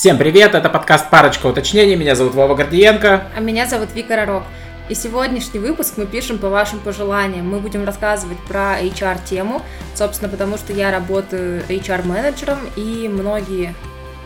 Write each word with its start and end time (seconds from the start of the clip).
Всем 0.00 0.16
привет, 0.16 0.54
это 0.54 0.70
подкаст 0.70 1.10
«Парочка 1.10 1.44
уточнений», 1.44 1.94
меня 1.94 2.14
зовут 2.14 2.34
Вова 2.34 2.54
Гордиенко. 2.54 3.24
А 3.36 3.40
меня 3.40 3.66
зовут 3.66 3.90
Вика 3.94 4.16
Ророк. 4.16 4.44
И 4.88 4.94
сегодняшний 4.94 5.60
выпуск 5.60 5.98
мы 5.98 6.06
пишем 6.06 6.38
по 6.38 6.48
вашим 6.48 6.80
пожеланиям. 6.80 7.46
Мы 7.46 7.60
будем 7.60 7.84
рассказывать 7.84 8.38
про 8.48 8.80
HR-тему, 8.80 9.60
собственно, 9.94 10.30
потому 10.30 10.56
что 10.56 10.72
я 10.72 10.90
работаю 10.90 11.62
HR-менеджером, 11.68 12.60
и 12.76 13.10
многие 13.12 13.74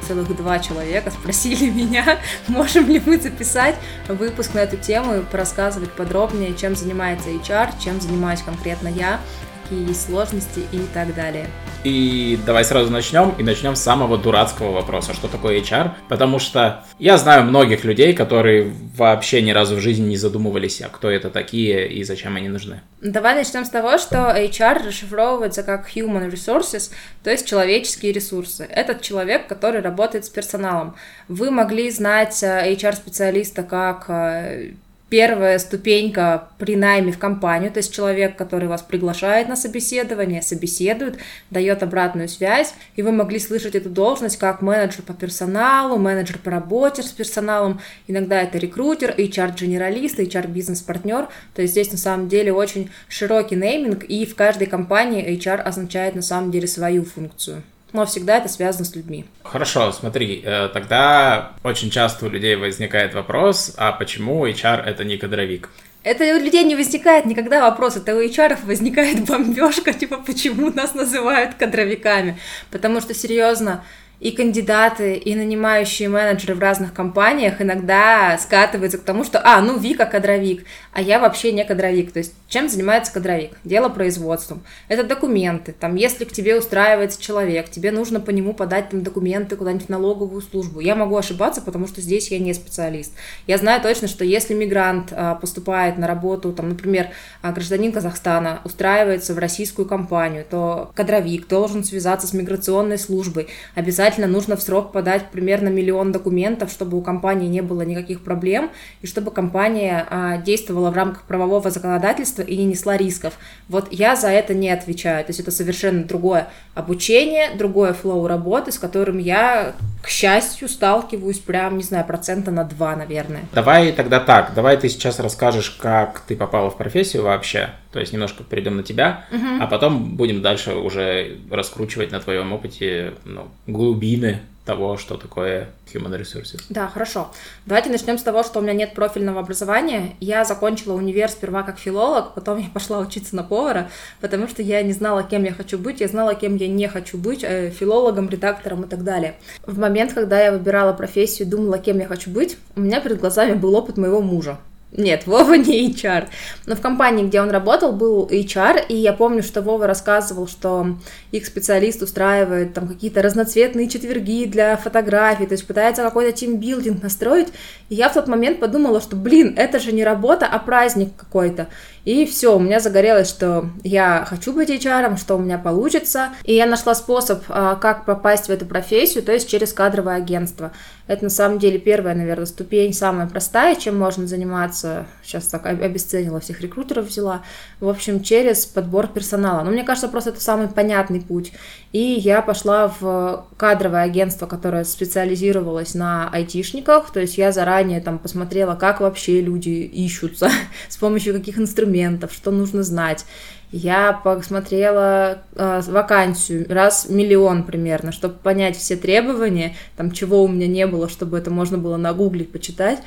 целых 0.06 0.36
два 0.36 0.60
человека 0.60 1.10
спросили 1.10 1.68
меня, 1.74 2.20
можем 2.46 2.88
ли 2.88 3.02
мы 3.04 3.18
записать 3.18 3.74
выпуск 4.06 4.54
на 4.54 4.60
эту 4.60 4.76
тему 4.76 5.16
и 5.16 5.22
порассказывать 5.22 5.90
подробнее, 5.90 6.54
чем 6.54 6.76
занимается 6.76 7.30
HR, 7.30 7.70
чем 7.82 8.00
занимаюсь 8.00 8.42
конкретно 8.42 8.86
я, 8.86 9.18
какие 9.64 9.88
есть 9.88 10.06
сложности 10.06 10.60
и 10.72 10.80
так 10.92 11.14
далее. 11.14 11.46
И 11.84 12.38
давай 12.46 12.64
сразу 12.64 12.90
начнем, 12.90 13.34
и 13.38 13.42
начнем 13.42 13.76
с 13.76 13.80
самого 13.80 14.16
дурацкого 14.16 14.72
вопроса, 14.72 15.12
что 15.12 15.28
такое 15.28 15.60
HR, 15.60 15.90
потому 16.08 16.38
что 16.38 16.84
я 16.98 17.18
знаю 17.18 17.44
многих 17.44 17.84
людей, 17.84 18.14
которые 18.14 18.72
вообще 18.96 19.42
ни 19.42 19.50
разу 19.50 19.76
в 19.76 19.80
жизни 19.80 20.08
не 20.08 20.16
задумывались, 20.16 20.80
а 20.80 20.88
кто 20.88 21.10
это 21.10 21.30
такие 21.30 21.88
и 21.88 22.04
зачем 22.04 22.36
они 22.36 22.48
нужны. 22.48 22.80
Давай 23.00 23.34
начнем 23.34 23.64
с 23.64 23.70
того, 23.70 23.98
что 23.98 24.34
HR 24.34 24.86
расшифровывается 24.86 25.62
как 25.62 25.94
Human 25.94 26.30
Resources, 26.30 26.90
то 27.22 27.30
есть 27.30 27.46
человеческие 27.46 28.12
ресурсы. 28.12 28.66
Этот 28.70 29.02
человек, 29.02 29.46
который 29.46 29.82
работает 29.82 30.24
с 30.24 30.30
персоналом. 30.30 30.94
Вы 31.28 31.50
могли 31.50 31.90
знать 31.90 32.42
HR-специалиста 32.42 33.62
э, 33.62 33.64
как 33.64 34.04
э, 34.08 34.72
первая 35.14 35.60
ступенька 35.60 36.48
при 36.58 36.74
найме 36.74 37.12
в 37.12 37.20
компанию, 37.20 37.70
то 37.70 37.78
есть 37.78 37.94
человек, 37.94 38.34
который 38.34 38.66
вас 38.66 38.82
приглашает 38.82 39.46
на 39.46 39.54
собеседование, 39.54 40.42
собеседует, 40.42 41.18
дает 41.50 41.84
обратную 41.84 42.28
связь, 42.28 42.74
и 42.96 43.02
вы 43.02 43.12
могли 43.12 43.38
слышать 43.38 43.76
эту 43.76 43.90
должность 43.90 44.38
как 44.38 44.60
менеджер 44.60 45.02
по 45.02 45.12
персоналу, 45.12 45.98
менеджер 45.98 46.38
по 46.38 46.50
работе 46.50 47.04
с 47.04 47.12
персоналом, 47.12 47.80
иногда 48.08 48.42
это 48.42 48.58
рекрутер, 48.58 49.14
HR-генералист, 49.16 50.18
HR-бизнес-партнер, 50.18 51.28
то 51.54 51.62
есть 51.62 51.74
здесь 51.74 51.92
на 51.92 51.98
самом 51.98 52.28
деле 52.28 52.52
очень 52.52 52.90
широкий 53.06 53.54
нейминг, 53.54 54.02
и 54.02 54.26
в 54.26 54.34
каждой 54.34 54.66
компании 54.66 55.24
HR 55.38 55.60
означает 55.60 56.16
на 56.16 56.22
самом 56.22 56.50
деле 56.50 56.66
свою 56.66 57.04
функцию 57.04 57.62
но 57.94 58.04
всегда 58.04 58.38
это 58.38 58.48
связано 58.48 58.84
с 58.84 58.94
людьми. 58.94 59.24
Хорошо, 59.44 59.92
смотри, 59.92 60.42
э, 60.44 60.68
тогда 60.74 61.52
очень 61.62 61.90
часто 61.90 62.26
у 62.26 62.28
людей 62.28 62.56
возникает 62.56 63.14
вопрос, 63.14 63.72
а 63.78 63.92
почему 63.92 64.46
HR 64.46 64.82
это 64.84 65.04
не 65.04 65.16
кадровик? 65.16 65.70
Это 66.02 66.24
у 66.24 66.40
людей 66.40 66.64
не 66.64 66.74
возникает 66.74 67.24
никогда 67.24 67.62
вопрос, 67.62 67.96
это 67.96 68.14
у 68.14 68.20
HR 68.20 68.66
возникает 68.66 69.24
бомбежка, 69.24 69.92
типа, 70.00 70.18
почему 70.18 70.70
нас 70.70 70.94
называют 70.94 71.54
кадровиками. 71.54 72.36
Потому 72.70 73.00
что, 73.00 73.14
серьезно, 73.14 73.84
и 74.24 74.30
кандидаты, 74.30 75.16
и 75.16 75.34
нанимающие 75.34 76.08
менеджеры 76.08 76.54
в 76.54 76.58
разных 76.58 76.94
компаниях 76.94 77.60
иногда 77.60 78.38
скатываются 78.38 78.96
к 78.96 79.02
тому, 79.02 79.22
что, 79.22 79.38
а, 79.44 79.60
ну, 79.60 79.78
Вика 79.78 80.06
кадровик, 80.06 80.64
а 80.94 81.02
я 81.02 81.18
вообще 81.18 81.52
не 81.52 81.62
кадровик. 81.62 82.10
То 82.10 82.20
есть, 82.20 82.32
чем 82.48 82.70
занимается 82.70 83.12
кадровик? 83.12 83.50
Дело 83.64 83.90
производством. 83.90 84.62
Это 84.88 85.04
документы. 85.04 85.74
Там, 85.78 85.96
если 85.96 86.24
к 86.24 86.32
тебе 86.32 86.56
устраивается 86.56 87.20
человек, 87.20 87.68
тебе 87.68 87.90
нужно 87.90 88.18
по 88.18 88.30
нему 88.30 88.54
подать 88.54 88.88
там 88.88 89.02
документы 89.02 89.56
куда-нибудь 89.56 89.88
в 89.88 89.90
налоговую 89.90 90.40
службу. 90.40 90.80
Я 90.80 90.94
могу 90.94 91.18
ошибаться, 91.18 91.60
потому 91.60 91.86
что 91.86 92.00
здесь 92.00 92.30
я 92.30 92.38
не 92.38 92.54
специалист. 92.54 93.12
Я 93.46 93.58
знаю 93.58 93.82
точно, 93.82 94.08
что 94.08 94.24
если 94.24 94.54
мигрант 94.54 95.12
а, 95.12 95.34
поступает 95.34 95.98
на 95.98 96.06
работу, 96.06 96.50
там, 96.54 96.70
например, 96.70 97.08
а, 97.42 97.52
гражданин 97.52 97.92
Казахстана 97.92 98.62
устраивается 98.64 99.34
в 99.34 99.38
российскую 99.38 99.86
компанию, 99.86 100.46
то 100.48 100.92
кадровик 100.94 101.46
должен 101.46 101.84
связаться 101.84 102.26
с 102.26 102.32
миграционной 102.32 102.96
службой, 102.96 103.48
обязательно 103.74 104.13
обязательно 104.14 104.26
нужно 104.26 104.56
в 104.56 104.62
срок 104.62 104.92
подать 104.92 105.30
примерно 105.30 105.68
миллион 105.68 106.12
документов, 106.12 106.70
чтобы 106.70 106.96
у 106.96 107.02
компании 107.02 107.48
не 107.48 107.62
было 107.62 107.82
никаких 107.82 108.22
проблем, 108.22 108.70
и 109.02 109.06
чтобы 109.06 109.30
компания 109.30 110.06
а, 110.08 110.38
действовала 110.38 110.90
в 110.90 110.94
рамках 110.94 111.22
правового 111.22 111.70
законодательства 111.70 112.42
и 112.42 112.56
не 112.56 112.64
несла 112.64 112.96
рисков. 112.96 113.34
Вот 113.68 113.88
я 113.90 114.16
за 114.16 114.28
это 114.28 114.54
не 114.54 114.70
отвечаю. 114.70 115.24
То 115.24 115.30
есть 115.30 115.40
это 115.40 115.50
совершенно 115.50 116.04
другое 116.04 116.48
обучение, 116.74 117.50
другое 117.56 117.92
флоу 117.92 118.26
работы, 118.26 118.72
с 118.72 118.78
которым 118.78 119.18
я, 119.18 119.74
к 120.02 120.08
счастью, 120.08 120.68
сталкиваюсь 120.68 121.38
прям, 121.38 121.76
не 121.76 121.82
знаю, 121.82 122.04
процента 122.04 122.50
на 122.50 122.64
два, 122.64 122.96
наверное. 122.96 123.42
Давай 123.52 123.92
тогда 123.92 124.20
так, 124.20 124.52
давай 124.54 124.76
ты 124.76 124.88
сейчас 124.88 125.18
расскажешь, 125.18 125.70
как 125.70 126.20
ты 126.20 126.36
попала 126.36 126.70
в 126.70 126.76
профессию 126.76 127.22
вообще, 127.22 127.70
то 127.94 128.00
есть 128.00 128.12
немножко 128.12 128.42
перейдем 128.42 128.76
на 128.76 128.82
тебя, 128.82 129.24
угу. 129.30 129.46
а 129.60 129.68
потом 129.68 130.16
будем 130.16 130.42
дальше 130.42 130.74
уже 130.74 131.38
раскручивать 131.48 132.10
на 132.10 132.18
твоем 132.18 132.52
опыте 132.52 133.14
ну, 133.24 133.46
глубины 133.68 134.40
того, 134.64 134.96
что 134.96 135.16
такое 135.16 135.68
human 135.92 136.18
resources. 136.20 136.60
Да, 136.70 136.88
хорошо. 136.88 137.30
Давайте 137.66 137.90
начнем 137.90 138.18
с 138.18 138.22
того, 138.24 138.42
что 138.42 138.58
у 138.58 138.62
меня 138.62 138.72
нет 138.72 138.94
профильного 138.94 139.38
образования. 139.38 140.16
Я 140.18 140.44
закончила 140.44 140.94
универ 140.94 141.28
сперва 141.28 141.62
как 141.62 141.78
филолог, 141.78 142.34
потом 142.34 142.58
я 142.58 142.68
пошла 142.68 142.98
учиться 142.98 143.36
на 143.36 143.44
повара, 143.44 143.88
потому 144.20 144.48
что 144.48 144.60
я 144.60 144.82
не 144.82 144.92
знала, 144.92 145.22
кем 145.22 145.44
я 145.44 145.52
хочу 145.52 145.78
быть, 145.78 146.00
я 146.00 146.08
знала, 146.08 146.34
кем 146.34 146.56
я 146.56 146.66
не 146.66 146.88
хочу 146.88 147.16
быть, 147.16 147.44
э, 147.44 147.70
филологом, 147.70 148.28
редактором 148.28 148.82
и 148.82 148.88
так 148.88 149.04
далее. 149.04 149.36
В 149.64 149.78
момент, 149.78 150.14
когда 150.14 150.42
я 150.42 150.50
выбирала 150.50 150.94
профессию, 150.94 151.46
думала, 151.46 151.78
кем 151.78 152.00
я 152.00 152.08
хочу 152.08 152.28
быть, 152.28 152.56
у 152.74 152.80
меня 152.80 153.00
перед 153.00 153.20
глазами 153.20 153.52
был 153.52 153.72
опыт 153.76 153.98
моего 153.98 154.20
мужа. 154.20 154.58
Нет, 154.96 155.22
Вова 155.26 155.54
не 155.54 155.90
HR. 155.90 156.28
Но 156.66 156.76
в 156.76 156.80
компании, 156.80 157.24
где 157.24 157.40
он 157.40 157.50
работал, 157.50 157.92
был 157.92 158.26
HR, 158.26 158.86
и 158.88 158.96
я 158.96 159.12
помню, 159.12 159.42
что 159.42 159.60
Вова 159.60 159.86
рассказывал, 159.86 160.46
что 160.46 160.96
их 161.32 161.46
специалист 161.46 162.00
устраивает 162.02 162.74
там 162.74 162.88
какие-то 162.88 163.22
разноцветные 163.22 163.88
четверги 163.88 164.46
для 164.46 164.76
фотографий, 164.76 165.46
то 165.46 165.52
есть 165.52 165.66
пытается 165.66 166.02
какой-то 166.02 166.32
тимбилдинг 166.32 167.02
настроить. 167.02 167.48
И 167.88 167.96
я 167.96 168.08
в 168.08 168.14
тот 168.14 168.28
момент 168.28 168.60
подумала, 168.60 169.00
что, 169.00 169.16
блин, 169.16 169.54
это 169.56 169.78
же 169.78 169.92
не 169.92 170.04
работа, 170.04 170.46
а 170.46 170.58
праздник 170.58 171.10
какой-то. 171.16 171.68
И 172.04 172.26
все, 172.26 172.56
у 172.56 172.58
меня 172.58 172.80
загорелось, 172.80 173.28
что 173.28 173.70
я 173.82 174.26
хочу 174.28 174.52
быть 174.52 174.68
HR, 174.68 175.16
что 175.16 175.36
у 175.36 175.38
меня 175.38 175.58
получится. 175.58 176.30
И 176.44 176.54
я 176.54 176.66
нашла 176.66 176.94
способ, 176.94 177.42
а, 177.48 177.76
как 177.76 178.04
попасть 178.04 178.46
в 178.46 178.50
эту 178.50 178.66
профессию, 178.66 179.22
то 179.22 179.32
есть 179.32 179.48
через 179.48 179.72
кадровое 179.72 180.16
агентство. 180.16 180.72
Это 181.06 181.24
на 181.24 181.30
самом 181.30 181.58
деле 181.58 181.78
первая, 181.78 182.14
наверное, 182.14 182.46
ступень, 182.46 182.92
самая 182.94 183.26
простая, 183.26 183.76
чем 183.76 183.98
можно 183.98 184.26
заниматься. 184.26 185.06
Сейчас 185.22 185.46
так 185.46 185.66
обесценила 185.66 186.40
всех 186.40 186.60
рекрутеров 186.60 187.06
взяла. 187.06 187.42
В 187.80 187.88
общем, 187.88 188.22
через 188.22 188.64
подбор 188.64 189.08
персонала. 189.08 189.62
Но 189.62 189.70
мне 189.70 189.84
кажется, 189.84 190.08
просто 190.08 190.30
это 190.30 190.40
самый 190.40 190.68
понятный 190.68 191.20
путь. 191.20 191.52
И 191.92 191.98
я 191.98 192.40
пошла 192.42 192.92
в 193.00 193.46
кадровое 193.56 194.02
агентство, 194.02 194.46
которое 194.46 194.84
специализировалось 194.84 195.94
на 195.94 196.28
айтишниках. 196.30 197.10
То 197.12 197.20
есть 197.20 197.38
я 197.38 197.52
заранее 197.52 198.00
там 198.00 198.18
посмотрела, 198.18 198.74
как 198.74 199.00
вообще 199.00 199.40
люди 199.40 199.68
ищутся, 199.68 200.50
с 200.88 200.96
помощью 200.96 201.34
каких 201.34 201.58
инструментов, 201.58 201.93
что 202.30 202.50
нужно 202.50 202.82
знать. 202.82 203.24
Я 203.72 204.12
посмотрела 204.12 205.42
э, 205.56 205.80
вакансию 205.88 206.64
раз 206.68 207.08
миллион 207.08 207.64
примерно, 207.64 208.12
чтобы 208.12 208.34
понять 208.34 208.76
все 208.76 208.96
требования, 208.96 209.74
там 209.96 210.12
чего 210.12 210.44
у 210.44 210.48
меня 210.48 210.68
не 210.68 210.86
было, 210.86 211.08
чтобы 211.08 211.38
это 211.38 211.50
можно 211.50 211.76
было 211.76 211.96
нагуглить, 211.96 212.52
почитать. 212.52 213.00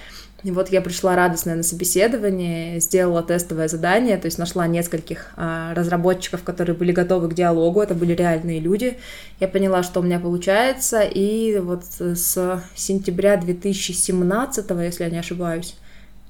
И 0.43 0.51
вот 0.51 0.69
я 0.69 0.81
пришла 0.81 1.15
радостная 1.15 1.55
на 1.55 1.63
собеседование, 1.63 2.79
сделала 2.79 3.23
тестовое 3.23 3.67
задание, 3.67 4.17
то 4.17 4.25
есть 4.25 4.37
нашла 4.37 4.67
нескольких 4.67 5.31
а, 5.35 5.73
разработчиков, 5.73 6.43
которые 6.43 6.75
были 6.75 6.91
готовы 6.91 7.29
к 7.29 7.33
диалогу, 7.33 7.81
это 7.81 7.95
были 7.95 8.13
реальные 8.13 8.59
люди. 8.59 8.97
Я 9.39 9.47
поняла, 9.47 9.81
что 9.83 9.99
у 9.99 10.03
меня 10.03 10.19
получается, 10.19 11.01
и 11.01 11.57
вот 11.59 11.85
с 11.85 12.61
сентября 12.75 13.37
2017, 13.37 14.65
если 14.83 15.03
я 15.05 15.09
не 15.09 15.17
ошибаюсь, 15.17 15.75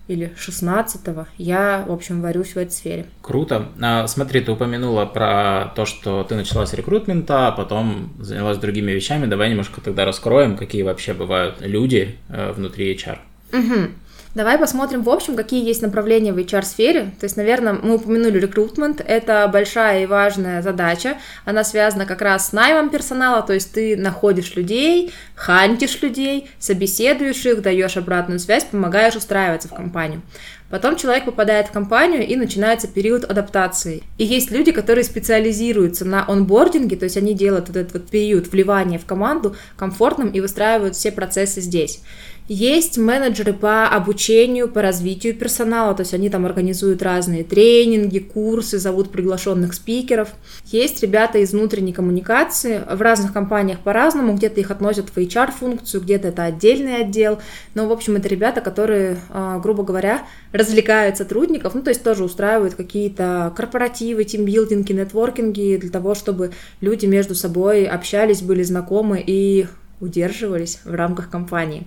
или 0.08 0.34
16-го, 0.38 1.28
я, 1.38 1.86
в 1.88 1.92
общем, 1.92 2.22
варюсь 2.22 2.54
в 2.54 2.58
этой 2.58 2.72
сфере. 2.72 3.06
Круто. 3.22 3.70
А, 3.82 4.08
смотри, 4.08 4.42
ты 4.42 4.52
упомянула 4.52 5.06
про 5.06 5.72
то, 5.76 5.86
что 5.86 6.24
ты 6.24 6.36
начала 6.36 6.66
с 6.66 6.74
рекрутмента, 6.74 7.48
а 7.48 7.52
потом 7.52 8.14
занялась 8.20 8.58
другими 8.58 8.92
вещами. 8.92 9.26
Давай 9.26 9.50
немножко 9.50 9.82
тогда 9.82 10.06
раскроем, 10.06 10.58
какие 10.58 10.84
вообще 10.84 11.14
бывают 11.14 11.58
люди 11.62 12.18
э, 12.30 12.52
внутри 12.52 12.94
HR. 12.96 13.20
Угу. 13.54 13.92
Давай 14.38 14.60
посмотрим, 14.60 15.02
в 15.02 15.10
общем, 15.10 15.36
какие 15.36 15.66
есть 15.66 15.82
направления 15.82 16.32
в 16.32 16.38
HR-сфере. 16.38 17.06
То 17.20 17.24
есть, 17.24 17.38
наверное, 17.38 17.74
мы 17.74 17.96
упомянули 17.96 18.38
рекрутмент. 18.38 19.02
Это 19.04 19.50
большая 19.52 20.04
и 20.04 20.06
важная 20.06 20.62
задача. 20.62 21.18
Она 21.44 21.64
связана 21.64 22.06
как 22.06 22.22
раз 22.22 22.50
с 22.50 22.54
наймом 22.54 22.92
персонала. 22.92 23.42
То 23.42 23.54
есть, 23.54 23.72
ты 23.72 23.98
находишь 23.98 24.56
людей, 24.56 25.12
хантишь 25.34 26.00
людей, 26.04 26.52
собеседуешь 26.60 27.44
их, 27.48 27.64
даешь 27.64 27.98
обратную 27.98 28.38
связь, 28.38 28.66
помогаешь 28.66 29.16
устраиваться 29.16 29.70
в 29.70 29.74
компанию. 29.74 30.22
Потом 30.70 30.98
человек 30.98 31.26
попадает 31.26 31.70
в 31.70 31.72
компанию 31.72 32.28
и 32.28 32.36
начинается 32.36 32.88
период 32.88 33.24
адаптации. 33.24 34.04
И 34.18 34.26
есть 34.26 34.52
люди, 34.52 34.72
которые 34.72 35.04
специализируются 35.06 36.04
на 36.06 36.30
онбординге, 36.30 36.98
то 36.98 37.06
есть 37.06 37.18
они 37.18 37.34
делают 37.34 37.70
этот 37.70 37.94
вот 37.94 38.10
период 38.10 38.52
вливания 38.52 39.00
в 39.00 39.06
команду 39.06 39.56
комфортным 39.78 40.30
и 40.30 40.42
выстраивают 40.42 40.96
все 40.96 41.12
процессы 41.12 41.62
здесь. 41.62 42.02
Есть 42.50 42.98
менеджеры 42.98 43.52
по 43.52 43.90
обучению, 43.90 44.70
по 44.70 44.82
развитию 44.82 45.36
персонала, 45.36 45.94
то 45.94 46.02
есть 46.02 46.14
они 46.14 46.30
там 46.30 46.46
организуют 46.46 47.02
разные 47.02 47.44
тренинги, 47.44 48.20
курсы, 48.20 48.80
зовут 48.80 49.12
приглашенных 49.12 49.74
спикеров. 49.74 50.30
Есть 50.68 51.04
ребята 51.04 51.40
из 51.40 51.52
внутренней 51.52 51.92
коммуникации, 51.92 52.82
в 52.90 53.02
разных 53.02 53.34
компаниях 53.34 53.80
по-разному, 53.80 54.34
где-то 54.34 54.62
их 54.62 54.72
относят 54.72 55.10
в 55.10 55.18
HR-функцию, 55.18 56.02
где-то 56.02 56.30
это 56.30 56.46
отдельный 56.46 57.02
отдел, 57.02 57.40
но, 57.74 57.86
в 57.86 57.92
общем, 57.92 58.16
это 58.16 58.30
ребята, 58.30 58.62
которые, 58.62 59.18
а, 59.30 59.60
грубо 59.60 59.84
говоря, 59.84 60.26
развлекают 60.54 61.18
сотрудников, 61.18 61.76
ну, 61.76 61.82
то 61.82 61.90
есть 61.90 62.02
тоже 62.02 62.24
устраивают 62.24 62.76
какие-то 62.76 63.54
корпоративы, 63.58 64.24
тимбилдинги, 64.24 64.94
нетворкинги 64.94 65.80
для 65.82 65.90
того, 65.90 66.16
чтобы 66.16 66.54
люди 66.80 67.08
между 67.08 67.36
собой 67.36 67.84
общались, 67.84 68.42
были 68.42 68.64
знакомы 68.64 69.22
и 69.26 69.68
удерживались 70.00 70.80
в 70.86 70.94
рамках 70.94 71.30
компании. 71.30 71.86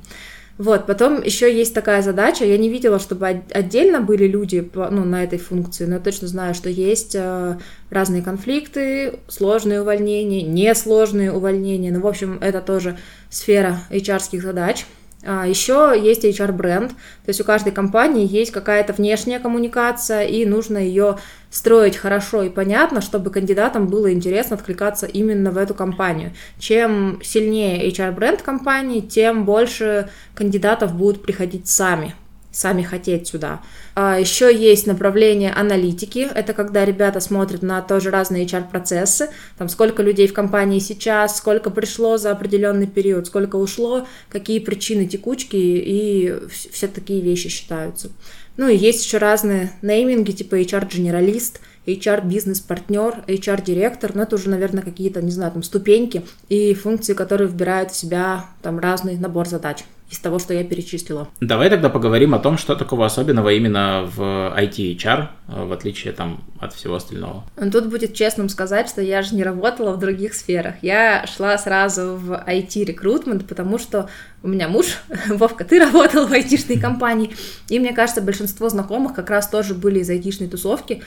Вот, 0.61 0.85
потом 0.85 1.23
еще 1.23 1.51
есть 1.51 1.73
такая 1.73 2.03
задача, 2.03 2.45
я 2.45 2.59
не 2.59 2.69
видела, 2.69 2.99
чтобы 2.99 3.45
отдельно 3.51 4.03
были 4.03 4.27
люди 4.27 4.71
ну, 4.75 5.07
на 5.07 5.25
этой 5.25 5.39
функции, 5.39 5.87
но 5.87 5.95
я 5.95 6.01
точно 6.01 6.29
знаю, 6.29 6.55
что 6.55 6.69
есть 6.69 7.15
э, 7.15 7.57
разные 7.89 8.21
конфликты, 8.21 9.21
сложные 9.27 9.81
увольнения, 9.81 10.43
несложные 10.43 11.33
увольнения, 11.33 11.91
ну, 11.91 12.01
в 12.01 12.07
общем, 12.07 12.37
это 12.43 12.61
тоже 12.61 12.99
сфера 13.31 13.79
HR-ских 13.89 14.43
задач. 14.43 14.85
А, 15.23 15.47
еще 15.47 15.93
есть 16.03 16.25
HR-бренд, 16.25 16.91
то 16.91 17.29
есть 17.29 17.41
у 17.41 17.45
каждой 17.45 17.73
компании 17.73 18.27
есть 18.27 18.53
какая-то 18.53 18.95
внешняя 18.95 19.39
коммуникация, 19.39 20.23
и 20.23 20.47
нужно 20.47 20.79
ее 20.79 21.19
строить 21.51 21.97
хорошо 21.97 22.43
и 22.43 22.49
понятно, 22.49 23.01
чтобы 23.03 23.31
кандидатам 23.31 23.87
было 23.87 24.13
интересно 24.13 24.57
откликаться 24.57 25.07
именно 25.07 25.51
в 25.51 25.59
эту 25.59 25.75
компанию. 25.75 26.33
Чем 26.59 27.21
сильнее 27.23 27.87
HR-бренд 27.91 28.41
компании, 28.41 29.01
тем 29.01 29.45
больше 29.45 30.09
кандидатов 30.35 30.95
будут 30.95 31.23
приходить 31.23 31.69
сами 31.69 32.15
сами 32.53 32.83
хотеть 32.83 33.29
сюда. 33.29 33.61
А 34.03 34.19
еще 34.19 34.51
есть 34.51 34.87
направление 34.87 35.53
аналитики. 35.53 36.21
Это 36.35 36.55
когда 36.55 36.87
ребята 36.87 37.21
смотрят 37.21 37.61
на 37.61 37.83
тоже 37.83 38.11
разные 38.11 38.47
HR-процессы. 38.47 39.29
Там 39.59 39.69
сколько 39.69 40.03
людей 40.03 40.27
в 40.27 40.33
компании 40.33 40.79
сейчас, 40.79 41.37
сколько 41.37 41.69
пришло 41.69 42.17
за 42.17 42.31
определенный 42.31 42.87
период, 42.87 43.27
сколько 43.27 43.57
ушло, 43.57 44.07
какие 44.31 44.59
причины 44.59 45.05
текучки 45.05 45.57
и 45.57 46.35
все 46.49 46.89
такие 46.89 47.21
вещи 47.21 47.51
считаются. 47.51 48.11
Ну 48.57 48.69
и 48.69 48.77
есть 48.77 49.05
еще 49.05 49.19
разные 49.19 49.71
нейминги, 49.83 50.31
типа 50.31 50.59
HR-генералист, 50.59 51.61
HR-бизнес-партнер, 51.85 53.25
HR-директор, 53.27 54.13
но 54.15 54.23
это 54.23 54.37
уже, 54.37 54.49
наверное, 54.49 54.83
какие-то, 54.83 55.21
не 55.21 55.31
знаю, 55.31 55.53
там 55.53 55.63
ступеньки 55.63 56.23
и 56.49 56.73
функции, 56.73 57.13
которые 57.13 57.49
вбирают 57.49 57.91
в 57.91 57.97
себя 57.97 58.47
там 58.63 58.79
разный 58.79 59.19
набор 59.19 59.47
задач 59.47 59.85
из 60.11 60.19
того, 60.19 60.39
что 60.39 60.53
я 60.53 60.65
перечислила. 60.65 61.29
Давай 61.41 61.71
тогда 61.71 61.89
поговорим 61.89 62.35
о 62.35 62.41
том, 62.41 62.59
что 62.59 62.75
такого 62.75 63.07
особенного 63.07 63.51
именно 63.53 64.03
в 64.05 64.21
IT 64.21 64.97
HR, 64.97 65.29
э, 65.49 65.65
в 65.65 65.73
отличие 65.73 66.13
там 66.13 66.45
от 66.59 66.75
всего 66.75 66.97
остального. 66.97 67.45
Тут 67.73 67.87
будет 67.87 68.13
честным 68.15 68.49
сказать, 68.49 68.89
что 68.89 69.01
я 69.01 69.23
же 69.23 69.35
не 69.35 69.45
работала 69.45 69.93
в 69.93 69.99
других 69.99 70.35
сферах. 70.35 70.75
Я 70.83 71.27
шла 71.27 71.57
сразу 71.59 72.17
в 72.17 72.33
IT-рекрутмент, 72.33 73.47
потому 73.47 73.79
что 73.79 74.09
у 74.43 74.49
меня 74.49 74.69
муж, 74.69 74.99
Вовка, 75.29 75.65
ты 75.65 75.79
работал 75.79 76.27
в 76.27 76.33
айтишной 76.33 76.79
компании, 76.79 77.31
и 77.69 77.79
мне 77.79 77.93
кажется, 77.93 78.21
большинство 78.21 78.69
знакомых 78.69 79.15
как 79.15 79.31
раз 79.31 79.49
тоже 79.49 79.75
были 79.75 80.01
из 80.01 80.11
айтишной 80.11 80.49
тусовки, 80.49 81.03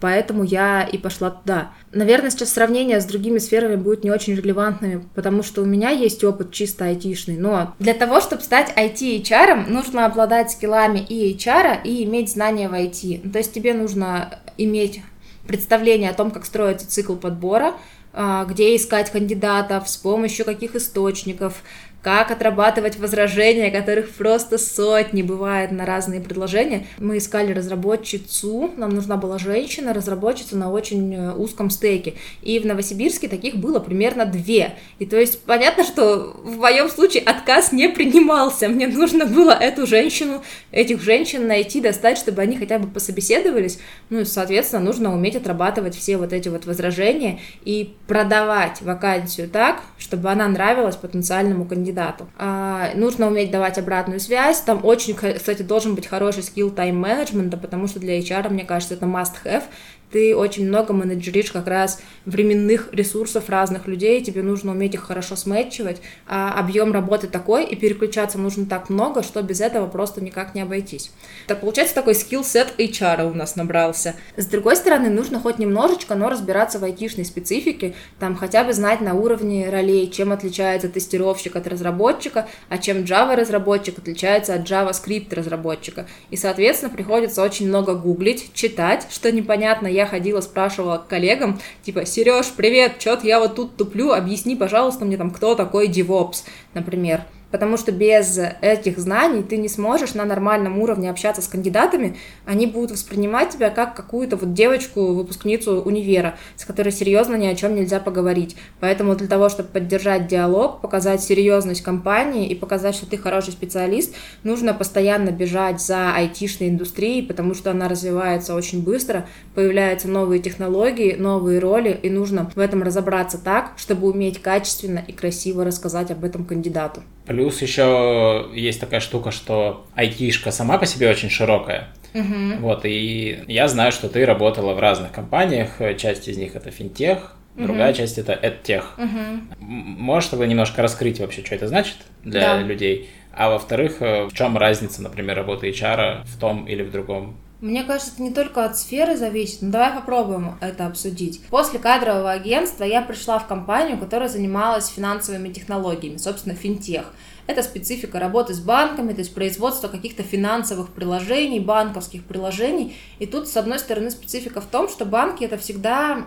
поэтому 0.00 0.42
я 0.44 0.82
и 0.82 0.98
пошла 0.98 1.30
туда. 1.30 1.72
Наверное, 1.92 2.30
сейчас 2.30 2.50
сравнение 2.50 3.00
с 3.00 3.04
другими 3.04 3.38
сферами 3.38 3.76
будет 3.76 4.04
не 4.04 4.10
очень 4.10 4.34
релевантными, 4.34 5.04
потому 5.14 5.42
что 5.42 5.62
у 5.62 5.64
меня 5.64 5.90
есть 5.90 6.22
опыт 6.24 6.52
чисто 6.52 6.86
айтишный, 6.86 7.36
но 7.36 7.74
для 7.78 7.94
того, 7.94 8.20
чтобы 8.20 8.42
стать 8.42 8.72
IT-HR, 8.76 9.68
нужно 9.68 10.06
обладать 10.06 10.50
скиллами 10.50 10.98
и 10.98 11.36
HR, 11.36 11.82
и 11.84 12.04
иметь 12.04 12.32
знания 12.32 12.68
в 12.68 12.74
IT. 12.74 13.30
То 13.30 13.38
есть 13.38 13.52
тебе 13.52 13.74
нужно 13.74 14.38
иметь 14.56 15.02
представление 15.46 16.10
о 16.10 16.14
том, 16.14 16.30
как 16.30 16.44
строится 16.44 16.88
цикл 16.88 17.14
подбора, 17.14 17.74
а, 18.14 18.44
где 18.44 18.76
искать 18.76 19.10
кандидатов, 19.10 19.88
с 19.88 19.96
помощью 19.96 20.44
каких 20.44 20.76
источников, 20.76 21.62
как 22.02 22.32
отрабатывать 22.32 22.98
возражения, 22.98 23.70
которых 23.70 24.10
просто 24.10 24.58
сотни 24.58 25.22
бывает 25.22 25.70
на 25.70 25.86
разные 25.86 26.20
предложения. 26.20 26.84
Мы 26.98 27.18
искали 27.18 27.52
разработчицу, 27.52 28.72
нам 28.76 28.90
нужна 28.90 29.16
была 29.16 29.38
женщина, 29.38 29.94
разработчица 29.94 30.56
на 30.56 30.70
очень 30.72 31.14
э, 31.14 31.32
узком 31.32 31.70
стеке. 31.70 32.14
И 32.42 32.58
в 32.58 32.66
Новосибирске 32.66 33.28
таких 33.28 33.56
было 33.56 33.78
примерно 33.78 34.26
две. 34.26 34.74
И 34.98 35.06
то 35.06 35.16
есть 35.16 35.42
понятно, 35.44 35.84
что 35.84 36.34
в 36.42 36.58
моем 36.58 36.88
случае 36.88 37.22
отказ 37.22 37.70
не 37.70 37.88
принимался. 37.88 38.68
Мне 38.68 38.88
нужно 38.88 39.24
было 39.24 39.52
эту 39.52 39.86
женщину, 39.86 40.42
этих 40.72 41.00
женщин 41.00 41.46
найти, 41.46 41.80
достать, 41.80 42.18
чтобы 42.18 42.42
они 42.42 42.56
хотя 42.56 42.80
бы 42.80 42.88
пособеседовались. 42.88 43.78
Ну 44.10 44.20
и, 44.20 44.24
соответственно, 44.24 44.82
нужно 44.82 45.14
уметь 45.14 45.36
отрабатывать 45.36 45.94
все 45.94 46.16
вот 46.16 46.32
эти 46.32 46.48
вот 46.48 46.66
возражения 46.66 47.38
и 47.64 47.94
продавать 48.08 48.82
вакансию 48.82 49.48
так, 49.48 49.82
чтобы 49.98 50.30
она 50.30 50.48
нравилась 50.48 50.96
потенциальному 50.96 51.64
кандидату 51.64 51.91
кандидату. 51.92 52.28
А, 52.38 52.90
нужно 52.94 53.28
уметь 53.28 53.50
давать 53.50 53.78
обратную 53.78 54.20
связь. 54.20 54.60
Там 54.60 54.84
очень, 54.84 55.14
кстати, 55.14 55.62
должен 55.62 55.94
быть 55.94 56.06
хороший 56.06 56.42
скилл 56.42 56.70
тайм-менеджмента, 56.70 57.56
потому 57.56 57.86
что 57.86 58.00
для 58.00 58.18
HR, 58.18 58.48
мне 58.50 58.64
кажется, 58.64 58.94
это 58.94 59.06
must-have 59.06 59.64
ты 60.12 60.36
очень 60.36 60.68
много 60.68 60.92
менеджеришь 60.92 61.50
как 61.50 61.66
раз 61.66 62.00
временных 62.26 62.90
ресурсов 62.92 63.48
разных 63.48 63.86
людей, 63.86 64.22
тебе 64.22 64.42
нужно 64.42 64.72
уметь 64.72 64.94
их 64.94 65.02
хорошо 65.02 65.36
сметчивать, 65.36 66.00
а 66.26 66.52
объем 66.52 66.92
работы 66.92 67.26
такой, 67.26 67.64
и 67.64 67.74
переключаться 67.74 68.38
нужно 68.38 68.66
так 68.66 68.90
много, 68.90 69.22
что 69.22 69.42
без 69.42 69.60
этого 69.60 69.86
просто 69.88 70.22
никак 70.22 70.54
не 70.54 70.60
обойтись. 70.60 71.10
Так 71.46 71.60
получается 71.60 71.94
такой 71.94 72.14
скилл-сет 72.14 72.74
HR 72.78 73.30
у 73.30 73.34
нас 73.34 73.56
набрался. 73.56 74.14
С 74.36 74.46
другой 74.46 74.76
стороны, 74.76 75.08
нужно 75.10 75.40
хоть 75.40 75.58
немножечко, 75.58 76.14
но 76.14 76.28
разбираться 76.28 76.78
в 76.78 76.84
айтишной 76.84 77.24
специфике, 77.24 77.94
там 78.18 78.36
хотя 78.36 78.64
бы 78.64 78.72
знать 78.72 79.00
на 79.00 79.14
уровне 79.14 79.70
ролей, 79.70 80.10
чем 80.10 80.32
отличается 80.32 80.88
тестировщик 80.88 81.56
от 81.56 81.66
разработчика, 81.66 82.48
а 82.68 82.78
чем 82.78 82.98
Java 82.98 83.34
разработчик 83.34 83.98
отличается 83.98 84.54
от 84.54 84.68
JavaScript 84.68 85.34
разработчика. 85.34 86.06
И, 86.30 86.36
соответственно, 86.36 86.92
приходится 86.92 87.42
очень 87.42 87.68
много 87.68 87.94
гуглить, 87.94 88.52
читать, 88.52 89.06
что 89.10 89.32
непонятно, 89.32 89.86
я 89.86 90.01
я 90.02 90.06
ходила, 90.06 90.40
спрашивала 90.40 90.98
к 90.98 91.06
коллегам, 91.06 91.58
типа, 91.82 92.04
Сереж, 92.04 92.52
привет, 92.56 92.98
чё-то 92.98 93.26
я 93.26 93.40
вот 93.40 93.54
тут 93.54 93.76
туплю, 93.76 94.12
объясни, 94.12 94.54
пожалуйста, 94.56 95.04
мне 95.04 95.16
там, 95.16 95.30
кто 95.30 95.54
такой 95.54 95.88
DevOps, 95.88 96.44
например 96.74 97.22
потому 97.52 97.76
что 97.76 97.92
без 97.92 98.40
этих 98.62 98.98
знаний 98.98 99.42
ты 99.42 99.58
не 99.58 99.68
сможешь 99.68 100.14
на 100.14 100.24
нормальном 100.24 100.80
уровне 100.80 101.10
общаться 101.10 101.42
с 101.42 101.46
кандидатами, 101.46 102.16
они 102.46 102.66
будут 102.66 102.92
воспринимать 102.92 103.50
тебя 103.50 103.70
как 103.70 103.94
какую-то 103.94 104.36
вот 104.36 104.54
девочку, 104.54 105.12
выпускницу 105.12 105.82
универа, 105.82 106.36
с 106.56 106.64
которой 106.64 106.90
серьезно 106.90 107.36
ни 107.36 107.46
о 107.46 107.54
чем 107.54 107.74
нельзя 107.74 108.00
поговорить. 108.00 108.56
Поэтому 108.80 109.14
для 109.14 109.28
того, 109.28 109.50
чтобы 109.50 109.68
поддержать 109.68 110.26
диалог, 110.26 110.80
показать 110.80 111.22
серьезность 111.22 111.82
компании 111.82 112.48
и 112.48 112.54
показать, 112.54 112.94
что 112.94 113.06
ты 113.06 113.18
хороший 113.18 113.52
специалист, 113.52 114.14
нужно 114.42 114.72
постоянно 114.72 115.30
бежать 115.30 115.80
за 115.80 116.14
айтишной 116.14 116.70
индустрией, 116.70 117.22
потому 117.22 117.54
что 117.54 117.70
она 117.70 117.86
развивается 117.86 118.54
очень 118.54 118.82
быстро, 118.82 119.26
появляются 119.54 120.08
новые 120.08 120.40
технологии, 120.40 121.14
новые 121.14 121.58
роли, 121.58 121.98
и 122.02 122.08
нужно 122.08 122.50
в 122.54 122.58
этом 122.58 122.82
разобраться 122.82 123.36
так, 123.36 123.72
чтобы 123.76 124.08
уметь 124.08 124.40
качественно 124.40 125.04
и 125.06 125.12
красиво 125.12 125.64
рассказать 125.64 126.10
об 126.10 126.24
этом 126.24 126.44
кандидату. 126.44 127.02
Плюс 127.26 127.62
еще 127.62 128.48
есть 128.52 128.80
такая 128.80 129.00
штука, 129.00 129.30
что 129.30 129.86
айтишка 129.94 130.50
сама 130.50 130.78
по 130.78 130.86
себе 130.86 131.10
очень 131.10 131.30
широкая. 131.30 131.88
Угу. 132.14 132.60
Вот, 132.60 132.84
и 132.84 133.44
я 133.46 133.68
знаю, 133.68 133.92
что 133.92 134.08
ты 134.08 134.26
работала 134.26 134.74
в 134.74 134.80
разных 134.80 135.12
компаниях, 135.12 135.78
часть 135.98 136.28
из 136.28 136.36
них 136.36 136.56
это 136.56 136.70
финтех, 136.70 137.36
другая 137.54 137.90
угу. 137.90 137.98
часть 137.98 138.18
это 138.18 138.32
эдтех. 138.32 138.98
Угу. 138.98 139.60
Можешь 139.60 140.30
тогда 140.30 140.46
немножко 140.46 140.82
раскрыть 140.82 141.20
вообще, 141.20 141.44
что 141.44 141.54
это 141.54 141.68
значит 141.68 141.96
для 142.24 142.56
да. 142.56 142.62
людей? 142.62 143.08
А 143.34 143.48
во-вторых, 143.48 143.96
э, 144.00 144.24
в 144.24 144.32
чем 144.34 144.58
разница, 144.58 145.02
например, 145.02 145.36
работы 145.36 145.70
HR 145.70 146.24
в 146.24 146.38
том 146.38 146.66
или 146.66 146.82
в 146.82 146.90
другом 146.90 147.36
мне 147.62 147.84
кажется, 147.84 148.12
это 148.14 148.22
не 148.22 148.32
только 148.32 148.64
от 148.64 148.76
сферы 148.76 149.16
зависит, 149.16 149.62
но 149.62 149.70
давай 149.70 149.92
попробуем 149.92 150.56
это 150.60 150.84
обсудить. 150.84 151.40
После 151.48 151.78
кадрового 151.78 152.32
агентства 152.32 152.82
я 152.82 153.02
пришла 153.02 153.38
в 153.38 153.46
компанию, 153.46 153.98
которая 153.98 154.28
занималась 154.28 154.88
финансовыми 154.88 155.48
технологиями, 155.48 156.16
собственно, 156.16 156.56
финтех. 156.56 157.04
Это 157.46 157.62
специфика 157.62 158.18
работы 158.18 158.52
с 158.52 158.60
банками, 158.60 159.12
то 159.12 159.20
есть 159.20 159.32
производство 159.32 159.86
каких-то 159.86 160.24
финансовых 160.24 160.90
приложений, 160.90 161.60
банковских 161.60 162.24
приложений. 162.24 162.96
И 163.20 163.26
тут, 163.26 163.48
с 163.48 163.56
одной 163.56 163.78
стороны, 163.78 164.10
специфика 164.10 164.60
в 164.60 164.66
том, 164.66 164.88
что 164.88 165.04
банки 165.04 165.44
это 165.44 165.56
всегда 165.56 166.24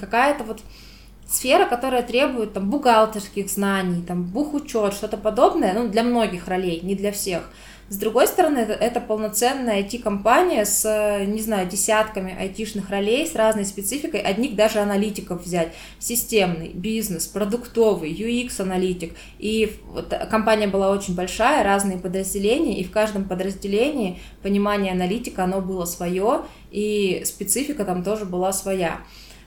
какая-то 0.00 0.44
вот 0.44 0.60
сфера, 1.28 1.66
которая 1.66 2.02
требует 2.02 2.54
там 2.54 2.70
бухгалтерских 2.70 3.50
знаний, 3.50 4.02
там 4.02 4.24
бухучет, 4.24 4.94
что-то 4.94 5.18
подобное, 5.18 5.74
ну, 5.74 5.88
для 5.88 6.02
многих 6.02 6.48
ролей, 6.48 6.80
не 6.82 6.94
для 6.94 7.12
всех. 7.12 7.42
С 7.90 7.96
другой 7.96 8.26
стороны, 8.26 8.58
это, 8.58 9.00
полноценная 9.00 9.82
IT-компания 9.82 10.66
с, 10.66 11.24
не 11.26 11.40
знаю, 11.40 11.66
десятками 11.66 12.36
IT-шных 12.38 12.90
ролей, 12.90 13.26
с 13.26 13.34
разной 13.34 13.64
спецификой, 13.64 14.20
одних 14.20 14.56
даже 14.56 14.80
аналитиков 14.80 15.42
взять, 15.42 15.72
системный, 15.98 16.68
бизнес, 16.68 17.26
продуктовый, 17.26 18.12
UX-аналитик. 18.12 19.14
И 19.38 19.78
вот 19.86 20.12
компания 20.30 20.66
была 20.68 20.90
очень 20.90 21.14
большая, 21.14 21.64
разные 21.64 21.96
подразделения, 21.98 22.78
и 22.78 22.84
в 22.84 22.90
каждом 22.90 23.24
подразделении 23.24 24.20
понимание 24.42 24.92
аналитика, 24.92 25.44
оно 25.44 25.62
было 25.62 25.86
свое, 25.86 26.42
и 26.70 27.22
специфика 27.24 27.86
там 27.86 28.04
тоже 28.04 28.26
была 28.26 28.52
своя. 28.52 29.00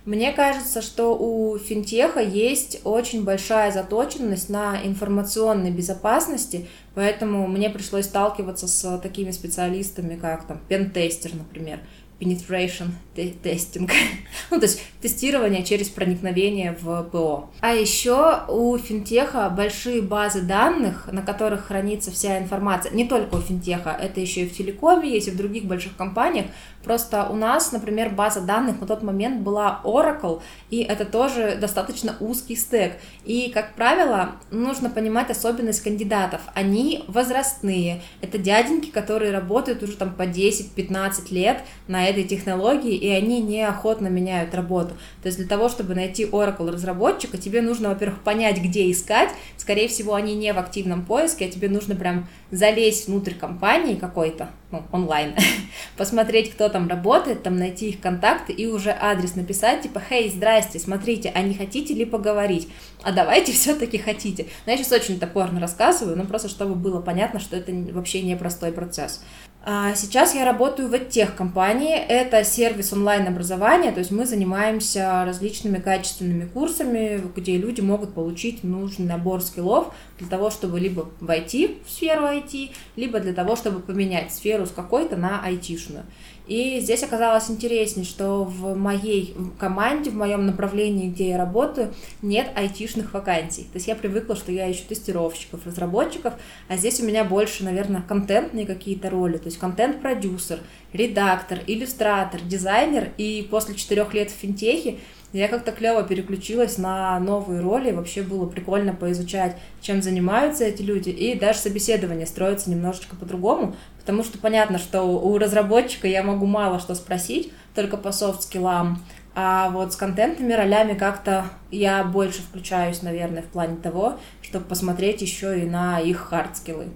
Мне 0.03 0.31
кажется, 0.31 0.81
что 0.81 1.15
у 1.15 1.59
финтеха 1.59 2.21
есть 2.21 2.81
очень 2.83 3.23
большая 3.23 3.71
заточенность 3.71 4.49
на 4.49 4.83
информационной 4.83 5.69
безопасности, 5.69 6.67
поэтому 6.95 7.47
мне 7.47 7.69
пришлось 7.69 8.05
сталкиваться 8.05 8.67
с 8.67 8.97
такими 8.97 9.29
специалистами, 9.29 10.15
как 10.15 10.47
там 10.47 10.59
пентестер, 10.67 11.35
например, 11.35 11.79
penetration 12.19 12.89
testing, 13.15 13.89
ну, 14.51 14.59
то 14.59 14.65
есть 14.65 14.81
тестирование 15.01 15.63
через 15.63 15.89
проникновение 15.89 16.77
в 16.79 17.03
ПО. 17.03 17.49
А 17.59 17.73
еще 17.73 18.43
у 18.47 18.77
финтеха 18.77 19.49
большие 19.49 20.01
базы 20.01 20.41
данных, 20.41 21.09
на 21.11 21.21
которых 21.21 21.65
хранится 21.67 22.11
вся 22.11 22.39
информация. 22.39 22.93
Не 22.93 23.05
только 23.05 23.35
у 23.35 23.41
финтеха, 23.41 23.89
это 23.89 24.19
еще 24.19 24.41
и 24.41 24.49
в 24.49 24.55
телекоме 24.55 25.09
есть, 25.09 25.27
и 25.27 25.31
в 25.31 25.37
других 25.37 25.65
больших 25.65 25.95
компаниях. 25.95 26.45
Просто 26.83 27.27
у 27.29 27.35
нас, 27.35 27.71
например, 27.71 28.09
база 28.09 28.41
данных 28.41 28.81
на 28.81 28.87
тот 28.87 29.03
момент 29.03 29.41
была 29.41 29.81
Oracle, 29.83 30.41
и 30.69 30.81
это 30.81 31.05
тоже 31.05 31.57
достаточно 31.59 32.15
узкий 32.19 32.55
стек. 32.55 32.93
И, 33.23 33.51
как 33.53 33.75
правило, 33.75 34.31
нужно 34.49 34.89
понимать 34.89 35.29
особенность 35.29 35.83
кандидатов. 35.83 36.41
Они 36.55 37.03
возрастные. 37.07 38.01
Это 38.21 38.37
дяденьки, 38.37 38.89
которые 38.89 39.31
работают 39.31 39.83
уже 39.83 39.95
там 39.95 40.13
по 40.13 40.23
10-15 40.23 41.31
лет 41.31 41.61
на 41.87 42.07
этой 42.07 42.23
технологии, 42.23 42.95
и 43.01 43.09
они 43.09 43.41
неохотно 43.41 44.07
меняют 44.07 44.53
работу. 44.53 44.93
То 45.23 45.27
есть 45.27 45.39
для 45.39 45.47
того, 45.47 45.69
чтобы 45.69 45.95
найти 45.95 46.23
Oracle 46.23 46.71
разработчика, 46.71 47.37
тебе 47.37 47.61
нужно, 47.61 47.89
во-первых, 47.89 48.21
понять, 48.21 48.61
где 48.61 48.89
искать. 48.91 49.29
Скорее 49.57 49.87
всего, 49.87 50.13
они 50.13 50.35
не 50.35 50.53
в 50.53 50.59
активном 50.59 51.03
поиске, 51.03 51.45
а 51.45 51.49
тебе 51.49 51.67
нужно 51.67 51.95
прям 51.95 52.27
залезть 52.51 53.07
внутрь 53.07 53.33
компании 53.33 53.95
какой-то, 53.95 54.49
ну, 54.69 54.83
онлайн, 54.91 55.33
посмотреть, 55.97 56.51
кто 56.51 56.69
там 56.69 56.87
работает, 56.87 57.41
там 57.41 57.57
найти 57.57 57.89
их 57.89 57.99
контакты 57.99 58.53
и 58.53 58.67
уже 58.67 58.95
адрес 58.97 59.35
написать, 59.35 59.81
типа, 59.81 59.99
«Хей, 60.07 60.29
здрасте, 60.29 60.77
смотрите, 60.77 61.31
а 61.33 61.41
не 61.41 61.55
хотите 61.55 61.95
ли 61.95 62.05
поговорить? 62.05 62.67
А 63.01 63.11
давайте 63.11 63.51
все-таки 63.53 63.97
хотите». 63.97 64.45
Но 64.65 64.73
я 64.73 64.77
сейчас 64.77 64.91
очень 64.91 65.19
топорно 65.19 65.59
рассказываю, 65.59 66.15
но 66.15 66.25
просто 66.25 66.49
чтобы 66.49 66.75
было 66.75 67.01
понятно, 67.01 67.39
что 67.39 67.57
это 67.57 67.71
вообще 67.71 68.21
непростой 68.21 68.71
процесс. 68.71 69.23
А 69.63 69.93
сейчас 69.93 70.33
я 70.33 70.43
работаю 70.43 70.89
в 70.89 70.97
тех 71.05 71.35
компании. 71.35 71.95
Это 71.95 72.43
сервис 72.43 72.93
онлайн-образования, 72.93 73.91
то 73.91 73.99
есть 73.99 74.09
мы 74.09 74.25
занимаемся 74.25 75.23
различными 75.23 75.77
качественными 75.77 76.45
курсами, 76.45 77.21
где 77.35 77.57
люди 77.57 77.79
могут 77.79 78.15
получить 78.15 78.63
нужный 78.63 79.05
набор 79.05 79.41
скиллов 79.41 79.93
для 80.17 80.27
того, 80.27 80.49
чтобы 80.49 80.79
либо 80.79 81.11
войти 81.19 81.77
в 81.85 81.91
сферу 81.91 82.23
IT, 82.23 82.71
либо 82.95 83.19
для 83.19 83.33
того, 83.33 83.55
чтобы 83.55 83.81
поменять 83.81 84.33
сферу 84.33 84.65
с 84.65 84.71
какой-то 84.71 85.15
на 85.15 85.43
айтишную. 85.43 86.05
И 86.51 86.81
здесь 86.81 87.01
оказалось 87.01 87.49
интереснее, 87.49 88.05
что 88.05 88.43
в 88.43 88.75
моей 88.75 89.33
команде, 89.57 90.09
в 90.09 90.15
моем 90.15 90.45
направлении, 90.45 91.07
где 91.07 91.29
я 91.29 91.37
работаю, 91.37 91.93
нет 92.21 92.49
айтишных 92.55 93.13
вакансий. 93.13 93.63
То 93.63 93.75
есть 93.75 93.87
я 93.87 93.95
привыкла, 93.95 94.35
что 94.35 94.51
я 94.51 94.69
ищу 94.69 94.81
тестировщиков, 94.85 95.65
разработчиков, 95.65 96.33
а 96.67 96.75
здесь 96.75 96.99
у 96.99 97.05
меня 97.05 97.23
больше, 97.23 97.63
наверное, 97.63 98.01
контентные 98.01 98.65
какие-то 98.65 99.09
роли. 99.09 99.37
То 99.37 99.45
есть 99.45 99.59
контент-продюсер, 99.59 100.59
редактор, 100.91 101.59
иллюстратор, 101.67 102.41
дизайнер. 102.41 103.13
И 103.17 103.47
после 103.49 103.73
четырех 103.73 104.13
лет 104.13 104.29
в 104.29 104.33
финтехе 104.33 104.97
я 105.33 105.47
как-то 105.47 105.71
клево 105.71 106.03
переключилась 106.03 106.77
на 106.77 107.17
новые 107.19 107.61
роли, 107.61 107.91
вообще 107.91 108.21
было 108.21 108.45
прикольно 108.47 108.93
поизучать, 108.93 109.55
чем 109.79 110.01
занимаются 110.01 110.65
эти 110.65 110.81
люди, 110.81 111.09
и 111.09 111.39
даже 111.39 111.59
собеседование 111.59 112.27
строится 112.27 112.69
немножечко 112.69 113.15
по-другому, 113.15 113.73
потому 114.01 114.23
что 114.23 114.37
понятно, 114.37 114.77
что 114.77 115.03
у 115.03 115.37
разработчика 115.37 116.07
я 116.07 116.23
могу 116.23 116.45
мало 116.45 116.79
что 116.79 116.93
спросить, 116.95 117.53
только 117.73 117.95
по 117.95 118.11
софт-скиллам, 118.11 119.01
а 119.33 119.69
вот 119.69 119.93
с 119.93 119.95
контентными 119.95 120.51
ролями 120.51 120.93
как-то 120.93 121.45
я 121.71 122.03
больше 122.03 122.41
включаюсь, 122.41 123.01
наверное, 123.01 123.41
в 123.41 123.45
плане 123.45 123.77
того, 123.77 124.17
чтобы 124.41 124.65
посмотреть 124.65 125.21
еще 125.21 125.57
и 125.59 125.65
на 125.65 125.99
их 126.01 126.17
хардскиллы. 126.17 126.87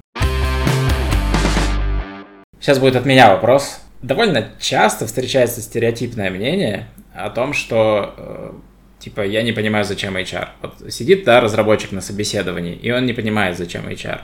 Сейчас 2.60 2.80
будет 2.80 2.96
от 2.96 3.06
меня 3.06 3.30
вопрос. 3.30 3.80
Довольно 4.02 4.50
часто 4.60 5.06
встречается 5.06 5.62
стереотипное 5.62 6.30
мнение 6.30 6.88
о 7.14 7.30
том, 7.30 7.54
что 7.54 8.14
э, 8.18 8.52
типа 9.00 9.22
я 9.22 9.42
не 9.42 9.54
понимаю, 9.54 9.86
зачем 9.86 10.18
HR. 10.18 10.50
Вот 10.62 10.94
сидит, 10.94 11.24
да, 11.24 11.40
разработчик 11.40 11.92
на 11.92 12.02
собеседовании, 12.02 12.76
и 12.76 12.92
он 12.92 13.06
не 13.06 13.14
понимает, 13.14 13.58
зачем 13.58 13.88
HR. 13.88 14.22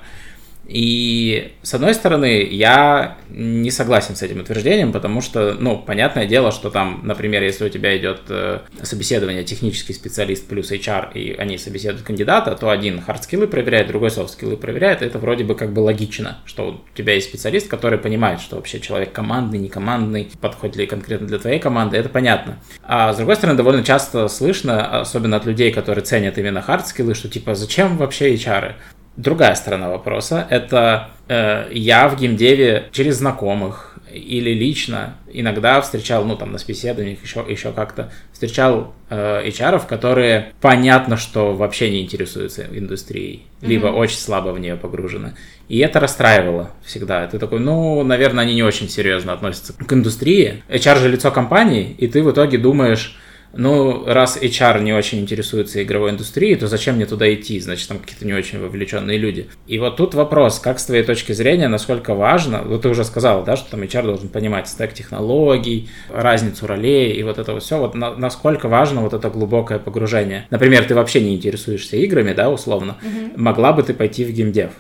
И, 0.68 1.54
с 1.64 1.74
одной 1.74 1.94
стороны, 1.94 2.44
я 2.44 3.18
не 3.30 3.72
согласен 3.72 4.16
с 4.16 4.22
этим 4.22 4.40
утверждением, 4.40 4.92
потому 4.94 5.22
что, 5.22 5.56
ну, 5.60 5.78
понятное 5.78 6.26
дело, 6.26 6.52
что 6.52 6.70
там, 6.70 7.02
например, 7.04 7.44
если 7.44 7.66
у 7.66 7.70
тебя 7.70 7.98
идет 7.98 8.22
э, 8.30 8.60
собеседование 8.82 9.44
технический 9.44 9.94
специалист 9.94 10.48
плюс 10.48 10.72
HR, 10.72 11.14
и 11.14 11.34
они 11.34 11.58
собеседуют 11.58 12.04
кандидата, 12.04 12.56
то 12.56 12.70
один 12.70 13.02
хардскиллы 13.02 13.48
проверяет, 13.48 13.88
другой 13.88 14.12
софтскиллы 14.12 14.56
проверяет, 14.56 15.02
это 15.02 15.20
вроде 15.20 15.44
бы 15.44 15.56
как 15.56 15.74
бы 15.74 15.80
логично, 15.82 16.38
что 16.46 16.82
у 16.94 16.98
тебя 16.98 17.16
есть 17.16 17.30
специалист, 17.30 17.68
который 17.68 18.00
понимает, 18.00 18.40
что 18.40 18.56
вообще 18.56 18.80
человек 18.80 19.12
командный, 19.12 19.60
не 19.60 19.70
командный, 19.70 20.30
подходит 20.40 20.76
ли 20.78 20.86
конкретно 20.86 21.28
для 21.28 21.40
твоей 21.40 21.60
команды, 21.60 21.98
это 21.98 22.08
понятно. 22.08 22.60
А 22.84 23.12
с 23.14 23.18
другой 23.18 23.36
стороны, 23.36 23.58
довольно 23.58 23.84
часто 23.84 24.28
слышно, 24.28 25.02
особенно 25.02 25.38
от 25.38 25.46
людей, 25.46 25.72
которые 25.72 26.06
ценят 26.06 26.38
именно 26.38 26.62
хардскиллы, 26.62 27.14
что 27.14 27.28
типа 27.28 27.56
зачем 27.56 27.98
вообще 27.98 28.34
HR? 28.36 28.76
Другая 29.18 29.56
сторона 29.56 29.90
вопроса– 29.90 30.48
это 30.50 31.10
э, 31.28 31.68
я 31.72 32.08
в 32.08 32.18
геймдеве 32.18 32.90
через 32.92 33.18
знакомых 33.18 33.92
или 34.14 34.52
лично 34.52 35.16
иногда 35.32 35.80
встречал, 35.82 36.26
ну 36.26 36.36
там 36.36 36.52
на 36.52 36.58
собеседованиях 36.58 37.22
еще, 37.24 37.46
еще 37.48 37.72
как-то, 37.72 38.12
встречал 38.32 38.94
э, 39.10 39.48
HR, 39.48 39.86
которые 39.88 40.54
понятно, 40.62 41.18
что 41.18 41.54
вообще 41.54 41.90
не 41.90 42.02
интересуются 42.02 42.66
индустрией, 42.72 43.44
mm-hmm. 43.62 43.68
либо 43.68 43.88
очень 43.88 44.18
слабо 44.18 44.50
в 44.50 44.60
нее 44.60 44.76
погружены. 44.76 45.34
И 45.68 45.80
это 45.80 46.00
расстраивало 46.00 46.72
всегда. 46.84 47.28
Ты 47.28 47.40
такой, 47.40 47.60
ну, 47.60 48.04
наверное, 48.04 48.44
они 48.44 48.56
не 48.56 48.64
очень 48.64 48.90
серьезно 48.90 49.34
относятся 49.34 49.74
к 49.74 49.94
индустрии. 49.94 50.64
HR 50.70 51.00
же 51.00 51.10
лицо 51.10 51.32
компании, 51.32 51.96
и 51.98 52.08
ты 52.08 52.24
в 52.24 52.32
итоге 52.32 52.58
думаешь, 52.58 53.18
ну, 53.54 54.06
раз 54.06 54.38
HR 54.38 54.82
не 54.82 54.94
очень 54.94 55.20
интересуется 55.20 55.84
игровой 55.84 56.12
индустрией, 56.12 56.56
то 56.56 56.68
зачем 56.68 56.96
мне 56.96 57.06
туда 57.06 57.32
идти? 57.34 57.60
Значит, 57.60 57.88
там 57.88 58.00
какие-то 58.00 58.26
не 58.26 58.34
очень 58.34 58.60
вовлеченные 58.60 59.18
люди. 59.18 59.50
И 59.68 59.78
вот 59.80 59.98
тут 59.98 60.14
вопрос, 60.14 60.60
как 60.60 60.80
с 60.80 60.86
твоей 60.86 61.04
точки 61.04 61.34
зрения, 61.34 61.68
насколько 61.68 62.14
важно, 62.14 62.64
вот 62.64 62.84
ты 62.84 62.90
уже 62.90 63.04
сказал, 63.04 63.44
да, 63.44 63.58
что 63.58 63.72
там 63.72 63.82
HR 63.82 64.04
должен 64.04 64.30
понимать 64.30 64.68
стек 64.68 64.94
технологий, 64.94 65.90
разницу 66.10 66.66
ролей 66.68 67.14
и 67.14 67.24
вот 67.24 67.40
это 67.40 67.54
вот 67.54 67.64
все, 67.64 67.78
вот 67.78 67.96
на, 67.96 68.16
насколько 68.16 68.68
важно 68.68 69.02
вот 69.02 69.14
это 69.14 69.30
глубокое 69.30 69.80
погружение. 69.80 70.48
Например, 70.50 70.86
ты 70.86 70.96
вообще 70.96 71.22
не 71.22 71.36
интересуешься 71.36 71.98
играми, 71.98 72.34
да, 72.34 72.50
условно, 72.50 72.98
угу. 73.02 73.42
могла 73.42 73.74
бы 73.74 73.84
ты 73.84 73.94
пойти 73.94 74.24
в 74.24 74.32
геймдев? 74.32 74.72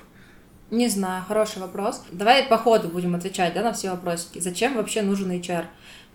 Не 0.71 0.87
знаю, 0.87 1.21
хороший 1.27 1.61
вопрос. 1.61 2.01
Давай 2.13 2.43
по 2.43 2.57
ходу 2.57 2.87
будем 2.87 3.13
отвечать, 3.13 3.53
да, 3.53 3.61
на 3.61 3.73
все 3.73 3.89
вопросики. 3.89 4.39
Зачем 4.39 4.77
вообще 4.77 5.01
нужен 5.01 5.29
HR? 5.29 5.65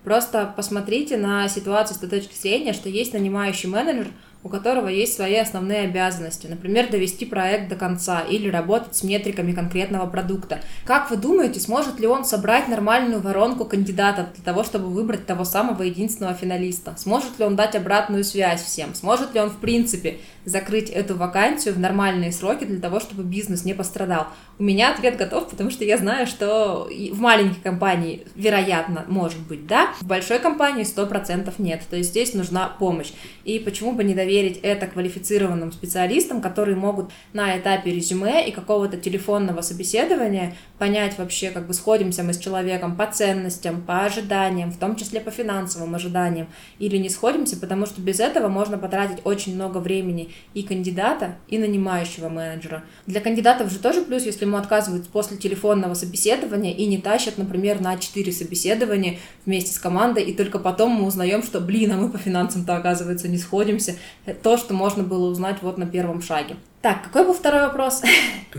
Просто 0.06 0.54
посмотрите 0.54 1.16
на 1.16 1.48
ситуацию 1.48 1.96
с 1.96 1.98
той 1.98 2.08
точки 2.08 2.36
зрения, 2.36 2.72
что 2.72 2.88
есть 2.88 3.12
нанимающий 3.12 3.68
менеджер, 3.68 4.06
у 4.46 4.48
которого 4.48 4.86
есть 4.86 5.14
свои 5.16 5.34
основные 5.34 5.80
обязанности, 5.80 6.46
например, 6.46 6.88
довести 6.88 7.26
проект 7.26 7.68
до 7.68 7.74
конца 7.74 8.20
или 8.20 8.48
работать 8.48 8.94
с 8.94 9.02
метриками 9.02 9.50
конкретного 9.50 10.06
продукта. 10.06 10.60
Как 10.84 11.10
вы 11.10 11.16
думаете, 11.16 11.58
сможет 11.58 11.98
ли 11.98 12.06
он 12.06 12.24
собрать 12.24 12.68
нормальную 12.68 13.20
воронку 13.20 13.64
кандидатов 13.64 14.26
для 14.36 14.44
того, 14.44 14.62
чтобы 14.62 14.86
выбрать 14.86 15.26
того 15.26 15.44
самого 15.44 15.82
единственного 15.82 16.34
финалиста? 16.34 16.94
Сможет 16.96 17.40
ли 17.40 17.44
он 17.44 17.56
дать 17.56 17.74
обратную 17.74 18.22
связь 18.22 18.62
всем? 18.62 18.94
Сможет 18.94 19.34
ли 19.34 19.40
он, 19.40 19.50
в 19.50 19.56
принципе, 19.56 20.18
закрыть 20.44 20.90
эту 20.90 21.16
вакансию 21.16 21.74
в 21.74 21.80
нормальные 21.80 22.30
сроки 22.30 22.64
для 22.64 22.80
того, 22.80 23.00
чтобы 23.00 23.24
бизнес 23.24 23.64
не 23.64 23.74
пострадал? 23.74 24.28
У 24.60 24.62
меня 24.62 24.92
ответ 24.92 25.16
готов, 25.16 25.50
потому 25.50 25.70
что 25.70 25.84
я 25.84 25.98
знаю, 25.98 26.28
что 26.28 26.88
в 26.88 27.20
маленькой 27.20 27.60
компании, 27.62 28.24
вероятно, 28.36 29.04
может 29.08 29.40
быть, 29.40 29.66
да, 29.66 29.88
в 30.00 30.06
большой 30.06 30.38
компании 30.38 30.84
100% 30.84 31.52
нет. 31.58 31.82
То 31.90 31.96
есть 31.96 32.10
здесь 32.10 32.32
нужна 32.32 32.68
помощь. 32.78 33.10
И 33.44 33.58
почему 33.58 33.90
бы 33.90 34.04
не 34.04 34.14
доверить 34.14 34.35
проверить 34.36 34.60
это 34.62 34.86
квалифицированным 34.86 35.72
специалистам, 35.72 36.42
которые 36.42 36.76
могут 36.76 37.10
на 37.32 37.58
этапе 37.58 37.90
резюме 37.90 38.46
и 38.46 38.52
какого-то 38.52 38.98
телефонного 38.98 39.62
собеседования 39.62 40.54
понять 40.78 41.18
вообще, 41.18 41.50
как 41.50 41.66
бы 41.66 41.74
сходимся 41.74 42.22
мы 42.22 42.32
с 42.32 42.38
человеком 42.38 42.96
по 42.96 43.06
ценностям, 43.06 43.82
по 43.82 44.04
ожиданиям, 44.04 44.70
в 44.70 44.78
том 44.78 44.96
числе 44.96 45.20
по 45.20 45.30
финансовым 45.30 45.94
ожиданиям, 45.94 46.48
или 46.78 46.96
не 46.96 47.08
сходимся, 47.08 47.56
потому 47.56 47.86
что 47.86 48.00
без 48.00 48.20
этого 48.20 48.48
можно 48.48 48.78
потратить 48.78 49.18
очень 49.24 49.54
много 49.54 49.78
времени 49.78 50.32
и 50.54 50.62
кандидата, 50.62 51.36
и 51.48 51.58
нанимающего 51.58 52.28
менеджера. 52.28 52.84
Для 53.06 53.20
кандидатов 53.20 53.70
же 53.70 53.78
тоже 53.78 54.02
плюс, 54.02 54.24
если 54.24 54.44
ему 54.44 54.56
отказывают 54.56 55.08
после 55.08 55.36
телефонного 55.36 55.94
собеседования 55.94 56.74
и 56.74 56.86
не 56.86 56.98
тащат, 56.98 57.38
например, 57.38 57.80
на 57.80 57.96
4 57.96 58.32
собеседования 58.32 59.18
вместе 59.44 59.72
с 59.72 59.78
командой, 59.78 60.24
и 60.24 60.34
только 60.34 60.58
потом 60.58 60.92
мы 60.92 61.06
узнаем, 61.06 61.42
что, 61.42 61.60
блин, 61.60 61.92
а 61.92 61.96
мы 61.96 62.10
по 62.10 62.18
финансам-то, 62.18 62.76
оказывается, 62.76 63.28
не 63.28 63.38
сходимся. 63.38 63.96
То, 64.42 64.56
что 64.56 64.74
можно 64.74 65.02
было 65.02 65.30
узнать 65.30 65.62
вот 65.62 65.78
на 65.78 65.86
первом 65.86 66.22
шаге. 66.22 66.56
Так, 66.86 67.02
какой 67.02 67.24
был 67.24 67.34
второй 67.34 67.62
вопрос? 67.62 68.02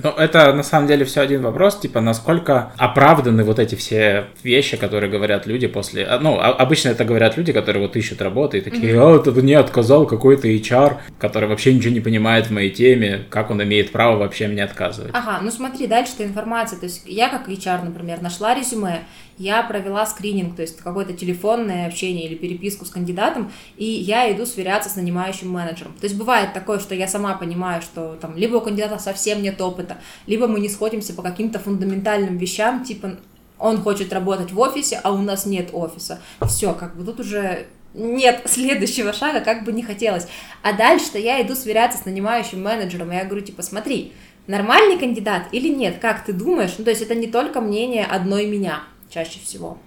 Ну, 0.03 0.11
это 0.11 0.53
на 0.53 0.61
самом 0.61 0.87
деле 0.87 1.05
все 1.05 1.21
один 1.21 1.41
вопрос, 1.41 1.79
типа, 1.79 2.01
насколько 2.01 2.71
оправданы 2.77 3.43
вот 3.43 3.57
эти 3.57 3.73
все 3.73 4.25
вещи, 4.43 4.77
которые 4.77 5.09
говорят 5.09 5.47
люди 5.47 5.65
после... 5.65 6.05
А, 6.05 6.19
ну, 6.19 6.39
обычно 6.39 6.89
это 6.89 7.03
говорят 7.03 7.35
люди, 7.35 7.51
которые 7.51 7.81
вот 7.81 7.95
ищут 7.95 8.21
работу 8.21 8.57
и 8.57 8.61
такие, 8.61 9.01
а, 9.01 9.15
это 9.15 9.31
мне 9.31 9.57
отказал 9.57 10.05
какой-то 10.05 10.47
HR, 10.47 10.97
который 11.17 11.49
вообще 11.49 11.73
ничего 11.73 11.93
не 11.93 11.99
понимает 11.99 12.45
в 12.45 12.51
моей 12.51 12.69
теме, 12.69 13.25
как 13.31 13.49
он 13.49 13.63
имеет 13.63 13.91
право 13.91 14.17
вообще 14.17 14.47
мне 14.47 14.63
отказывать. 14.63 15.11
Ага, 15.15 15.39
ну 15.41 15.49
смотри, 15.49 15.87
дальше-то 15.87 16.23
информация, 16.25 16.77
то 16.77 16.85
есть 16.85 17.03
я 17.07 17.29
как 17.29 17.49
HR, 17.49 17.85
например, 17.85 18.21
нашла 18.21 18.53
резюме, 18.53 18.99
я 19.37 19.63
провела 19.63 20.05
скрининг, 20.05 20.55
то 20.55 20.61
есть 20.61 20.77
какое-то 20.77 21.13
телефонное 21.13 21.87
общение 21.87 22.25
или 22.25 22.35
переписку 22.35 22.85
с 22.85 22.89
кандидатом, 22.89 23.51
и 23.75 23.85
я 23.85 24.31
иду 24.31 24.45
сверяться 24.45 24.89
с 24.89 24.95
нанимающим 24.95 25.49
менеджером. 25.49 25.93
То 25.93 26.05
есть 26.05 26.17
бывает 26.17 26.53
такое, 26.53 26.79
что 26.79 26.95
я 26.95 27.07
сама 27.07 27.35
понимаю, 27.35 27.81
что 27.81 28.17
там 28.19 28.35
либо 28.35 28.55
у 28.57 28.61
кандидата 28.61 28.99
совсем 28.99 29.41
нет 29.41 29.61
опыта, 29.61 29.97
либо 30.25 30.47
мы 30.47 30.59
не 30.59 30.69
сходимся 30.69 31.13
по 31.13 31.21
каким-то 31.21 31.59
фундаментальным 31.59 32.37
вещам, 32.37 32.83
типа 32.83 33.17
он 33.59 33.81
хочет 33.81 34.13
работать 34.13 34.51
в 34.51 34.59
офисе, 34.59 34.99
а 35.03 35.11
у 35.11 35.17
нас 35.19 35.45
нет 35.45 35.69
офиса. 35.73 36.19
Все, 36.47 36.73
как 36.73 36.95
бы 36.95 37.03
тут 37.03 37.19
уже 37.19 37.67
нет 37.93 38.43
следующего 38.45 39.13
шага, 39.13 39.41
как 39.41 39.63
бы 39.63 39.71
не 39.71 39.83
хотелось. 39.83 40.27
А 40.61 40.73
дальше-то 40.73 41.17
я 41.17 41.41
иду 41.41 41.55
сверяться 41.55 41.99
с 41.99 42.05
нанимающим 42.05 42.61
менеджером, 42.61 43.11
и 43.11 43.15
я 43.15 43.25
говорю, 43.25 43.43
типа, 43.43 43.61
смотри, 43.61 44.13
нормальный 44.45 44.97
кандидат 44.97 45.43
или 45.51 45.69
нет, 45.69 45.97
как 45.99 46.23
ты 46.25 46.33
думаешь? 46.33 46.75
Ну, 46.77 46.83
то 46.83 46.91
есть 46.91 47.01
это 47.01 47.15
не 47.15 47.27
только 47.27 47.61
мнение 47.61 48.05
одной 48.05 48.45
меня 48.45 48.83
чаще 49.09 49.39
всего. 49.39 49.77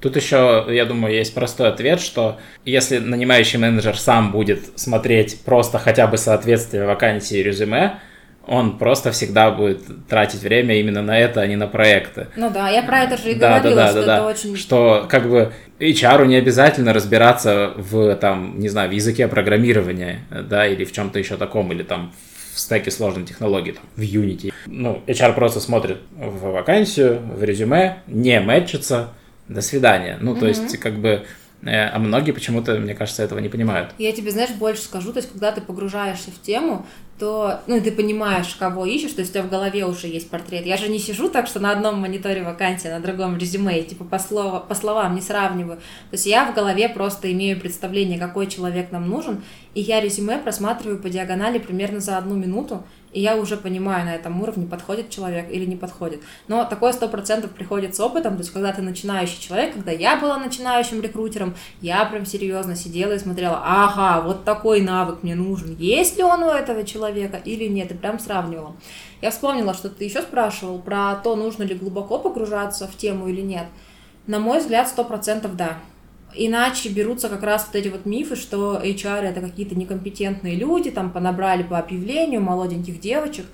Тут 0.00 0.16
еще, 0.16 0.66
я 0.68 0.84
думаю, 0.84 1.14
есть 1.14 1.32
простой 1.32 1.68
ответ, 1.68 2.00
что 2.00 2.38
если 2.64 2.98
нанимающий 2.98 3.58
менеджер 3.58 3.96
сам 3.96 4.32
будет 4.32 4.78
смотреть 4.78 5.40
просто 5.44 5.78
хотя 5.78 6.08
бы 6.08 6.18
соответствие 6.18 6.86
вакансии 6.86 7.38
и 7.38 7.42
резюме, 7.42 8.00
он 8.46 8.78
просто 8.78 9.12
всегда 9.12 9.52
будет 9.52 10.08
тратить 10.08 10.42
время 10.42 10.74
именно 10.80 11.02
на 11.02 11.16
это, 11.16 11.40
а 11.40 11.46
не 11.46 11.54
на 11.54 11.68
проекты. 11.68 12.26
Ну 12.34 12.50
да, 12.50 12.68
я 12.68 12.82
про 12.82 13.02
это 13.02 13.16
же 13.16 13.30
и 13.30 13.34
да, 13.36 13.60
говорила, 13.60 13.76
да, 13.76 13.84
да, 13.84 13.90
что 13.90 13.94
да, 13.94 14.12
это 14.14 14.22
да. 14.22 14.26
очень... 14.26 14.56
Что 14.56 15.06
как 15.08 15.30
бы 15.30 15.52
HR 15.78 16.26
не 16.26 16.36
обязательно 16.36 16.92
разбираться 16.92 17.72
в, 17.76 18.16
там, 18.16 18.58
не 18.58 18.68
знаю, 18.68 18.90
в 18.90 18.92
языке 18.92 19.28
программирования, 19.28 20.22
да, 20.30 20.66
или 20.66 20.84
в 20.84 20.92
чем-то 20.92 21.20
еще 21.20 21.36
таком, 21.36 21.70
или 21.72 21.84
там 21.84 22.12
в 22.31 22.31
стеке 22.58 22.90
сложной 22.90 23.24
технологии, 23.24 23.72
там, 23.72 23.84
в 23.96 24.00
Unity. 24.00 24.52
Ну, 24.66 25.02
HR 25.06 25.34
просто 25.34 25.60
смотрит 25.60 25.98
в 26.12 26.52
вакансию, 26.52 27.20
в 27.20 27.42
резюме, 27.42 27.98
не 28.06 28.40
мэтчится, 28.40 29.10
до 29.48 29.60
свидания. 29.60 30.18
Ну, 30.20 30.34
mm-hmm. 30.34 30.40
то 30.40 30.46
есть, 30.46 30.78
как 30.78 30.94
бы, 30.94 31.24
а 31.64 31.98
многие 31.98 32.32
почему-то, 32.32 32.74
мне 32.74 32.94
кажется, 32.94 33.22
этого 33.22 33.38
не 33.38 33.48
понимают. 33.48 33.94
Я 33.98 34.12
тебе, 34.12 34.30
знаешь, 34.30 34.50
больше 34.50 34.82
скажу, 34.82 35.12
то 35.12 35.18
есть, 35.18 35.30
когда 35.30 35.52
ты 35.52 35.60
погружаешься 35.60 36.30
в 36.30 36.42
тему, 36.42 36.84
то, 37.18 37.60
ну, 37.68 37.80
ты 37.80 37.92
понимаешь, 37.92 38.56
кого 38.58 38.84
ищешь, 38.84 39.12
то 39.12 39.20
есть 39.20 39.30
у 39.30 39.34
тебя 39.34 39.44
в 39.44 39.50
голове 39.50 39.86
уже 39.86 40.08
есть 40.08 40.28
портрет. 40.28 40.66
Я 40.66 40.76
же 40.76 40.88
не 40.88 40.98
сижу 40.98 41.28
так, 41.28 41.46
что 41.46 41.60
на 41.60 41.70
одном 41.70 42.00
мониторе 42.00 42.42
вакансия, 42.42 42.90
на 42.90 42.98
другом 42.98 43.38
резюме, 43.38 43.78
и, 43.78 43.84
типа, 43.84 44.04
по, 44.04 44.18
слово, 44.18 44.58
по 44.58 44.74
словам 44.74 45.14
не 45.14 45.20
сравниваю. 45.20 45.76
То 45.76 46.14
есть 46.14 46.26
я 46.26 46.50
в 46.50 46.54
голове 46.54 46.88
просто 46.88 47.30
имею 47.30 47.60
представление, 47.60 48.18
какой 48.18 48.48
человек 48.48 48.90
нам 48.90 49.08
нужен, 49.08 49.44
и 49.74 49.80
я 49.80 50.00
резюме 50.00 50.38
просматриваю 50.38 50.98
по 50.98 51.08
диагонали 51.08 51.58
примерно 51.58 52.00
за 52.00 52.18
одну 52.18 52.34
минуту, 52.34 52.84
и 53.12 53.20
я 53.20 53.36
уже 53.36 53.56
понимаю 53.56 54.06
на 54.06 54.14
этом 54.14 54.40
уровне, 54.42 54.66
подходит 54.66 55.10
человек 55.10 55.50
или 55.50 55.64
не 55.64 55.76
подходит. 55.76 56.22
Но 56.48 56.64
такое 56.64 56.92
сто 56.92 57.08
процентов 57.08 57.50
приходит 57.50 57.94
с 57.94 58.00
опытом, 58.00 58.34
то 58.34 58.40
есть 58.40 58.52
когда 58.52 58.72
ты 58.72 58.82
начинающий 58.82 59.40
человек, 59.40 59.74
когда 59.74 59.92
я 59.92 60.16
была 60.16 60.38
начинающим 60.38 61.00
рекрутером, 61.00 61.54
я 61.80 62.04
прям 62.04 62.24
серьезно 62.24 62.74
сидела 62.74 63.12
и 63.12 63.18
смотрела, 63.18 63.62
ага, 63.64 64.22
вот 64.22 64.44
такой 64.44 64.80
навык 64.80 65.22
мне 65.22 65.34
нужен, 65.34 65.76
есть 65.76 66.16
ли 66.16 66.24
он 66.24 66.42
у 66.42 66.50
этого 66.50 66.84
человека 66.84 67.36
или 67.36 67.68
нет, 67.68 67.90
и 67.90 67.94
прям 67.94 68.18
сравнивала. 68.18 68.74
Я 69.20 69.30
вспомнила, 69.30 69.74
что 69.74 69.88
ты 69.88 70.04
еще 70.04 70.22
спрашивал 70.22 70.78
про 70.80 71.14
то, 71.16 71.36
нужно 71.36 71.62
ли 71.62 71.74
глубоко 71.74 72.18
погружаться 72.18 72.88
в 72.88 72.96
тему 72.96 73.28
или 73.28 73.40
нет. 73.40 73.66
На 74.26 74.38
мой 74.38 74.60
взгляд, 74.60 74.88
сто 74.88 75.04
процентов 75.04 75.56
да. 75.56 75.78
Иначе 76.34 76.88
берутся 76.88 77.28
как 77.28 77.42
раз 77.42 77.66
вот 77.66 77.76
эти 77.76 77.88
вот 77.88 78.06
мифы, 78.06 78.36
что 78.36 78.80
HR 78.82 79.22
это 79.22 79.40
какие-то 79.40 79.74
некомпетентные 79.74 80.56
люди, 80.56 80.90
там 80.90 81.10
понабрали 81.10 81.62
по 81.62 81.78
объявлению 81.78 82.40
молоденьких 82.40 83.00
девочек. 83.00 83.46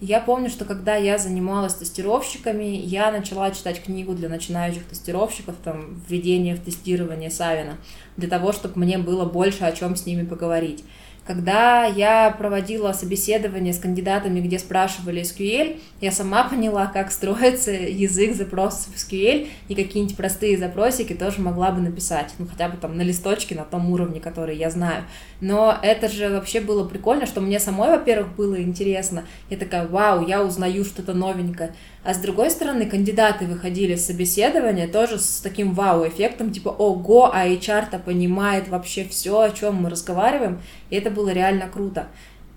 Я 0.00 0.20
помню, 0.20 0.50
что 0.50 0.64
когда 0.64 0.96
я 0.96 1.18
занималась 1.18 1.74
тестировщиками, 1.74 2.64
я 2.64 3.12
начала 3.12 3.50
читать 3.52 3.82
книгу 3.82 4.12
для 4.12 4.28
начинающих 4.28 4.84
тестировщиков, 4.84 5.54
там, 5.62 6.02
введение 6.08 6.56
в 6.56 6.60
тестирование 6.60 7.30
Савина, 7.30 7.78
для 8.16 8.28
того, 8.28 8.52
чтобы 8.52 8.80
мне 8.80 8.98
было 8.98 9.24
больше 9.24 9.64
о 9.64 9.72
чем 9.72 9.94
с 9.94 10.04
ними 10.04 10.26
поговорить. 10.26 10.84
Когда 11.26 11.86
я 11.86 12.30
проводила 12.30 12.92
собеседование 12.92 13.72
с 13.72 13.78
кандидатами, 13.78 14.40
где 14.40 14.58
спрашивали 14.58 15.22
SQL, 15.22 15.80
я 16.02 16.12
сама 16.12 16.44
поняла, 16.48 16.86
как 16.86 17.10
строится 17.10 17.70
язык 17.70 18.36
запросов 18.36 18.94
SQL, 18.94 19.48
и 19.68 19.74
какие-нибудь 19.74 20.16
простые 20.16 20.58
запросики 20.58 21.14
тоже 21.14 21.40
могла 21.40 21.70
бы 21.72 21.80
написать, 21.80 22.34
ну 22.38 22.46
хотя 22.46 22.68
бы 22.68 22.76
там 22.76 22.96
на 22.96 23.02
листочке, 23.02 23.54
на 23.54 23.64
том 23.64 23.90
уровне, 23.90 24.20
который 24.20 24.56
я 24.56 24.70
знаю. 24.70 25.04
Но 25.40 25.76
это 25.82 26.08
же 26.08 26.28
вообще 26.28 26.60
было 26.60 26.86
прикольно, 26.86 27.24
что 27.24 27.40
мне 27.40 27.58
самой, 27.58 27.90
во-первых, 27.90 28.34
было 28.36 28.60
интересно. 28.60 29.24
Я 29.48 29.56
такая, 29.56 29.86
вау, 29.86 30.26
я 30.26 30.44
узнаю 30.44 30.84
что-то 30.84 31.14
новенькое. 31.14 31.74
А 32.04 32.12
с 32.12 32.18
другой 32.18 32.50
стороны, 32.50 32.84
кандидаты 32.84 33.46
выходили 33.46 33.96
с 33.96 34.06
собеседования 34.06 34.86
тоже 34.86 35.18
с 35.18 35.40
таким 35.40 35.72
вау-эффектом, 35.72 36.52
типа, 36.52 36.68
ого, 36.68 37.30
а 37.32 37.48
HR-то 37.48 37.98
понимает 37.98 38.68
вообще 38.68 39.04
все, 39.04 39.40
о 39.40 39.50
чем 39.50 39.76
мы 39.76 39.88
разговариваем, 39.88 40.60
и 40.90 40.96
это 40.96 41.10
было 41.10 41.30
реально 41.30 41.66
круто. 41.66 42.08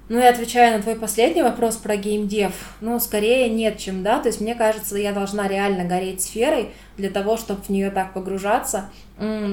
Ну 0.09 0.19
и 0.19 0.23
отвечая 0.23 0.75
на 0.75 0.81
твой 0.81 0.95
последний 0.95 1.43
вопрос 1.43 1.75
про 1.75 1.97
геймдев, 1.97 2.53
ну, 2.79 2.97
скорее 2.97 3.49
нет, 3.49 3.77
чем 3.77 4.03
да, 4.03 4.19
то 4.19 4.29
есть 4.29 4.39
мне 4.39 4.55
кажется, 4.55 4.97
я 4.97 5.11
должна 5.11 5.49
реально 5.49 5.83
гореть 5.83 6.21
сферой 6.21 6.69
для 6.95 7.09
того, 7.09 7.35
чтобы 7.35 7.61
в 7.61 7.69
нее 7.69 7.91
так 7.91 8.13
погружаться. 8.13 8.89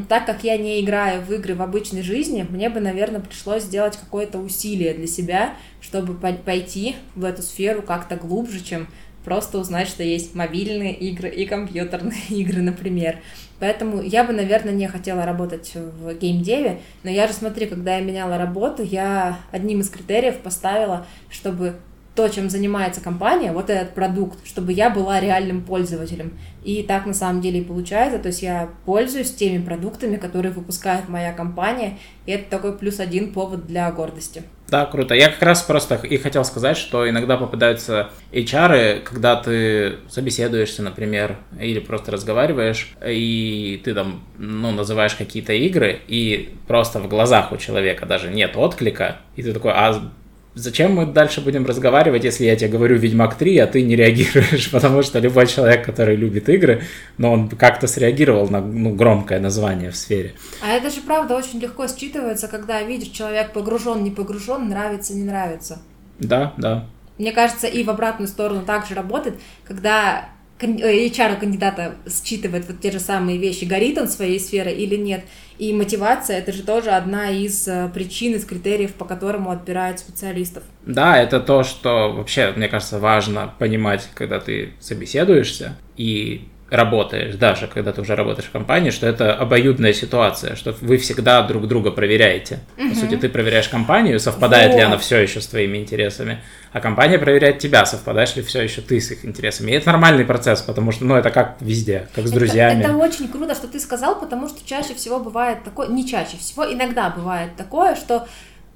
Так 0.09 0.26
как 0.26 0.44
я 0.44 0.57
не 0.57 0.80
играю 0.80 1.22
в 1.22 1.33
игры 1.33 1.57
в 1.57 1.62
обычной 1.62 2.02
жизни, 2.02 2.46
мне 2.48 2.68
бы, 2.68 2.78
наверное, 2.78 3.20
пришлось 3.20 3.64
сделать 3.64 3.96
какое-то 3.96 4.38
усилие 4.38 4.94
для 4.94 5.09
себя, 5.09 5.54
чтобы 5.80 6.14
пойти 6.14 6.94
в 7.16 7.24
эту 7.24 7.42
сферу 7.42 7.83
как-то 7.83 8.14
глубже, 8.14 8.62
чем 8.62 8.87
просто 9.24 9.58
узнать, 9.58 9.88
что 9.88 10.02
есть 10.02 10.34
мобильные 10.34 10.94
игры 10.94 11.28
и 11.28 11.46
компьютерные 11.46 12.20
игры, 12.28 12.62
например. 12.62 13.18
Поэтому 13.60 14.02
я 14.02 14.24
бы, 14.24 14.32
наверное, 14.32 14.72
не 14.72 14.88
хотела 14.88 15.24
работать 15.24 15.72
в 15.74 16.14
геймдеве, 16.14 16.80
но 17.02 17.10
я 17.10 17.26
же, 17.26 17.32
смотри, 17.32 17.66
когда 17.66 17.96
я 17.96 18.02
меняла 18.02 18.37
работу, 18.37 18.82
я 18.82 19.38
одним 19.52 19.80
из 19.80 19.90
критериев 19.90 20.38
поставила, 20.38 21.06
чтобы 21.30 21.76
то, 22.14 22.29
чем 22.29 22.48
занимается 22.48 23.00
компания, 23.00 23.53
вот 23.53 23.70
этот 23.70 23.94
продукт, 23.94 24.46
чтобы 24.46 24.72
я 24.72 24.88
была 24.88 25.20
реальным 25.20 25.62
пользователем. 25.62 26.33
И 26.62 26.83
так 26.83 27.07
на 27.07 27.14
самом 27.14 27.40
деле 27.40 27.61
и 27.61 27.64
получается, 27.64 28.18
то 28.18 28.29
есть 28.29 28.42
я 28.42 28.70
пользуюсь 28.85 29.35
теми 29.35 29.62
продуктами, 29.62 30.16
которые 30.16 30.53
выпускает 30.53 31.09
моя 31.09 31.33
компания, 31.33 31.98
и 32.27 32.33
это 32.33 32.48
такой 32.48 32.79
плюс 32.79 33.00
один 33.00 33.33
повод 33.33 33.66
для 33.66 33.90
гордости. 33.90 34.42
Да, 34.68 34.87
круто. 34.87 35.14
Я 35.14 35.29
как 35.29 35.42
раз 35.42 35.62
просто 35.62 35.96
и 35.96 36.16
хотел 36.16 36.44
сказать, 36.44 36.77
что 36.77 37.09
иногда 37.09 37.37
попадаются 37.37 38.11
HR, 38.33 39.00
когда 39.00 39.37
ты 39.37 39.96
собеседуешься, 40.09 40.83
например, 40.83 41.37
или 41.61 41.81
просто 41.81 42.12
разговариваешь, 42.12 42.94
и 43.07 43.81
ты 43.85 43.92
там, 43.92 44.24
ну, 44.38 44.70
называешь 44.70 45.14
какие-то 45.16 45.53
игры, 45.53 46.00
и 46.09 46.55
просто 46.66 46.98
в 46.98 47.09
глазах 47.09 47.53
у 47.53 47.57
человека 47.57 48.07
даже 48.07 48.31
нет 48.31 48.57
отклика, 48.57 49.18
и 49.37 49.42
ты 49.42 49.53
такой, 49.53 49.72
а 49.74 50.11
зачем 50.54 50.94
мы 50.94 51.06
дальше 51.06 51.40
будем 51.40 51.66
разговаривать, 51.66 52.24
если 52.24 52.44
я 52.44 52.56
тебе 52.56 52.70
говорю 52.70 52.96
Ведьмак 52.96 53.36
3, 53.36 53.58
а 53.58 53.66
ты 53.66 53.82
не 53.82 53.96
реагируешь, 53.96 54.70
потому 54.72 55.02
что 55.02 55.18
любой 55.18 55.46
человек, 55.46 55.84
который 55.84 56.16
любит 56.16 56.48
игры, 56.48 56.82
но 57.18 57.32
он 57.32 57.48
как-то 57.48 57.86
среагировал 57.86 58.48
на 58.48 58.60
ну, 58.60 58.94
громкое 58.94 59.40
название 59.40 59.90
в 59.90 59.96
сфере. 59.96 60.34
А 60.62 60.72
это 60.72 60.90
же 60.90 61.00
правда 61.00 61.36
очень 61.36 61.60
легко 61.60 61.84
считывается, 61.84 62.48
когда 62.48 62.82
видишь, 62.82 63.08
человек 63.08 63.52
погружен, 63.52 64.02
не 64.02 64.10
погружен, 64.10 64.68
нравится, 64.68 65.14
не 65.14 65.24
нравится. 65.24 65.82
Да, 66.18 66.54
да. 66.56 66.86
Мне 67.18 67.32
кажется, 67.32 67.66
и 67.66 67.84
в 67.84 67.90
обратную 67.90 68.28
сторону 68.28 68.62
также 68.62 68.94
работает, 68.94 69.38
когда 69.64 70.30
HR 70.58 71.38
кандидата 71.38 71.96
считывает 72.08 72.66
вот 72.66 72.80
те 72.80 72.90
же 72.90 73.00
самые 73.00 73.38
вещи, 73.38 73.64
горит 73.64 73.98
он 73.98 74.08
своей 74.08 74.38
сферой 74.38 74.74
или 74.74 74.96
нет. 74.96 75.24
И 75.58 75.72
мотивация 75.72 76.38
это 76.38 76.52
же 76.52 76.62
тоже 76.62 76.90
одна 76.90 77.30
из 77.30 77.68
э, 77.68 77.88
причин, 77.92 78.34
из 78.34 78.44
критериев, 78.44 78.94
по 78.94 79.04
которому 79.04 79.50
отбирают 79.50 80.00
специалистов. 80.00 80.64
Да, 80.84 81.16
это 81.16 81.40
то, 81.40 81.62
что 81.62 82.12
вообще, 82.12 82.52
мне 82.56 82.68
кажется, 82.68 82.98
важно 82.98 83.54
понимать, 83.58 84.08
когда 84.14 84.40
ты 84.40 84.72
собеседуешься. 84.80 85.76
И 85.96 86.48
работаешь, 86.74 87.34
даже 87.37 87.66
когда 87.66 87.92
ты 87.92 88.00
уже 88.00 88.14
работаешь 88.14 88.48
в 88.48 88.52
компании, 88.52 88.90
что 88.90 89.06
это 89.06 89.34
обоюдная 89.34 89.92
ситуация, 89.92 90.56
что 90.56 90.74
вы 90.80 90.98
всегда 90.98 91.42
друг 91.42 91.66
друга 91.66 91.90
проверяете. 91.90 92.60
Угу. 92.78 92.88
По 92.90 92.94
сути, 92.94 93.16
ты 93.16 93.28
проверяешь 93.28 93.68
компанию, 93.68 94.20
совпадает 94.20 94.72
вот. 94.72 94.78
ли 94.78 94.82
она 94.82 94.98
все 94.98 95.18
еще 95.18 95.40
с 95.40 95.46
твоими 95.46 95.78
интересами, 95.78 96.40
а 96.72 96.80
компания 96.80 97.18
проверяет 97.18 97.58
тебя, 97.58 97.87
совпадаешь 97.87 98.37
ли 98.37 98.42
все 98.42 98.62
еще 98.62 98.80
ты 98.80 99.00
с 99.00 99.10
их 99.10 99.24
интересами. 99.24 99.70
И 99.70 99.74
это 99.74 99.87
нормальный 99.87 100.24
процесс, 100.24 100.62
потому 100.62 100.92
что, 100.92 101.04
ну, 101.04 101.14
это 101.14 101.30
как 101.30 101.56
везде, 101.60 102.08
как 102.14 102.26
с 102.26 102.30
это, 102.30 102.38
друзьями. 102.38 102.82
Это 102.82 102.96
очень 102.96 103.28
круто, 103.28 103.54
что 103.54 103.68
ты 103.68 103.78
сказал, 103.80 104.18
потому 104.18 104.48
что 104.48 104.66
чаще 104.66 104.94
всего 104.94 105.20
бывает 105.20 105.64
такое, 105.64 105.88
не 105.88 106.06
чаще 106.06 106.37
всего, 106.37 106.64
иногда 106.64 107.10
бывает 107.10 107.56
такое, 107.56 107.94
что 107.94 108.26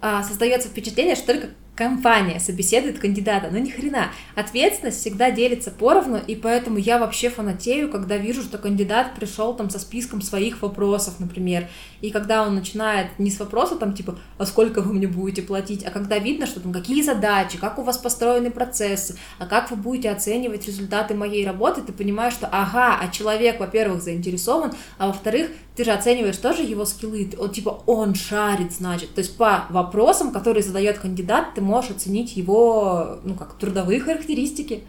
а, 0.00 0.22
создается 0.22 0.68
впечатление, 0.68 1.16
что 1.16 1.26
только 1.26 1.48
компания 1.78 2.40
собеседует 2.40 2.98
кандидата, 2.98 3.50
но 3.52 3.58
ни 3.58 3.70
хрена. 3.70 4.10
Ответственность 4.34 4.98
всегда 5.00 5.30
делится 5.30 5.70
поровну, 5.70 6.18
и 6.18 6.34
поэтому 6.34 6.76
я 6.76 6.98
вообще 6.98 7.30
фанатею, 7.30 7.88
когда 7.88 8.16
вижу, 8.16 8.42
что 8.42 8.58
кандидат 8.58 9.14
пришел 9.14 9.54
там 9.54 9.70
со 9.70 9.78
списком 9.78 10.20
своих 10.20 10.60
вопросов, 10.60 11.20
например, 11.20 11.68
и 12.00 12.10
когда 12.10 12.42
он 12.42 12.56
начинает 12.56 13.16
не 13.20 13.30
с 13.30 13.38
вопроса 13.38 13.76
там 13.76 13.92
типа, 13.94 14.18
а 14.38 14.46
сколько 14.46 14.80
вы 14.80 14.92
мне 14.92 15.06
будете 15.06 15.42
платить, 15.42 15.84
а 15.84 15.90
когда 15.92 16.18
видно, 16.18 16.46
что 16.46 16.58
там 16.58 16.72
какие 16.72 17.00
задачи, 17.00 17.58
как 17.58 17.78
у 17.78 17.82
вас 17.82 17.96
построены 17.96 18.50
процессы, 18.50 19.16
а 19.38 19.46
как 19.46 19.70
вы 19.70 19.76
будете 19.76 20.10
оценивать 20.10 20.66
результаты 20.66 21.14
моей 21.14 21.46
работы, 21.46 21.82
ты 21.82 21.92
понимаешь, 21.92 22.34
что 22.34 22.48
ага, 22.48 22.98
а 23.00 23.06
человек, 23.12 23.60
во-первых, 23.60 24.02
заинтересован, 24.02 24.72
а 24.98 25.06
во-вторых, 25.06 25.50
ты 25.78 25.84
же 25.84 25.92
оцениваешь 25.92 26.36
тоже 26.36 26.62
его 26.64 26.84
скиллы, 26.84 27.30
он 27.38 27.50
типа 27.50 27.84
он 27.86 28.16
шарит, 28.16 28.72
значит, 28.72 29.14
то 29.14 29.20
есть 29.20 29.36
по 29.36 29.64
вопросам, 29.70 30.32
которые 30.32 30.64
задает 30.64 30.98
кандидат, 30.98 31.54
ты 31.54 31.60
можешь 31.60 31.92
оценить 31.92 32.36
его, 32.36 33.20
ну, 33.22 33.34
как 33.34 33.56
трудовые 33.58 34.00
характеристики. 34.00 34.80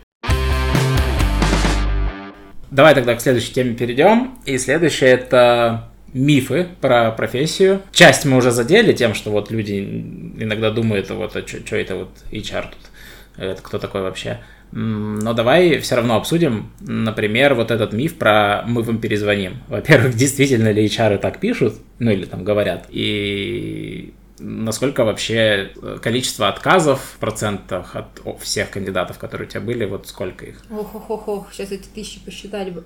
Давай 2.71 2.95
тогда 2.95 3.13
к 3.13 3.21
следующей 3.21 3.53
теме 3.53 3.75
перейдем. 3.75 4.39
И 4.45 4.57
следующее 4.57 5.11
это 5.11 5.91
мифы 6.11 6.67
про 6.81 7.11
профессию. 7.11 7.83
Часть 7.91 8.25
мы 8.25 8.37
уже 8.37 8.49
задели 8.49 8.91
тем, 8.91 9.13
что 9.13 9.29
вот 9.29 9.51
люди 9.51 9.79
иногда 10.39 10.71
думают, 10.71 11.11
вот, 11.11 11.35
а 11.35 11.47
что 11.47 11.75
это 11.75 11.97
вот 11.97 12.09
HR 12.31 12.63
тут, 12.63 13.43
это 13.43 13.61
кто 13.61 13.77
такой 13.77 14.01
вообще. 14.01 14.39
Но 14.71 15.33
давай 15.33 15.79
все 15.79 15.95
равно 15.95 16.15
обсудим, 16.15 16.71
например, 16.79 17.55
вот 17.55 17.71
этот 17.71 17.93
миф 17.93 18.17
про 18.17 18.63
«мы 18.67 18.83
вам 18.83 18.99
перезвоним». 18.99 19.57
Во-первых, 19.67 20.15
действительно 20.15 20.71
ли 20.71 20.85
HR 20.85 21.17
так 21.17 21.39
пишут, 21.39 21.75
ну 21.97 22.11
или 22.11 22.25
там 22.25 22.43
говорят, 22.43 22.85
и 22.89 24.13
насколько 24.39 25.03
вообще 25.03 25.71
э, 25.75 25.97
количество 26.01 26.47
отказов 26.47 27.01
в 27.15 27.19
процентах 27.19 27.95
от 27.95 28.21
всех 28.41 28.69
кандидатов, 28.69 29.17
которые 29.17 29.47
у 29.47 29.49
тебя 29.49 29.61
были, 29.61 29.85
вот 29.85 30.07
сколько 30.07 30.45
их? 30.45 30.63
Ох, 30.71 30.95
ох, 30.95 31.09
ох, 31.09 31.27
ох. 31.27 31.53
сейчас 31.53 31.71
эти 31.71 31.87
тысячи 31.87 32.23
посчитали 32.23 32.69
бы. 32.71 32.83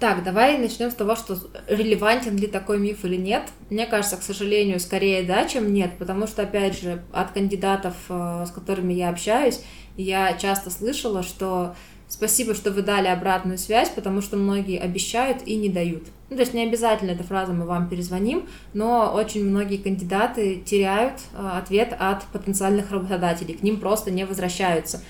Так, 0.00 0.24
давай 0.24 0.58
начнем 0.58 0.90
с 0.90 0.94
того, 0.94 1.14
что 1.14 1.38
релевантен 1.68 2.36
ли 2.36 2.46
такой 2.46 2.78
миф 2.78 3.04
или 3.04 3.16
нет. 3.16 3.44
Мне 3.70 3.86
кажется, 3.86 4.16
к 4.16 4.22
сожалению, 4.22 4.80
скорее 4.80 5.22
да, 5.22 5.46
чем 5.46 5.72
нет, 5.72 5.92
потому 5.98 6.26
что, 6.26 6.42
опять 6.42 6.78
же, 6.78 7.02
от 7.12 7.30
кандидатов, 7.30 7.94
э, 8.08 8.44
с 8.46 8.50
которыми 8.50 8.92
я 8.92 9.08
общаюсь, 9.08 9.60
я 9.96 10.32
часто 10.34 10.70
слышала, 10.70 11.22
что 11.22 11.74
спасибо, 12.08 12.54
что 12.54 12.70
вы 12.70 12.82
дали 12.82 13.06
обратную 13.06 13.56
связь, 13.56 13.88
потому 13.88 14.20
что 14.20 14.36
многие 14.36 14.80
обещают 14.80 15.46
и 15.46 15.56
не 15.56 15.68
дают. 15.68 16.04
Ну, 16.28 16.36
то 16.36 16.42
есть 16.42 16.54
не 16.54 16.64
обязательно 16.64 17.12
эта 17.12 17.22
фраза 17.22 17.52
«мы 17.52 17.64
вам 17.64 17.88
перезвоним», 17.88 18.48
но 18.72 19.12
очень 19.14 19.48
многие 19.48 19.76
кандидаты 19.76 20.56
теряют 20.56 21.20
э, 21.32 21.50
ответ 21.56 21.94
от 21.98 22.24
потенциальных 22.24 22.90
работодателей, 22.90 23.54
к 23.54 23.62
ним 23.62 23.78
просто 23.78 24.10
не 24.10 24.26
возвращаются. 24.26 25.02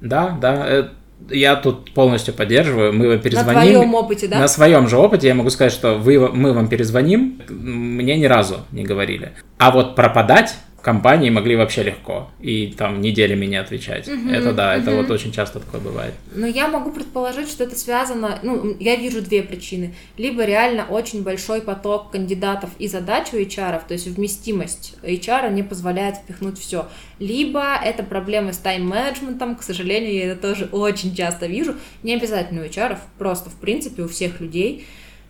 Да, 0.00 0.38
да, 0.40 0.68
э, 0.68 0.88
я 1.30 1.56
тут 1.56 1.92
полностью 1.92 2.34
поддерживаю. 2.34 2.92
Мы 2.92 3.08
вам 3.08 3.20
перезвоним. 3.20 3.54
На 3.54 3.62
своем 3.62 3.94
опыте, 3.94 4.28
да? 4.28 4.38
На 4.38 4.48
своем 4.48 4.88
же 4.88 4.96
опыте 4.96 5.28
я 5.28 5.34
могу 5.34 5.50
сказать, 5.50 5.72
что 5.72 5.94
вы, 5.94 6.28
мы 6.32 6.52
вам 6.52 6.68
перезвоним. 6.68 7.42
Мне 7.48 8.16
ни 8.16 8.24
разу 8.24 8.60
не 8.72 8.84
говорили. 8.84 9.32
А 9.58 9.70
вот 9.70 9.94
пропадать 9.94 10.54
компании 10.88 11.28
могли 11.28 11.54
вообще 11.54 11.82
легко 11.82 12.30
и 12.40 12.68
там 12.68 13.02
неделями 13.02 13.44
не 13.44 13.56
отвечать. 13.56 14.08
Угу, 14.08 14.30
это 14.30 14.54
да, 14.54 14.72
угу. 14.72 14.80
это 14.80 14.96
вот 14.96 15.10
очень 15.10 15.32
часто 15.32 15.60
такое 15.60 15.82
бывает. 15.82 16.14
Но 16.34 16.46
я 16.46 16.66
могу 16.66 16.90
предположить, 16.92 17.50
что 17.50 17.64
это 17.64 17.78
связано, 17.78 18.38
ну, 18.42 18.74
я 18.80 18.96
вижу 18.96 19.20
две 19.20 19.42
причины. 19.42 19.94
Либо 20.16 20.46
реально 20.46 20.86
очень 20.88 21.22
большой 21.22 21.60
поток 21.60 22.10
кандидатов 22.10 22.70
и 22.78 22.88
задач 22.88 23.34
у 23.34 23.36
HR, 23.36 23.82
то 23.86 23.92
есть 23.92 24.06
вместимость 24.06 24.94
HR 25.02 25.52
не 25.52 25.62
позволяет 25.62 26.16
впихнуть 26.16 26.58
все. 26.58 26.88
Либо 27.18 27.74
это 27.84 28.02
проблемы 28.02 28.54
с 28.54 28.56
тайм-менеджментом, 28.56 29.56
к 29.56 29.62
сожалению, 29.62 30.14
я 30.14 30.32
это 30.32 30.40
тоже 30.40 30.70
очень 30.72 31.14
часто 31.14 31.48
вижу. 31.48 31.74
Не 32.02 32.14
обязательно 32.14 32.62
у 32.62 32.64
HR, 32.64 32.96
просто 33.18 33.50
в 33.50 33.56
принципе 33.56 34.04
у 34.04 34.08
всех 34.08 34.40
людей 34.40 34.86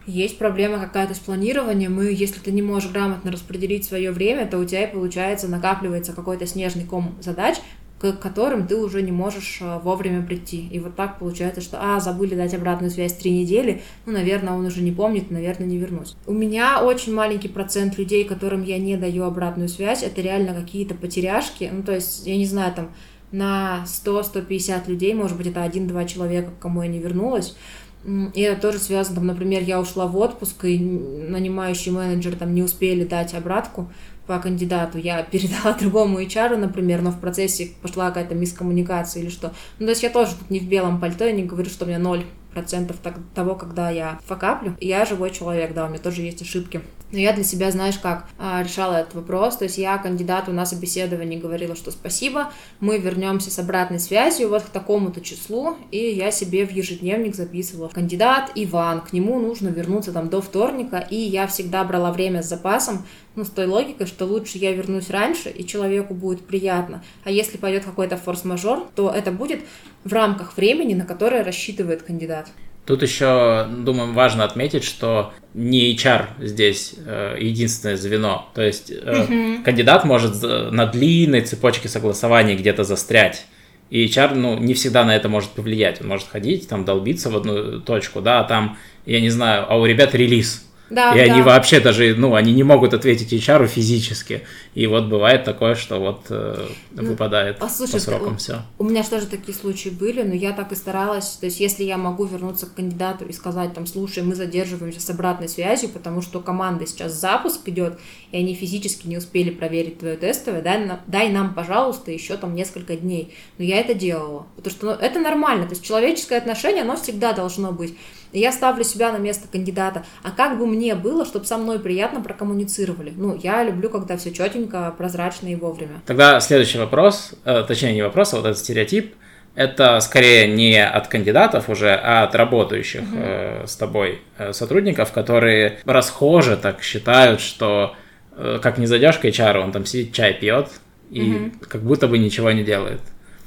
есть 0.09 0.39
проблема 0.39 0.79
какая-то 0.79 1.15
с 1.15 1.19
планированием, 1.19 2.01
и 2.01 2.13
если 2.13 2.41
ты 2.41 2.51
не 2.51 2.63
можешь 2.63 2.91
грамотно 2.91 3.31
распределить 3.31 3.85
свое 3.85 4.11
время, 4.11 4.47
то 4.47 4.59
у 4.59 4.65
тебя, 4.65 4.89
получается, 4.89 5.49
накапливается 5.49 6.13
какой-то 6.13 6.47
снежный 6.47 6.85
ком 6.85 7.15
задач, 7.21 7.57
к 7.99 8.13
которым 8.13 8.67
ты 8.67 8.77
уже 8.77 9.03
не 9.03 9.11
можешь 9.11 9.59
э, 9.61 9.81
вовремя 9.83 10.25
прийти. 10.25 10.69
И 10.69 10.79
вот 10.79 10.95
так 10.95 11.19
получается, 11.19 11.61
что, 11.61 11.79
а, 11.81 11.99
забыли 11.99 12.37
дать 12.37 12.55
обратную 12.55 12.91
связь 12.91 13.15
три 13.15 13.33
недели, 13.33 13.83
ну, 14.07 14.13
наверное, 14.13 14.55
он 14.55 14.65
уже 14.65 14.83
не 14.83 14.93
помнит, 14.93 15.31
наверное, 15.31 15.67
не 15.67 15.79
вернусь. 15.79 16.15
У 16.27 16.33
меня 16.33 16.83
очень 16.83 17.13
маленький 17.13 17.49
процент 17.49 17.99
людей, 17.99 18.25
которым 18.25 18.63
я 18.63 18.79
не 18.79 18.97
даю 18.97 19.25
обратную 19.25 19.69
связь, 19.69 20.05
это 20.05 20.21
реально 20.21 20.55
какие-то 20.55 20.95
потеряшки, 20.95 21.69
ну, 21.73 21.83
то 21.83 21.93
есть, 21.93 22.25
я 22.27 22.37
не 22.37 22.47
знаю, 22.47 22.73
там, 22.73 22.91
на 23.33 23.85
100-150 23.85 24.89
людей, 24.89 25.13
может 25.13 25.37
быть, 25.37 25.49
это 25.49 25.63
один-два 25.63 26.05
человека, 26.05 26.53
к 26.53 26.63
кому 26.63 26.83
я 26.83 26.89
не 26.89 26.99
вернулась, 27.01 27.57
и 28.05 28.41
это 28.41 28.61
тоже 28.61 28.79
связано, 28.79 29.17
там, 29.17 29.27
например, 29.27 29.63
я 29.63 29.81
ушла 29.81 30.07
в 30.07 30.17
отпуск, 30.17 30.65
и 30.65 30.79
нанимающий 30.79 31.93
менеджер 31.93 32.37
там 32.37 32.55
не 32.55 32.63
успели 32.63 33.05
дать 33.05 33.35
обратку 33.35 33.91
по 34.27 34.39
кандидату, 34.39 34.99
я 34.99 35.23
передала 35.31 35.75
другому 35.75 36.21
HR, 36.21 36.57
например, 36.57 37.03
но 37.03 37.11
в 37.11 37.21
процессе 37.21 37.71
пошла 37.83 38.09
какая-то 38.09 38.35
мискоммуникация 38.35 39.23
или 39.23 39.31
что. 39.31 39.53
Ну, 39.79 39.87
то 39.87 39.91
есть 39.91 40.03
я 40.03 40.11
тоже 40.11 40.33
тут 40.39 40.51
не 40.51 40.61
в 40.61 40.69
белом 40.69 41.01
пальто, 41.01 41.25
я 41.25 41.33
не 41.33 41.45
говорю, 41.45 41.69
что 41.69 41.85
у 41.85 41.89
меня 41.89 41.99
ноль 41.99 42.25
процентов 42.53 42.97
того, 43.35 43.55
когда 43.55 43.91
я 43.91 44.19
факаплю. 44.27 44.75
Я 44.81 45.05
живой 45.05 45.31
человек, 45.31 45.75
да, 45.75 45.87
у 45.87 45.89
меня 45.89 45.99
тоже 45.99 46.23
есть 46.23 46.43
ошибки. 46.43 46.83
Но 47.11 47.19
я 47.19 47.33
для 47.33 47.45
себя, 47.45 47.71
знаешь, 47.71 47.99
как 47.99 48.29
а, 48.39 48.63
решала 48.63 48.97
этот 48.97 49.15
вопрос. 49.15 49.57
То 49.57 49.65
есть 49.65 49.79
я 49.79 49.97
кандидату 49.97 50.53
на 50.53 50.67
собеседование 50.67 51.41
говорила, 51.41 51.75
что 51.75 51.91
спасибо, 51.91 52.53
мы 52.81 52.99
вернемся 52.99 53.51
с 53.51 53.59
обратной 53.59 53.99
связью 53.99 54.51
вот 54.51 54.65
к 54.65 54.69
такому-то 54.69 55.21
числу, 55.21 55.77
и 55.91 55.99
я 55.99 56.31
себе 56.31 56.67
в 56.67 56.71
ежедневник 56.71 57.35
записывала. 57.35 57.89
Кандидат 57.89 58.53
Иван, 58.55 59.01
к 59.01 59.13
нему 59.13 59.41
нужно 59.41 59.69
вернуться 59.69 60.13
там 60.13 60.29
до 60.29 60.43
вторника, 60.43 60.99
и 60.99 61.17
я 61.17 61.47
всегда 61.47 61.83
брала 61.85 62.13
время 62.13 62.43
с 62.43 62.49
запасом, 62.49 63.07
ну, 63.39 63.45
с 63.45 63.51
той 63.51 63.67
логикой, 63.67 64.09
что 64.09 64.25
лучше 64.27 64.59
я 64.59 64.73
вернусь 64.73 65.11
раньше, 65.11 65.49
и 65.49 65.65
человеку 65.65 66.13
будет 66.13 66.45
приятно. 66.45 67.05
А 67.23 67.31
если 67.31 67.57
пойдет 67.57 67.85
какой-то 67.85 68.17
форс-мажор, 68.17 68.89
то 68.97 69.11
это 69.11 69.31
будет 69.31 69.61
в 70.03 70.13
рамках 70.13 70.57
времени, 70.57 70.95
на 70.95 71.07
которое 71.07 71.45
рассчитывает 71.45 72.03
кандидат. 72.03 72.49
Тут 72.85 73.03
еще, 73.03 73.69
думаю, 73.71 74.13
важно 74.13 74.43
отметить, 74.43 74.83
что 74.83 75.33
не 75.55 75.95
HR 75.95 76.27
здесь 76.41 76.95
э, 77.07 77.37
единственное 77.39 77.97
звено. 77.97 78.49
То 78.55 78.63
есть 78.63 78.91
э, 78.91 79.23
угу. 79.23 79.63
кандидат 79.63 80.05
может 80.05 80.43
на 80.43 80.87
длинной 80.87 81.43
цепочке 81.43 81.89
согласований 81.89 82.57
где-то 82.57 82.83
застрять. 82.83 83.47
И 83.91 84.05
HR, 84.05 84.35
ну, 84.35 84.59
не 84.59 84.75
всегда 84.75 85.05
на 85.05 85.15
это 85.15 85.29
может 85.29 85.51
повлиять. 85.51 86.01
Он 86.01 86.09
может 86.09 86.27
ходить, 86.27 86.69
там, 86.69 86.85
долбиться 86.85 87.31
в 87.31 87.37
одну 87.37 87.81
точку, 87.81 88.21
да, 88.21 88.41
а 88.41 88.45
там, 88.45 88.77
я 89.07 89.21
не 89.21 89.31
знаю, 89.31 89.65
а 89.69 89.79
у 89.79 89.87
ребят 89.87 90.15
релиз 90.15 90.68
да, 90.91 91.13
и 91.15 91.27
да. 91.27 91.35
они 91.35 91.43
вообще 91.43 91.81
даже, 91.81 92.15
ну, 92.17 92.35
они 92.35 92.53
не 92.53 92.63
могут 92.63 92.95
ответить 92.95 93.33
HR 93.33 93.67
физически. 93.67 94.43
И 94.75 94.87
вот 94.87 95.07
бывает 95.07 95.45
такое, 95.45 95.75
что 95.75 95.99
вот 95.99 96.27
э, 96.31 96.67
ну, 96.93 97.03
выпадает 97.03 97.59
послушай, 97.59 97.95
по 97.95 97.99
срокам 97.99 98.37
все. 98.39 98.63
У 98.79 98.85
меня 98.85 99.03
же 99.03 99.11
тоже 99.11 99.27
такие 99.27 99.57
случаи 99.57 99.91
были, 99.91 100.23
но 100.23 100.35
я 100.35 100.53
так 100.53 100.73
и 100.73 100.77
старалась. 100.77 101.37
То 101.41 101.47
есть, 101.47 101.61
если 101.61 101.85
я 101.85 101.99
могу 101.99 102.25
вернуться 102.25 102.67
к 102.67 102.75
кандидату 102.75 103.27
и 103.27 103.33
сказать, 103.33 103.75
там, 103.75 103.87
слушай, 103.87 104.23
мы 104.23 104.35
задерживаемся 104.35 105.01
с 105.01 105.11
обратной 105.11 105.49
связью, 105.49 105.91
потому 105.91 106.23
что 106.23 106.41
команда 106.41 106.87
сейчас 106.87 107.13
запуск 107.13 107.69
идет, 107.69 107.99
и 108.33 108.39
они 108.39 108.55
физически 108.55 109.07
не 109.07 109.19
успели 109.19 109.51
проверить 109.51 109.99
твое 109.99 110.17
тестовое, 110.17 110.63
дай, 110.63 110.91
дай 111.07 111.29
нам, 111.29 111.55
пожалуйста, 111.55 112.11
еще 112.11 112.37
там 112.37 112.55
несколько 112.55 112.97
дней. 112.97 113.35
Но 113.59 113.65
я 113.65 113.81
это 113.81 113.93
делала. 113.93 114.47
Потому 114.57 114.75
что 114.75 114.87
ну, 114.87 114.93
это 114.93 115.19
нормально. 115.21 115.65
То 115.65 115.73
есть, 115.73 115.85
человеческое 115.85 116.39
отношение, 116.39 116.83
оно 116.83 116.97
всегда 116.97 117.35
должно 117.35 117.73
быть. 117.73 117.95
Я 118.33 118.53
ставлю 118.53 118.85
себя 118.85 119.13
на 119.13 119.19
место 119.19 119.49
кандидата. 119.51 120.05
А 120.23 120.31
как 120.31 120.59
бы 120.59 120.67
мне 120.67 120.95
было, 120.95 121.25
чтобы 121.25 121.47
со 121.47 121.57
мной 121.57 121.79
приятно 121.79 122.21
прокоммуницировали? 122.21 123.13
Ну, 123.17 123.39
я 123.43 123.65
люблю, 123.65 123.89
когда 123.91 124.17
все 124.17 124.33
четенько, 124.33 124.95
прозрачно 124.97 125.49
и 125.49 125.55
вовремя. 125.55 126.01
Тогда 126.07 126.41
следующий 126.41 126.79
вопрос, 126.79 127.35
э, 127.45 127.65
точнее 127.67 127.95
не 127.95 128.03
вопрос, 128.03 128.35
а 128.35 128.37
вот 128.37 128.47
этот 128.47 128.59
стереотип. 128.59 129.15
это 129.55 129.99
скорее 130.01 130.47
не 130.47 130.85
от 130.85 131.09
кандидатов 131.09 131.69
уже, 131.69 131.93
а 131.93 132.23
от 132.23 132.35
работающих 132.35 133.03
угу. 133.03 133.17
э, 133.17 133.65
с 133.67 133.77
тобой 133.77 134.23
э, 134.39 134.53
сотрудников, 134.53 135.13
которые 135.13 135.81
расхоже 135.85 136.57
так 136.57 136.83
считают, 136.83 137.41
что 137.41 137.97
э, 138.37 138.61
как 138.63 138.79
не 138.79 138.87
зайдешь 138.87 139.19
к 139.19 139.25
HR, 139.25 139.59
он 139.59 139.73
там 139.73 139.85
сидит, 139.85 140.13
чай 140.13 140.35
пьет 140.35 140.69
и 141.11 141.23
угу. 141.23 141.67
как 141.67 141.83
будто 141.83 142.07
бы 142.07 142.19
ничего 142.19 142.53
не 142.53 142.63
делает. 142.63 143.01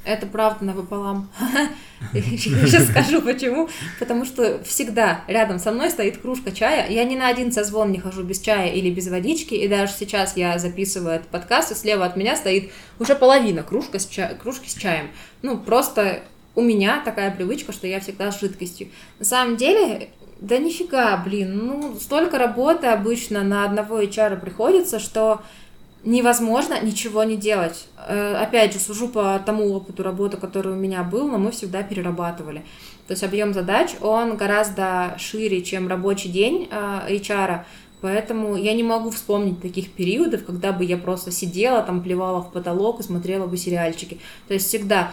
Это 0.04 0.26
правда 0.26 0.66
напополам. 0.66 1.30
Сейчас 2.14 2.88
скажу 2.88 3.22
почему. 3.22 3.70
Потому 4.00 4.26
что 4.26 4.64
всегда 4.64 5.24
рядом 5.28 5.60
со 5.60 5.72
мной 5.72 5.90
стоит 5.90 6.18
кружка 6.18 6.52
чая. 6.52 6.90
Я 6.90 7.04
ни 7.04 7.16
на 7.16 7.28
один 7.28 7.52
созвон 7.52 7.92
не 7.92 8.00
хожу 8.00 8.24
без 8.24 8.40
чая 8.40 8.72
или 8.72 8.90
без 8.90 9.08
водички. 9.08 9.54
И 9.54 9.68
даже 9.68 9.94
сейчас 9.94 10.36
я 10.36 10.58
записываю 10.60 11.16
этот 11.16 11.28
подкаст, 11.28 11.72
и 11.72 11.76
слева 11.76 12.06
от 12.06 12.16
меня 12.16 12.36
стоит 12.36 12.72
уже 13.00 13.16
половина 13.16 13.64
кружка 13.64 14.00
с 14.00 14.06
ча... 14.08 14.34
кружки 14.34 14.70
с 14.70 14.74
чаем. 14.74 15.10
Ну, 15.42 15.58
просто 15.58 16.24
у 16.56 16.62
меня 16.62 17.02
такая 17.04 17.32
привычка, 17.32 17.72
что 17.72 17.88
я 17.88 18.00
всегда 18.00 18.32
с 18.32 18.40
жидкостью. 18.40 18.90
На 19.20 19.26
самом 19.26 19.56
деле, 19.56 20.10
да 20.42 20.58
нифига, 20.58 21.16
блин, 21.18 21.66
ну, 21.66 21.96
столько 22.00 22.38
работы 22.38 22.88
обычно 22.88 23.44
на 23.44 23.64
одного 23.64 24.02
HR 24.02 24.40
приходится, 24.40 25.00
что 25.00 25.42
невозможно 26.04 26.82
ничего 26.82 27.24
не 27.24 27.38
делать. 27.38 27.86
Э, 28.08 28.36
опять 28.36 28.74
же, 28.74 28.80
сужу 28.80 29.08
по 29.08 29.42
тому 29.46 29.74
опыту 29.74 30.04
работы, 30.04 30.38
который 30.38 30.74
у 30.74 30.76
меня 30.76 31.04
был, 31.04 31.28
но 31.28 31.38
мы 31.38 31.52
всегда 31.52 31.84
перерабатывали. 31.84 32.64
То 33.08 33.14
есть 33.14 33.24
объем 33.24 33.54
задач, 33.54 33.92
он 34.02 34.38
гораздо 34.38 35.16
шире, 35.18 35.62
чем 35.62 35.88
рабочий 35.88 36.30
день 36.30 36.68
э, 36.72 37.14
HR, 37.14 37.62
Поэтому 38.02 38.56
я 38.56 38.74
не 38.74 38.82
могу 38.82 39.12
вспомнить 39.12 39.62
таких 39.62 39.92
периодов, 39.92 40.44
когда 40.44 40.72
бы 40.72 40.84
я 40.84 40.98
просто 40.98 41.32
сидела, 41.32 41.84
там 41.84 42.02
плевала 42.02 42.42
в 42.42 42.52
потолок 42.52 43.00
и 43.00 43.04
смотрела 43.04 43.46
бы 43.46 43.58
сериальчики. 43.58 44.20
То 44.48 44.56
есть 44.56 44.68
всегда 44.68 45.12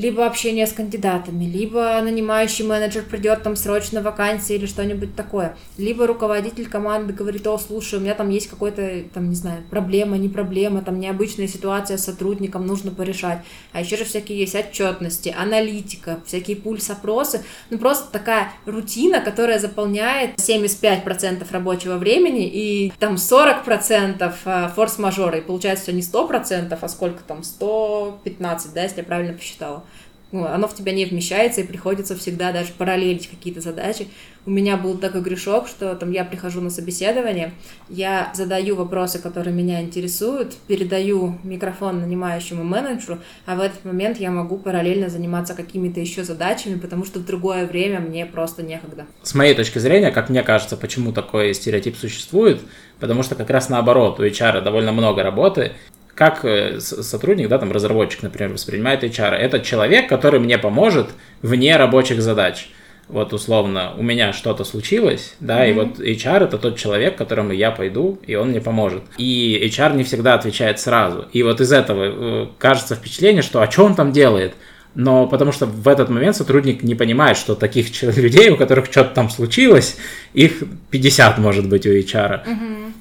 либо 0.00 0.24
общение 0.24 0.66
с 0.66 0.72
кандидатами, 0.72 1.44
либо 1.44 2.00
нанимающий 2.02 2.64
менеджер 2.64 3.02
придет 3.02 3.42
там 3.42 3.54
срочно 3.54 4.00
вакансия 4.00 4.54
или 4.56 4.64
что-нибудь 4.64 5.14
такое, 5.14 5.56
либо 5.76 6.06
руководитель 6.06 6.70
команды 6.70 7.12
говорит, 7.12 7.46
о, 7.46 7.58
слушай, 7.58 7.98
у 7.98 8.00
меня 8.02 8.14
там 8.14 8.30
есть 8.30 8.48
какой-то, 8.48 9.02
там, 9.12 9.28
не 9.28 9.34
знаю, 9.34 9.62
проблема, 9.68 10.16
не 10.16 10.30
проблема, 10.30 10.80
там 10.80 10.98
необычная 10.98 11.48
ситуация 11.48 11.98
с 11.98 12.04
сотрудником, 12.04 12.66
нужно 12.66 12.92
порешать. 12.92 13.40
А 13.72 13.80
еще 13.80 13.98
же 13.98 14.04
всякие 14.04 14.38
есть 14.38 14.54
отчетности, 14.54 15.34
аналитика, 15.36 16.20
всякие 16.24 16.56
пульс-опросы, 16.56 17.44
ну 17.68 17.76
просто 17.76 18.10
такая 18.10 18.52
рутина, 18.64 19.20
которая 19.20 19.58
заполняет 19.58 20.38
75% 20.38 21.44
рабочего 21.50 21.96
времени 21.98 22.48
и 22.48 22.90
там 22.98 23.16
40% 23.16 24.32
а, 24.46 24.68
форс-мажора, 24.74 25.38
и 25.38 25.42
получается 25.42 25.84
все 25.84 25.92
не 25.92 26.00
100%, 26.00 26.78
а 26.80 26.88
сколько 26.88 27.22
там, 27.22 27.42
115, 27.42 28.72
да, 28.72 28.82
если 28.84 28.98
я 28.98 29.04
правильно 29.04 29.34
посчитала 29.34 29.84
ну, 30.32 30.44
оно 30.44 30.68
в 30.68 30.74
тебя 30.74 30.92
не 30.92 31.04
вмещается, 31.04 31.60
и 31.60 31.64
приходится 31.64 32.16
всегда 32.16 32.52
даже 32.52 32.72
параллелить 32.76 33.28
какие-то 33.28 33.60
задачи. 33.60 34.08
У 34.46 34.50
меня 34.50 34.76
был 34.76 34.96
такой 34.96 35.20
грешок, 35.20 35.68
что 35.68 35.94
там 35.94 36.12
я 36.12 36.24
прихожу 36.24 36.60
на 36.60 36.70
собеседование, 36.70 37.52
я 37.88 38.32
задаю 38.34 38.74
вопросы, 38.74 39.18
которые 39.18 39.54
меня 39.54 39.82
интересуют, 39.82 40.54
передаю 40.66 41.38
микрофон 41.42 42.00
нанимающему 42.00 42.64
менеджеру, 42.64 43.18
а 43.44 43.54
в 43.54 43.60
этот 43.60 43.84
момент 43.84 44.18
я 44.18 44.30
могу 44.30 44.56
параллельно 44.56 45.10
заниматься 45.10 45.54
какими-то 45.54 46.00
еще 46.00 46.24
задачами, 46.24 46.78
потому 46.78 47.04
что 47.04 47.18
в 47.18 47.26
другое 47.26 47.66
время 47.66 48.00
мне 48.00 48.24
просто 48.24 48.62
некогда. 48.62 49.06
С 49.22 49.34
моей 49.34 49.54
точки 49.54 49.78
зрения, 49.78 50.10
как 50.10 50.30
мне 50.30 50.42
кажется, 50.42 50.76
почему 50.76 51.12
такой 51.12 51.52
стереотип 51.52 51.96
существует, 51.96 52.60
потому 52.98 53.22
что 53.22 53.34
как 53.34 53.50
раз 53.50 53.68
наоборот, 53.68 54.20
у 54.20 54.24
HR 54.24 54.62
довольно 54.62 54.92
много 54.92 55.22
работы, 55.22 55.72
как 56.20 56.44
э, 56.44 56.80
сотрудник, 56.80 57.48
да, 57.48 57.56
там 57.56 57.72
разработчик, 57.72 58.22
например, 58.22 58.52
воспринимает 58.52 59.02
HR. 59.02 59.30
Это 59.30 59.60
человек, 59.60 60.06
который 60.06 60.38
мне 60.38 60.58
поможет 60.58 61.06
вне 61.40 61.74
рабочих 61.78 62.20
задач. 62.20 62.68
Вот 63.08 63.32
условно, 63.32 63.94
у 63.96 64.02
меня 64.02 64.34
что-то 64.34 64.64
случилось, 64.64 65.34
да, 65.40 65.66
mm-hmm. 65.66 65.70
и 65.70 65.72
вот 65.72 65.98
HR 65.98 66.44
это 66.44 66.58
тот 66.58 66.76
человек, 66.76 67.14
к 67.14 67.18
которому 67.18 67.52
я 67.52 67.70
пойду, 67.70 68.18
и 68.26 68.34
он 68.34 68.50
мне 68.50 68.60
поможет. 68.60 69.02
И 69.16 69.58
HR 69.64 69.96
не 69.96 70.04
всегда 70.04 70.34
отвечает 70.34 70.78
сразу. 70.78 71.24
И 71.32 71.42
вот 71.42 71.62
из 71.62 71.72
этого 71.72 72.04
э, 72.04 72.46
кажется 72.58 72.96
впечатление, 72.96 73.40
что 73.40 73.62
а 73.62 73.70
что 73.70 73.86
он 73.86 73.94
там 73.94 74.12
делает? 74.12 74.52
Но 74.94 75.26
потому 75.26 75.52
что 75.52 75.64
в 75.64 75.88
этот 75.88 76.10
момент 76.10 76.36
сотрудник 76.36 76.82
не 76.82 76.94
понимает, 76.94 77.38
что 77.38 77.54
таких 77.54 78.02
людей, 78.18 78.50
у 78.50 78.58
которых 78.58 78.90
что-то 78.90 79.14
там 79.14 79.30
случилось, 79.30 79.96
их 80.34 80.64
50 80.90 81.38
может 81.38 81.66
быть 81.66 81.86
у 81.86 81.90
HR. 81.90 82.44
Mm-hmm. 82.44 82.92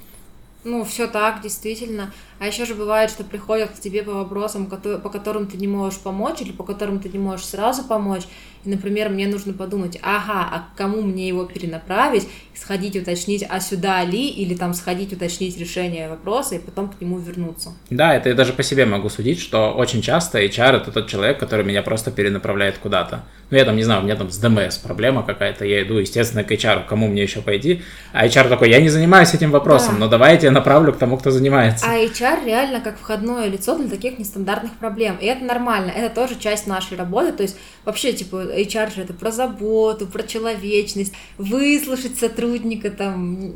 Ну, 0.63 0.85
все 0.85 1.07
так, 1.07 1.41
действительно. 1.41 2.11
А 2.39 2.47
еще 2.47 2.65
же 2.65 2.73
бывает, 2.73 3.09
что 3.11 3.23
приходят 3.23 3.69
к 3.71 3.79
тебе 3.79 4.01
по 4.01 4.13
вопросам, 4.13 4.65
по 4.65 5.09
которым 5.09 5.47
ты 5.47 5.57
не 5.57 5.67
можешь 5.67 5.99
помочь, 5.99 6.41
или 6.41 6.51
по 6.51 6.63
которым 6.63 6.99
ты 6.99 7.09
не 7.09 7.19
можешь 7.19 7.45
сразу 7.45 7.83
помочь. 7.83 8.23
И, 8.65 8.69
например, 8.69 9.09
мне 9.09 9.27
нужно 9.27 9.53
подумать, 9.53 9.97
ага, 10.01 10.47
а 10.51 10.59
к 10.59 10.77
кому 10.77 11.01
мне 11.01 11.27
его 11.27 11.45
перенаправить, 11.45 12.27
сходить 12.53 12.95
уточнить, 12.97 13.45
а 13.47 13.59
сюда 13.61 14.03
ли, 14.03 14.27
или 14.29 14.53
там 14.53 14.73
сходить 14.73 15.13
уточнить 15.13 15.57
решение 15.57 16.09
вопроса, 16.09 16.55
и 16.55 16.59
потом 16.59 16.89
к 16.89 16.99
нему 16.99 17.19
вернуться. 17.19 17.73
Да, 17.89 18.13
это 18.13 18.29
я 18.29 18.35
даже 18.35 18.51
по 18.51 18.63
себе 18.63 18.85
могу 18.85 19.09
судить, 19.09 19.39
что 19.39 19.71
очень 19.71 20.01
часто 20.01 20.43
HR 20.43 20.77
это 20.77 20.91
тот 20.91 21.07
человек, 21.07 21.39
который 21.39 21.63
меня 21.63 21.81
просто 21.81 22.11
перенаправляет 22.11 22.77
куда-то. 22.77 23.23
Ну, 23.49 23.57
я 23.57 23.65
там, 23.65 23.77
не 23.77 23.83
знаю, 23.83 24.01
у 24.01 24.03
меня 24.03 24.15
там 24.15 24.29
с 24.29 24.37
ДМС 24.37 24.77
проблема 24.77 25.23
какая-то, 25.23 25.65
я 25.65 25.81
иду, 25.81 25.97
естественно, 25.97 26.43
к 26.43 26.51
HR, 26.51 26.85
кому 26.85 27.07
мне 27.07 27.23
еще 27.23 27.41
пойти, 27.41 27.81
а 28.11 28.27
HR 28.27 28.49
такой, 28.49 28.69
я 28.69 28.81
не 28.81 28.89
занимаюсь 28.89 29.33
этим 29.33 29.51
вопросом, 29.51 29.93
да. 29.93 30.01
но 30.01 30.07
давайте 30.07 30.47
я 30.47 30.51
направлю 30.51 30.93
к 30.93 30.97
тому, 30.97 31.17
кто 31.17 31.31
занимается. 31.31 31.85
А 31.89 31.97
HR 31.97 32.28
реально 32.35 32.81
как 32.81 32.97
входное 32.97 33.47
лицо 33.47 33.77
для 33.77 33.89
таких 33.89 34.19
нестандартных 34.19 34.73
проблем, 34.73 35.17
и 35.19 35.25
это 35.25 35.43
нормально, 35.43 35.91
это 35.91 36.13
тоже 36.13 36.39
часть 36.39 36.67
нашей 36.67 36.97
работы, 36.97 37.31
то 37.33 37.43
есть 37.43 37.57
вообще, 37.85 38.13
типа, 38.13 38.35
HR 38.35 38.95
же 38.95 39.01
это 39.01 39.13
про 39.13 39.31
заботу, 39.31 40.07
про 40.07 40.23
человечность, 40.23 41.13
выслушать 41.37 42.17
сотрудника, 42.19 42.89
там, 42.91 43.53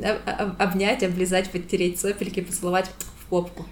обнять, 0.58 1.02
облизать, 1.02 1.50
подтереть 1.50 2.00
сопельки, 2.00 2.40
поцеловать 2.40 2.90
в 3.20 3.26
попку. 3.26 3.66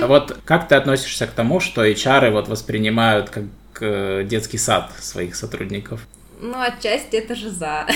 А 0.00 0.06
вот 0.06 0.38
как 0.44 0.68
ты 0.68 0.74
относишься 0.74 1.26
к 1.26 1.30
тому, 1.30 1.60
что 1.60 1.84
HR 1.84 2.30
вот 2.30 2.48
воспринимают 2.48 3.30
как 3.30 3.44
э, 3.80 4.24
детский 4.24 4.58
сад 4.58 4.92
своих 5.00 5.34
сотрудников? 5.34 6.06
Ну, 6.44 6.60
отчасти 6.60 7.16
это 7.16 7.34
же 7.34 7.48
за. 7.48 7.86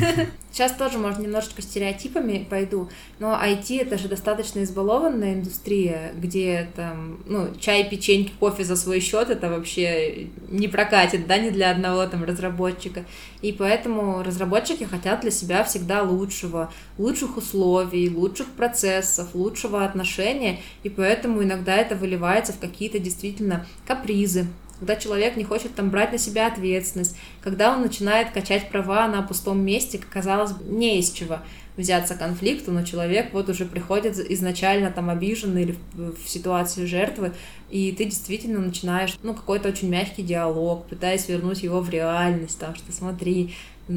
Сейчас 0.50 0.72
тоже, 0.72 0.96
может, 0.96 1.18
немножечко 1.18 1.60
стереотипами 1.60 2.46
пойду, 2.48 2.88
но 3.18 3.34
IT 3.34 3.82
это 3.82 3.98
же 3.98 4.08
достаточно 4.08 4.62
избалованная 4.62 5.34
индустрия, 5.34 6.12
где 6.16 6.70
там, 6.74 7.20
ну, 7.26 7.54
чай, 7.60 7.86
печеньки, 7.86 8.32
кофе 8.40 8.64
за 8.64 8.76
свой 8.76 9.00
счет 9.00 9.28
это 9.28 9.50
вообще 9.50 10.28
не 10.48 10.68
прокатит, 10.68 11.26
да, 11.26 11.36
не 11.36 11.50
для 11.50 11.70
одного 11.70 12.06
там 12.06 12.24
разработчика. 12.24 13.04
И 13.42 13.52
поэтому 13.52 14.22
разработчики 14.22 14.84
хотят 14.84 15.20
для 15.20 15.30
себя 15.30 15.62
всегда 15.62 16.02
лучшего, 16.02 16.72
лучших 16.96 17.36
условий, 17.36 18.08
лучших 18.08 18.46
процессов, 18.46 19.34
лучшего 19.34 19.84
отношения, 19.84 20.60
и 20.82 20.88
поэтому 20.88 21.42
иногда 21.42 21.76
это 21.76 21.94
выливается 21.94 22.54
в 22.54 22.58
какие-то 22.58 22.98
действительно 22.98 23.66
капризы, 23.86 24.46
когда 24.78 24.96
человек 24.96 25.36
не 25.36 25.44
хочет 25.44 25.74
там 25.74 25.90
брать 25.90 26.12
на 26.12 26.18
себя 26.18 26.46
ответственность, 26.46 27.16
когда 27.40 27.74
он 27.74 27.82
начинает 27.82 28.30
качать 28.30 28.70
права 28.70 29.08
на 29.08 29.22
пустом 29.22 29.60
месте, 29.60 29.98
казалось 29.98 30.52
бы, 30.52 30.64
не 30.64 30.98
из 30.98 31.10
чего 31.10 31.38
взяться 31.76 32.16
конфликту, 32.16 32.72
но 32.72 32.82
человек 32.82 33.32
вот 33.32 33.48
уже 33.48 33.64
приходит 33.64 34.18
изначально 34.18 34.90
там 34.90 35.10
обиженный 35.10 35.62
или 35.62 35.78
в, 35.94 36.28
ситуацию 36.28 36.88
жертвы, 36.88 37.32
и 37.70 37.92
ты 37.92 38.04
действительно 38.04 38.58
начинаешь, 38.58 39.16
ну, 39.22 39.32
какой-то 39.32 39.68
очень 39.68 39.88
мягкий 39.88 40.22
диалог, 40.22 40.86
пытаясь 40.86 41.28
вернуть 41.28 41.62
его 41.62 41.80
в 41.80 41.88
реальность, 41.88 42.58
там, 42.58 42.74
что 42.74 42.92
смотри, 42.92 43.54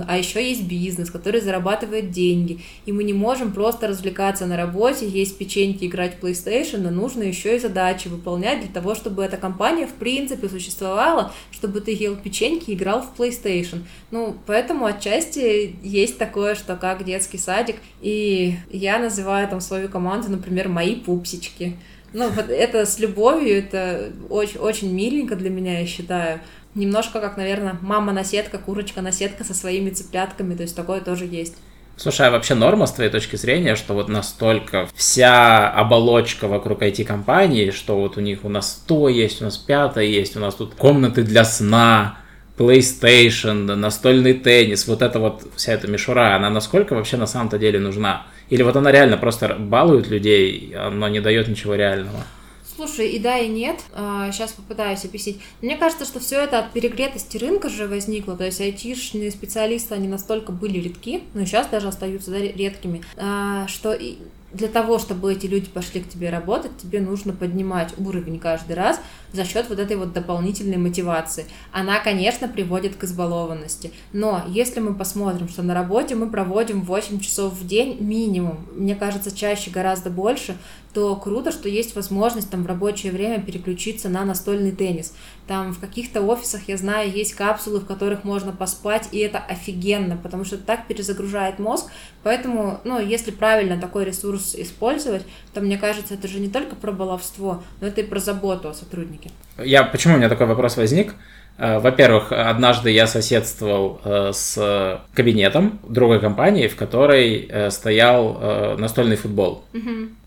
а 0.08 0.18
еще 0.18 0.48
есть 0.48 0.64
бизнес, 0.64 1.12
который 1.12 1.42
зарабатывает 1.42 2.12
деньги. 2.12 2.62
И 2.86 2.92
мы 2.92 3.04
не 3.04 3.14
можем 3.14 3.52
просто 3.52 3.88
развлекаться 3.88 4.46
на 4.46 4.58
работе, 4.58 5.08
есть 5.08 5.38
печеньки, 5.38 5.86
играть 5.86 6.16
в 6.16 6.24
PlayStation, 6.24 6.80
но 6.80 6.90
нужно 6.90 7.24
еще 7.24 7.56
и 7.56 7.60
задачи 7.60 8.08
выполнять 8.08 8.62
для 8.62 8.70
того, 8.70 8.96
чтобы 8.96 9.24
эта 9.24 9.38
компания 9.38 9.88
в 9.88 9.94
принципе 9.94 10.48
существовала, 10.50 11.34
чтобы 11.52 11.82
ты 11.82 11.92
ел 11.94 12.16
печеньки 12.16 12.72
и 12.72 12.74
играл 12.74 13.02
в 13.02 13.20
PlayStation. 13.20 13.80
Ну, 14.12 14.36
поэтому 14.46 14.86
отчасти 14.86 15.76
есть 15.84 16.18
такое, 16.18 16.56
что 16.56 16.76
как 16.76 17.04
детский 17.04 17.38
садик. 17.38 17.76
И 18.02 18.56
я 18.72 19.00
называю 19.00 19.48
там 19.48 19.62
свою 19.62 19.90
команду, 19.90 20.30
например, 20.30 20.70
мои 20.70 20.96
пупсички. 20.96 21.78
Ну, 22.14 22.30
это 22.30 22.86
с 22.86 23.00
любовью, 23.00 23.58
это 23.58 24.12
очень, 24.30 24.60
очень 24.60 24.94
миленько 24.94 25.36
для 25.36 25.50
меня, 25.50 25.80
я 25.80 25.86
считаю. 25.86 26.42
Немножко 26.74 27.20
как, 27.20 27.38
наверное, 27.38 27.78
мама-наседка, 27.82 28.58
курочка-наседка 28.58 29.44
со 29.44 29.54
своими 29.54 29.90
цыплятками, 29.90 30.56
то 30.56 30.64
есть 30.64 30.76
такое 30.76 31.02
тоже 31.02 31.26
есть. 31.26 31.56
Слушай, 31.98 32.28
а 32.28 32.32
вообще 32.32 32.56
норма 32.56 32.88
с 32.88 32.94
твоей 32.94 33.12
точки 33.12 33.36
зрения, 33.36 33.76
что 33.76 33.94
вот 33.94 34.08
настолько 34.08 34.88
вся 34.96 35.70
оболочка 35.70 36.48
вокруг 36.48 36.82
IT-компании, 36.82 37.72
что 37.72 38.00
вот 38.00 38.18
у 38.18 38.22
них 38.22 38.40
у 38.44 38.50
нас 38.50 38.84
то 38.88 39.10
есть, 39.10 39.42
у 39.42 39.46
нас 39.46 39.58
пятое 39.58 40.06
есть, 40.06 40.36
у 40.38 40.40
нас 40.40 40.56
тут 40.56 40.74
комнаты 40.76 41.24
для 41.24 41.44
сна, 41.44 42.18
PlayStation, 42.58 43.76
настольный 43.76 44.34
теннис, 44.34 44.88
вот 44.88 45.02
эта 45.02 45.20
вот 45.20 45.44
вся 45.56 45.74
эта 45.74 45.88
мишура, 45.88 46.36
она 46.36 46.50
насколько 46.50 46.94
вообще 46.96 47.18
на 47.18 47.28
самом-то 47.28 47.58
деле 47.60 47.80
нужна? 47.80 48.26
Или 48.50 48.64
вот 48.64 48.76
она 48.76 48.92
реально 48.92 49.18
просто 49.18 49.56
балует 49.60 50.08
людей, 50.08 50.76
но 50.92 51.08
не 51.08 51.20
дает 51.20 51.48
ничего 51.48 51.76
реального? 51.76 52.24
Слушай, 52.82 53.10
и 53.10 53.20
да, 53.20 53.38
и 53.38 53.48
нет. 53.48 53.80
Сейчас 53.92 54.54
а, 54.54 54.56
попытаюсь 54.56 55.06
объяснить. 55.06 55.40
Мне 55.62 55.78
кажется, 55.78 56.04
что 56.04 56.20
все 56.20 56.40
это 56.42 56.58
от 56.58 56.72
перегретости 56.72 57.38
рынка 57.38 57.70
же 57.70 57.88
возникло. 57.88 58.36
То 58.36 58.46
есть 58.46 58.60
айтишные 58.60 59.30
специалисты, 59.30 59.94
они 59.94 60.08
настолько 60.08 60.52
были 60.52 60.80
редки, 60.80 61.22
ну 61.36 61.42
и 61.42 61.46
сейчас 61.46 61.68
даже 61.68 61.90
остаются 61.90 62.32
да, 62.32 62.40
редкими, 62.40 63.04
а, 63.18 63.68
что 63.68 63.96
для 64.54 64.68
того, 64.68 65.00
чтобы 65.00 65.34
эти 65.34 65.46
люди 65.46 65.70
пошли 65.70 66.02
к 66.02 66.10
тебе 66.10 66.30
работать, 66.30 66.78
тебе 66.78 67.00
нужно 67.00 67.34
поднимать 67.34 67.94
уровень 67.98 68.40
каждый 68.40 68.74
раз 68.74 69.00
за 69.34 69.46
счет 69.46 69.68
вот 69.70 69.80
этой 69.80 69.96
вот 69.96 70.14
дополнительной 70.14 70.78
мотивации. 70.78 71.46
Она, 71.72 72.00
конечно, 72.00 72.48
приводит 72.48 72.96
к 72.96 73.04
избалованности, 73.04 73.92
но 74.12 74.44
если 74.48 74.80
мы 74.80 74.94
посмотрим, 74.94 75.48
что 75.48 75.64
на 75.64 75.74
работе 75.74 76.16
мы 76.16 76.30
проводим 76.30 76.82
8 76.82 77.20
часов 77.20 77.54
в 77.54 77.66
день 77.66 77.98
минимум, 78.02 78.66
мне 78.76 78.96
кажется, 78.96 79.36
чаще 79.36 79.72
гораздо 79.72 80.10
больше, 80.10 80.58
то 80.94 81.16
круто, 81.16 81.52
что 81.52 81.70
есть 81.70 81.96
возможность 81.96 82.50
там 82.50 82.64
в 82.64 82.68
рабочее 82.68 83.12
время 83.12 83.42
переключиться 83.42 84.10
на 84.10 84.26
настольный 84.26 84.72
теннис. 84.72 85.14
Там 85.48 85.74
в 85.74 85.80
каких-то 85.80 86.22
офисах, 86.22 86.68
я 86.68 86.78
знаю, 86.78 87.12
есть 87.12 87.34
капсулы, 87.34 87.80
в 87.80 87.86
которых 87.86 88.24
можно 88.24 88.52
поспать, 88.52 89.10
и 89.12 89.20
это 89.20 89.40
офигенно, 89.40 90.16
потому 90.16 90.46
что 90.46 90.58
так 90.58 90.88
перезагружает 90.88 91.60
мозг. 91.60 91.92
Поэтому, 92.24 92.80
ну, 92.84 93.00
если 93.00 93.32
правильно 93.32 93.80
такой 93.80 94.06
ресурс 94.06 94.56
использовать, 94.56 95.24
то, 95.54 95.62
мне 95.62 95.78
кажется, 95.78 96.14
это 96.14 96.28
же 96.28 96.40
не 96.40 96.50
только 96.50 96.76
про 96.76 96.92
баловство, 96.92 97.64
но 97.82 97.88
это 97.88 98.02
и 98.02 98.04
про 98.04 98.20
заботу 98.20 98.70
о 98.70 98.74
сотруднике. 98.74 99.32
Я, 99.58 99.84
почему 99.84 100.14
у 100.14 100.18
меня 100.18 100.30
такой 100.30 100.48
вопрос 100.48 100.78
возник? 100.78 101.16
Э, 101.58 101.80
во-первых, 101.80 102.32
однажды 102.32 102.92
я 102.92 103.08
соседствовал 103.08 104.02
э, 104.04 104.32
с 104.34 105.02
кабинетом 105.14 105.80
другой 105.88 106.20
компании, 106.20 106.68
в 106.68 106.76
которой 106.76 107.48
э, 107.50 107.70
стоял 107.70 108.78
настольный 108.78 109.16
футбол. 109.16 109.64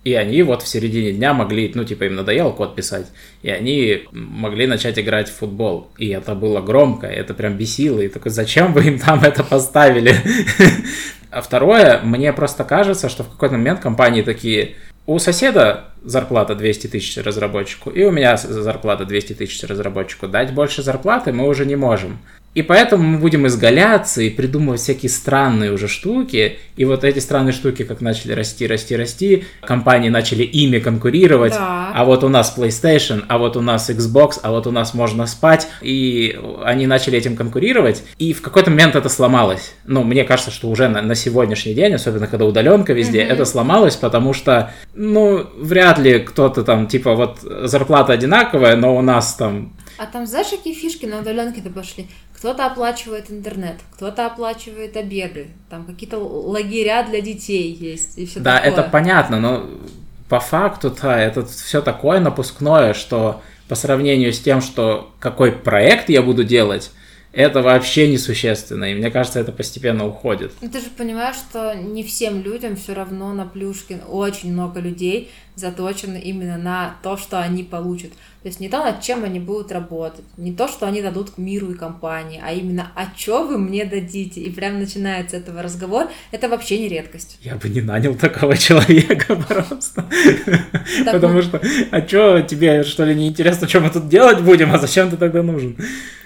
И 0.04 0.12
они 0.14 0.42
вот 0.42 0.62
в 0.62 0.68
середине 0.68 1.12
дня 1.12 1.32
могли, 1.32 1.72
ну, 1.74 1.84
типа, 1.84 2.04
им 2.04 2.16
надоело 2.16 2.50
код 2.50 2.76
писать, 2.76 3.06
и 3.42 3.48
они 3.48 4.04
могли 4.12 4.66
начать 4.66 4.98
играть 4.98 5.30
в 5.30 5.36
футбол. 5.36 5.88
И 5.96 6.08
это 6.08 6.34
было 6.34 6.60
громко, 6.60 7.06
это 7.06 7.32
прям 7.32 7.56
бесило. 7.56 8.00
И 8.00 8.08
такой, 8.08 8.30
зачем 8.30 8.74
вы 8.74 8.84
им 8.84 8.98
там 8.98 9.22
это 9.22 9.42
поставили? 9.42 10.14
А 11.30 11.40
второе, 11.40 12.00
мне 12.04 12.32
просто 12.32 12.62
кажется, 12.62 13.08
что 13.08 13.24
в 13.24 13.28
какой-то 13.28 13.56
момент 13.56 13.80
компании 13.80 14.22
такие, 14.22 14.76
у 15.06 15.18
соседа 15.18 15.84
зарплата 16.04 16.54
200 16.54 16.88
тысяч 16.88 17.16
разработчику, 17.22 17.90
и 17.90 18.04
у 18.04 18.10
меня 18.10 18.36
зарплата 18.36 19.04
200 19.04 19.34
тысяч 19.34 19.62
разработчику. 19.64 20.28
Дать 20.28 20.52
больше 20.52 20.82
зарплаты 20.82 21.32
мы 21.32 21.48
уже 21.48 21.66
не 21.66 21.76
можем. 21.76 22.18
И 22.54 22.62
поэтому 22.62 23.02
мы 23.02 23.18
будем 23.18 23.46
изгаляться 23.46 24.22
и 24.22 24.30
придумывать 24.30 24.80
всякие 24.80 25.10
странные 25.10 25.72
уже 25.72 25.88
штуки. 25.88 26.58
И 26.76 26.84
вот 26.84 27.02
эти 27.02 27.18
странные 27.18 27.52
штуки, 27.52 27.82
как 27.84 28.00
начали 28.00 28.32
расти, 28.32 28.66
расти, 28.66 28.96
расти, 28.96 29.44
компании 29.60 30.08
начали 30.08 30.44
ими 30.44 30.78
конкурировать. 30.78 31.52
Да. 31.52 31.90
А 31.92 32.04
вот 32.04 32.22
у 32.22 32.28
нас 32.28 32.54
PlayStation, 32.56 33.24
а 33.28 33.38
вот 33.38 33.56
у 33.56 33.60
нас 33.60 33.90
Xbox, 33.90 34.38
а 34.42 34.52
вот 34.52 34.66
у 34.66 34.70
нас 34.70 34.94
можно 34.94 35.26
спать. 35.26 35.68
И 35.82 36.38
они 36.64 36.86
начали 36.86 37.18
этим 37.18 37.36
конкурировать. 37.36 38.04
И 38.18 38.32
в 38.32 38.40
какой-то 38.40 38.70
момент 38.70 38.94
это 38.94 39.08
сломалось. 39.08 39.74
Ну, 39.84 40.04
мне 40.04 40.24
кажется, 40.24 40.52
что 40.52 40.68
уже 40.68 40.88
на, 40.88 41.02
на 41.02 41.16
сегодняшний 41.16 41.74
день, 41.74 41.94
особенно 41.94 42.28
когда 42.28 42.44
удаленка 42.44 42.92
везде, 42.92 43.20
mm-hmm. 43.22 43.32
это 43.32 43.44
сломалось, 43.44 43.96
потому 43.96 44.32
что, 44.32 44.72
ну, 44.94 45.44
вряд 45.58 45.98
ли 45.98 46.20
кто-то 46.20 46.62
там, 46.62 46.86
типа, 46.86 47.14
вот 47.14 47.40
зарплата 47.40 48.12
одинаковая, 48.12 48.76
но 48.76 48.96
у 48.96 49.02
нас 49.02 49.34
там 49.34 49.72
а 49.96 50.06
там 50.06 50.26
знаешь, 50.26 50.48
какие 50.48 50.74
фишки 50.74 51.06
на 51.06 51.20
удаленке-то 51.20 51.70
пошли? 51.70 52.08
Кто-то 52.36 52.66
оплачивает 52.66 53.30
интернет, 53.30 53.76
кто-то 53.94 54.26
оплачивает 54.26 54.96
обеды, 54.96 55.48
там 55.70 55.84
какие-то 55.84 56.18
лагеря 56.18 57.02
для 57.08 57.20
детей 57.20 57.72
есть 57.72 58.18
и 58.18 58.26
все 58.26 58.40
да, 58.40 58.56
такое. 58.56 58.70
это 58.70 58.82
понятно, 58.82 59.40
но 59.40 59.66
по 60.28 60.40
факту-то 60.40 61.10
это 61.10 61.46
все 61.46 61.80
такое 61.80 62.20
напускное, 62.20 62.92
что 62.92 63.42
по 63.68 63.74
сравнению 63.74 64.32
с 64.32 64.40
тем, 64.40 64.60
что 64.60 65.12
какой 65.20 65.52
проект 65.52 66.10
я 66.10 66.22
буду 66.22 66.44
делать, 66.44 66.90
это 67.34 67.62
вообще 67.62 68.08
несущественно, 68.08 68.84
и 68.84 68.94
мне 68.94 69.10
кажется, 69.10 69.40
это 69.40 69.52
постепенно 69.52 70.06
уходит. 70.06 70.52
Ну, 70.60 70.68
ты 70.68 70.80
же 70.80 70.86
понимаешь, 70.96 71.36
что 71.36 71.74
не 71.74 72.04
всем 72.04 72.42
людям 72.42 72.76
все 72.76 72.94
равно 72.94 73.32
на 73.32 73.44
Плюшкин 73.44 74.02
очень 74.08 74.52
много 74.52 74.80
людей 74.80 75.30
заточены 75.56 76.18
именно 76.18 76.58
на 76.58 76.96
то, 77.02 77.16
что 77.16 77.40
они 77.40 77.62
получат. 77.62 78.10
То 78.42 78.48
есть 78.48 78.60
не 78.60 78.68
то, 78.68 78.84
над 78.84 79.00
чем 79.00 79.24
они 79.24 79.38
будут 79.38 79.72
работать, 79.72 80.24
не 80.36 80.52
то, 80.52 80.68
что 80.68 80.86
они 80.86 81.00
дадут 81.00 81.30
к 81.30 81.38
миру 81.38 81.70
и 81.70 81.74
компании, 81.74 82.42
а 82.44 82.52
именно, 82.52 82.90
а 82.94 83.06
что 83.16 83.44
вы 83.46 83.56
мне 83.56 83.84
дадите? 83.84 84.40
И 84.40 84.50
прям 84.50 84.78
начинается 84.78 85.36
этого 85.36 85.62
разговор, 85.62 86.08
это 86.30 86.48
вообще 86.48 86.78
не 86.78 86.88
редкость. 86.88 87.38
Я 87.40 87.54
бы 87.54 87.68
не 87.68 87.80
нанял 87.80 88.14
такого 88.14 88.56
человека 88.58 89.36
просто. 89.36 90.04
Потому 91.04 91.42
что, 91.42 91.60
а 91.90 92.06
что 92.06 92.42
тебе, 92.42 92.82
что 92.82 93.04
ли, 93.04 93.14
не 93.14 93.28
интересно, 93.28 93.68
что 93.68 93.80
мы 93.80 93.90
тут 93.90 94.08
делать 94.08 94.40
будем, 94.40 94.74
а 94.74 94.78
зачем 94.78 95.10
ты 95.10 95.16
тогда 95.16 95.42
нужен? 95.42 95.76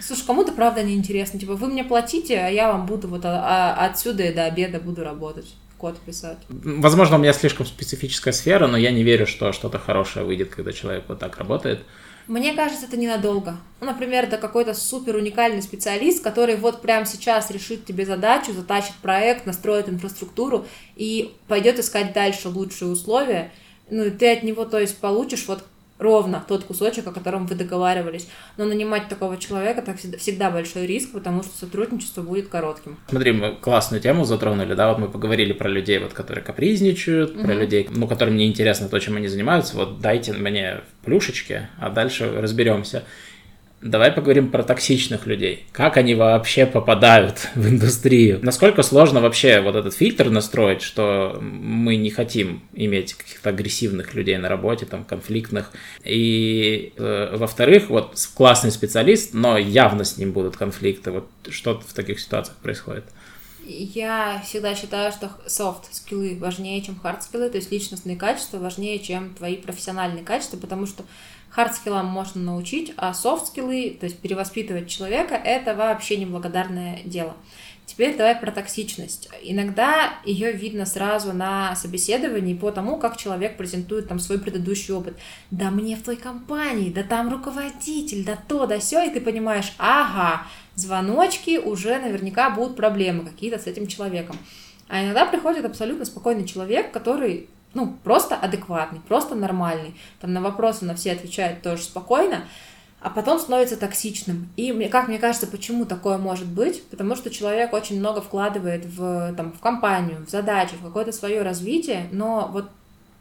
Слушай, 0.08 0.24
кому-то 0.24 0.52
правда 0.52 0.82
не 0.82 0.94
интересно, 0.94 1.38
типа, 1.38 1.52
вы 1.52 1.66
мне 1.66 1.84
платите, 1.84 2.38
а 2.38 2.48
я 2.48 2.72
вам 2.72 2.86
буду 2.86 3.08
вот 3.08 3.26
а, 3.26 3.74
а 3.76 3.84
отсюда 3.84 4.22
и 4.22 4.32
до 4.32 4.46
обеда 4.46 4.80
буду 4.80 5.04
работать 5.04 5.54
код 5.76 5.98
писать. 5.98 6.38
Возможно, 6.48 7.16
у 7.16 7.18
меня 7.18 7.34
слишком 7.34 7.66
специфическая 7.66 8.32
сфера, 8.32 8.66
но 8.68 8.78
я 8.78 8.90
не 8.90 9.02
верю, 9.02 9.26
что 9.26 9.52
что-то 9.52 9.78
хорошее 9.78 10.24
выйдет, 10.24 10.48
когда 10.48 10.72
человек 10.72 11.04
вот 11.08 11.18
так 11.18 11.36
работает. 11.36 11.80
Мне 12.26 12.54
кажется, 12.54 12.86
это 12.86 12.96
ненадолго. 12.96 13.56
Ну, 13.80 13.86
например, 13.86 14.24
это 14.24 14.38
какой-то 14.38 14.72
супер 14.72 15.16
уникальный 15.16 15.60
специалист, 15.60 16.24
который 16.24 16.56
вот 16.56 16.80
прямо 16.80 17.04
сейчас 17.04 17.50
решит 17.50 17.84
тебе 17.84 18.06
задачу, 18.06 18.54
затащит 18.54 18.94
проект, 19.02 19.44
настроит 19.44 19.90
инфраструктуру 19.90 20.66
и 20.96 21.34
пойдет 21.48 21.78
искать 21.78 22.14
дальше 22.14 22.48
лучшие 22.48 22.90
условия. 22.90 23.52
Ну, 23.90 24.04
и 24.04 24.10
ты 24.10 24.32
от 24.32 24.42
него, 24.42 24.64
то 24.64 24.80
есть, 24.80 24.96
получишь 24.96 25.44
вот 25.46 25.64
ровно 25.98 26.44
тот 26.46 26.64
кусочек, 26.64 27.06
о 27.06 27.12
котором 27.12 27.46
вы 27.46 27.54
договаривались. 27.54 28.28
Но 28.56 28.64
нанимать 28.64 29.08
такого 29.08 29.36
человека 29.36 29.82
так 29.82 29.98
всегда, 29.98 30.50
большой 30.50 30.86
риск, 30.86 31.12
потому 31.12 31.42
что 31.42 31.56
сотрудничество 31.56 32.22
будет 32.22 32.48
коротким. 32.48 32.96
Смотри, 33.08 33.32
мы 33.32 33.56
классную 33.56 34.00
тему 34.00 34.24
затронули, 34.24 34.74
да, 34.74 34.88
вот 34.88 34.98
мы 34.98 35.08
поговорили 35.08 35.52
про 35.52 35.68
людей, 35.68 35.98
вот, 35.98 36.12
которые 36.12 36.44
капризничают, 36.44 37.34
угу. 37.34 37.44
про 37.44 37.54
людей, 37.54 37.88
ну, 37.90 38.06
которым 38.06 38.36
не 38.36 38.46
интересно 38.46 38.88
то, 38.88 38.98
чем 38.98 39.16
они 39.16 39.28
занимаются, 39.28 39.76
вот 39.76 40.00
дайте 40.00 40.32
мне 40.32 40.80
плюшечки, 41.04 41.68
а 41.78 41.90
дальше 41.90 42.30
разберемся. 42.40 43.04
Давай 43.80 44.10
поговорим 44.10 44.50
про 44.50 44.64
токсичных 44.64 45.26
людей. 45.26 45.64
Как 45.70 45.96
они 45.96 46.16
вообще 46.16 46.66
попадают 46.66 47.48
в 47.54 47.68
индустрию? 47.68 48.40
Насколько 48.42 48.82
сложно 48.82 49.20
вообще 49.20 49.60
вот 49.60 49.76
этот 49.76 49.94
фильтр 49.94 50.30
настроить, 50.30 50.82
что 50.82 51.38
мы 51.40 51.94
не 51.94 52.10
хотим 52.10 52.62
иметь 52.72 53.14
каких-то 53.14 53.50
агрессивных 53.50 54.14
людей 54.14 54.36
на 54.36 54.48
работе, 54.48 54.84
там, 54.84 55.04
конфликтных. 55.04 55.70
И, 56.04 56.92
э, 56.96 57.36
во-вторых, 57.36 57.88
вот 57.88 58.18
классный 58.34 58.72
специалист, 58.72 59.32
но 59.32 59.56
явно 59.56 60.02
с 60.02 60.18
ним 60.18 60.32
будут 60.32 60.56
конфликты. 60.56 61.12
Вот 61.12 61.28
что 61.48 61.78
в 61.78 61.92
таких 61.92 62.18
ситуациях 62.18 62.56
происходит? 62.56 63.04
Я 63.64 64.42
всегда 64.46 64.74
считаю, 64.74 65.12
что 65.12 65.30
софт-скиллы 65.46 66.38
важнее, 66.40 66.80
чем 66.80 66.98
хард-скиллы, 67.00 67.50
то 67.50 67.58
есть 67.58 67.70
личностные 67.70 68.16
качества 68.16 68.58
важнее, 68.58 68.98
чем 68.98 69.34
твои 69.34 69.56
профессиональные 69.56 70.24
качества, 70.24 70.56
потому 70.56 70.86
что 70.86 71.04
Хардскиллам 71.58 72.06
можно 72.06 72.40
научить, 72.40 72.94
а 72.96 73.12
софтскиллы, 73.12 73.96
то 73.98 74.04
есть 74.04 74.20
перевоспитывать 74.20 74.88
человека, 74.88 75.34
это 75.34 75.74
вообще 75.74 76.16
неблагодарное 76.16 77.00
дело. 77.04 77.34
Теперь 77.84 78.16
давай 78.16 78.36
про 78.36 78.52
токсичность. 78.52 79.28
Иногда 79.42 80.12
ее 80.24 80.52
видно 80.52 80.86
сразу 80.86 81.32
на 81.32 81.74
собеседовании 81.74 82.54
по 82.54 82.70
тому, 82.70 82.96
как 82.96 83.16
человек 83.16 83.56
презентует 83.56 84.06
там 84.06 84.20
свой 84.20 84.38
предыдущий 84.38 84.94
опыт. 84.94 85.16
Да 85.50 85.72
мне 85.72 85.96
в 85.96 86.04
той 86.04 86.14
компании, 86.14 86.90
да 86.90 87.02
там 87.02 87.28
руководитель, 87.28 88.24
да 88.24 88.38
то, 88.46 88.66
да 88.66 88.78
все, 88.78 89.02
и 89.02 89.10
ты 89.10 89.20
понимаешь, 89.20 89.72
ага, 89.78 90.46
звоночки 90.76 91.58
уже 91.58 91.98
наверняка 91.98 92.50
будут 92.50 92.76
проблемы 92.76 93.24
какие-то 93.24 93.58
с 93.58 93.66
этим 93.66 93.88
человеком. 93.88 94.36
А 94.86 95.02
иногда 95.02 95.26
приходит 95.26 95.64
абсолютно 95.64 96.04
спокойный 96.04 96.46
человек, 96.46 96.92
который 96.92 97.48
ну, 97.74 97.96
просто 98.04 98.34
адекватный, 98.36 99.00
просто 99.00 99.34
нормальный. 99.34 99.94
Там 100.20 100.32
на 100.32 100.40
вопросы 100.40 100.84
на 100.84 100.94
все 100.94 101.12
отвечает 101.12 101.62
тоже 101.62 101.82
спокойно, 101.82 102.44
а 103.00 103.10
потом 103.10 103.38
становится 103.38 103.76
токсичным. 103.76 104.48
И 104.56 104.72
мне, 104.72 104.88
как 104.88 105.08
мне 105.08 105.18
кажется, 105.18 105.46
почему 105.46 105.84
такое 105.84 106.18
может 106.18 106.46
быть? 106.46 106.82
Потому 106.88 107.14
что 107.14 107.30
человек 107.30 107.72
очень 107.72 107.98
много 107.98 108.20
вкладывает 108.20 108.84
в, 108.84 109.34
там, 109.36 109.52
в 109.52 109.60
компанию, 109.60 110.24
в 110.26 110.30
задачи, 110.30 110.74
в 110.74 110.84
какое-то 110.84 111.12
свое 111.12 111.42
развитие, 111.42 112.08
но 112.10 112.48
вот 112.52 112.68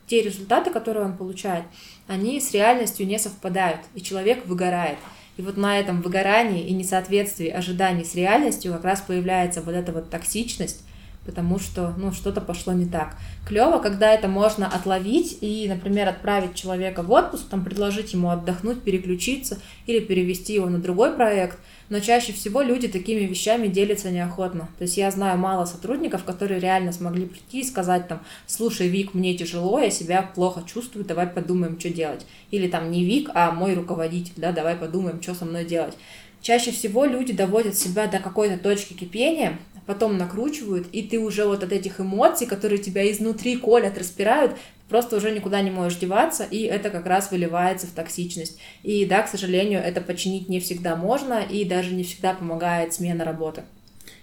те 0.07 0.21
результаты, 0.21 0.71
которые 0.71 1.05
он 1.05 1.17
получает, 1.17 1.65
они 2.07 2.39
с 2.39 2.53
реальностью 2.53 3.05
не 3.05 3.19
совпадают, 3.19 3.81
и 3.93 4.01
человек 4.01 4.45
выгорает. 4.45 4.97
И 5.35 5.41
вот 5.43 5.57
на 5.57 5.79
этом 5.79 6.01
выгорании 6.01 6.65
и 6.65 6.73
несоответствии 6.73 7.49
ожиданий 7.49 8.03
с 8.03 8.15
реальностью 8.15 8.73
как 8.73 8.85
раз 8.85 9.01
появляется 9.01 9.61
вот 9.61 9.75
эта 9.75 9.91
вот 9.91 10.09
токсичность, 10.09 10.83
потому 11.27 11.59
что, 11.59 11.93
ну, 11.97 12.13
что-то 12.13 12.39
пошло 12.39 12.71
не 12.71 12.85
так. 12.85 13.17
Клево, 13.45 13.79
когда 13.79 14.13
это 14.13 14.29
можно 14.29 14.65
отловить 14.65 15.37
и, 15.41 15.67
например, 15.67 16.07
отправить 16.07 16.55
человека 16.55 17.03
в 17.03 17.11
отпуск, 17.11 17.49
там, 17.49 17.65
предложить 17.65 18.13
ему 18.13 18.29
отдохнуть, 18.29 18.81
переключиться 18.81 19.59
или 19.85 19.99
перевести 19.99 20.53
его 20.53 20.67
на 20.67 20.79
другой 20.79 21.11
проект, 21.11 21.59
но 21.89 21.99
чаще 21.99 22.31
всего 22.31 22.61
люди 22.61 22.87
такими 22.87 23.25
вещами 23.25 23.67
делятся 23.67 24.09
неохотно. 24.09 24.69
То 24.77 24.83
есть 24.83 24.95
я 24.95 25.11
знаю 25.11 25.37
мало 25.37 25.65
сотрудников, 25.65 26.23
которые 26.23 26.61
реально 26.61 26.93
смогли 26.93 27.25
прийти 27.25 27.59
и 27.59 27.65
сказать 27.65 28.07
там, 28.07 28.21
слушай, 28.45 28.87
Вик, 28.87 29.13
мне 29.13 29.35
тяжело, 29.35 29.79
я 29.79 29.91
себя 29.91 30.21
плохо 30.21 30.63
чувствую, 30.65 31.03
давай 31.03 31.27
подумаем, 31.27 31.77
что 31.77 31.89
делать. 31.89 32.25
Или 32.51 32.69
там 32.69 32.89
не 32.89 33.03
Вик, 33.03 33.29
а 33.33 33.51
мой 33.51 33.73
руководитель, 33.73 34.33
да, 34.37 34.53
давай 34.53 34.77
подумаем, 34.77 35.21
что 35.21 35.35
со 35.35 35.43
мной 35.43 35.65
делать. 35.65 35.97
Чаще 36.41 36.71
всего 36.71 37.03
люди 37.03 37.33
доводят 37.33 37.75
себя 37.75 38.07
до 38.07 38.19
какой-то 38.19 38.57
точки 38.57 38.93
кипения, 38.93 39.59
потом 39.87 40.17
накручивают, 40.17 40.87
и 40.91 41.01
ты 41.01 41.17
уже 41.17 41.45
вот 41.45 41.63
от 41.63 41.71
этих 41.71 41.99
эмоций, 41.99 42.45
которые 42.45 42.77
тебя 42.77 43.09
изнутри 43.11 43.55
колят, 43.55 43.97
распирают, 43.97 44.51
просто 44.89 45.15
уже 45.15 45.31
никуда 45.31 45.61
не 45.61 45.71
можешь 45.71 45.97
деваться, 45.97 46.43
и 46.43 46.63
это 46.63 46.91
как 46.91 47.07
раз 47.07 47.31
выливается 47.31 47.87
в 47.87 47.91
токсичность. 47.91 48.59
И 48.83 49.05
да, 49.05 49.23
к 49.23 49.29
сожалению, 49.29 49.81
это 49.81 50.01
починить 50.01 50.49
не 50.49 50.59
всегда 50.59 50.95
можно, 50.95 51.41
и 51.41 51.65
даже 51.65 51.95
не 51.95 52.03
всегда 52.03 52.33
помогает 52.33 52.93
смена 52.93 53.25
работы. 53.25 53.63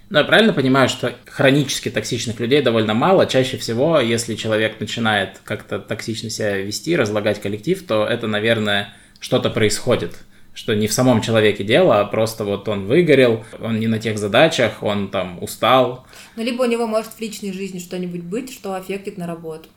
Ну, 0.09 0.19
я 0.19 0.23
правильно 0.23 0.53
понимаю, 0.53 0.87
что 0.87 1.15
хронически 1.25 1.89
токсичных 1.89 2.39
людей 2.39 2.61
довольно 2.61 2.93
мало. 2.93 3.25
Чаще 3.25 3.57
всего, 3.57 3.99
если 3.99 4.35
человек 4.35 4.79
начинает 4.79 5.39
как-то 5.43 5.79
токсично 5.79 6.29
себя 6.29 6.57
вести, 6.57 6.95
разлагать 6.95 7.41
коллектив, 7.41 7.83
то 7.87 8.05
это, 8.05 8.27
наверное, 8.27 8.93
что-то 9.19 9.49
происходит 9.49 10.13
что 10.55 10.73
не 10.73 10.87
в 10.87 10.93
самом 10.93 11.21
человеке 11.21 11.63
дело, 11.63 11.99
а 11.99 12.05
просто 12.05 12.45
вот 12.45 12.67
он 12.67 12.85
выгорел, 12.85 13.43
он 13.59 13.79
не 13.79 13.87
на 13.87 13.99
тех 13.99 14.17
задачах, 14.17 14.81
он 14.81 15.09
там 15.09 15.43
устал. 15.43 16.07
Ну, 16.37 16.43
либо 16.43 16.63
у 16.63 16.65
него 16.65 16.87
может 16.87 17.11
в 17.11 17.19
личной 17.19 17.51
жизни 17.51 17.77
что-нибудь 17.77 18.23
быть, 18.23 18.51
что 18.51 18.73
аффектит 18.73 19.17
на 19.17 19.27
работу. 19.27 19.67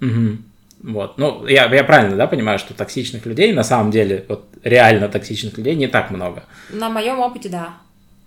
Угу. 0.00 0.38
Вот. 0.84 1.18
Ну, 1.18 1.46
я, 1.46 1.66
я 1.66 1.82
правильно, 1.82 2.16
да, 2.16 2.28
понимаю, 2.28 2.60
что 2.60 2.74
токсичных 2.74 3.26
людей, 3.26 3.52
на 3.52 3.64
самом 3.64 3.90
деле, 3.90 4.24
вот 4.28 4.46
реально 4.62 5.08
токсичных 5.08 5.58
людей 5.58 5.74
не 5.74 5.88
так 5.88 6.10
много. 6.10 6.44
На 6.70 6.88
моем 6.88 7.18
опыте, 7.18 7.48
да. 7.48 7.74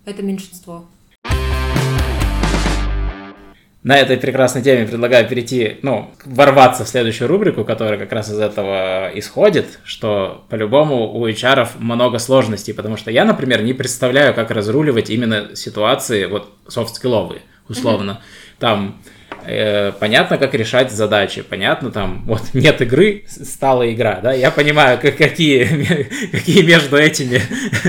Это 0.04 0.22
меньшинство. 0.22 0.86
На 3.88 3.96
этой 3.96 4.18
прекрасной 4.18 4.60
теме 4.60 4.86
предлагаю 4.86 5.26
перейти, 5.26 5.78
ну, 5.80 6.10
ворваться 6.26 6.84
в 6.84 6.88
следующую 6.88 7.26
рубрику, 7.26 7.64
которая 7.64 7.98
как 7.98 8.12
раз 8.12 8.30
из 8.30 8.38
этого 8.38 9.10
исходит, 9.14 9.80
что 9.82 10.44
по-любому 10.50 11.10
у 11.10 11.26
HR 11.26 11.66
много 11.78 12.18
сложностей, 12.18 12.74
потому 12.74 12.98
что 12.98 13.10
я, 13.10 13.24
например, 13.24 13.62
не 13.62 13.72
представляю, 13.72 14.34
как 14.34 14.50
разруливать 14.50 15.08
именно 15.08 15.56
ситуации 15.56 16.26
вот 16.26 16.52
софт-скилловые, 16.68 17.40
условно. 17.66 18.20
Mm-hmm. 18.20 18.58
Там 18.58 19.00
э, 19.48 19.92
понятно, 19.92 20.38
как 20.38 20.54
решать 20.54 20.92
задачи, 20.92 21.42
понятно, 21.42 21.90
там, 21.90 22.22
вот 22.26 22.42
нет 22.54 22.80
игры, 22.82 23.24
стала 23.26 23.90
игра, 23.92 24.20
да, 24.22 24.32
я 24.32 24.50
понимаю, 24.50 24.98
как, 25.00 25.16
какие, 25.16 25.64
какие 26.32 26.62
между 26.62 26.96
этими 26.96 27.40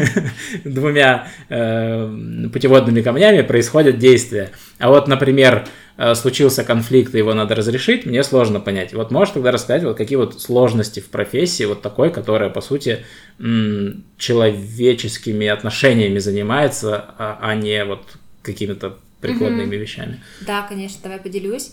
двумя 0.63 1.27
э, 1.49 2.47
путеводными 2.51 3.01
камнями 3.01 3.41
происходят 3.41 3.97
действия. 3.97 4.51
А 4.79 4.89
вот, 4.89 5.07
например, 5.07 5.67
э, 5.97 6.15
случился 6.15 6.63
конфликт, 6.63 7.13
его 7.13 7.33
надо 7.33 7.55
разрешить, 7.55 8.05
мне 8.05 8.23
сложно 8.23 8.59
понять. 8.59 8.93
Вот 8.93 9.11
можешь 9.11 9.33
тогда 9.33 9.51
рассказать, 9.51 9.83
вот 9.83 9.97
какие 9.97 10.17
вот 10.17 10.39
сложности 10.41 11.01
в 11.01 11.09
профессии, 11.09 11.65
вот 11.65 11.81
такой, 11.81 12.09
которая, 12.11 12.49
по 12.49 12.61
сути, 12.61 13.05
человеческими 14.17 15.47
отношениями 15.47 16.19
занимается, 16.19 17.05
а, 17.17 17.39
а 17.41 17.55
не 17.55 17.83
вот 17.85 18.01
какими-то 18.41 18.97
прикладными 19.21 19.75
mm-hmm. 19.75 19.79
вещами. 19.79 20.23
Да, 20.45 20.63
конечно, 20.63 20.99
давай 21.03 21.19
поделюсь. 21.19 21.71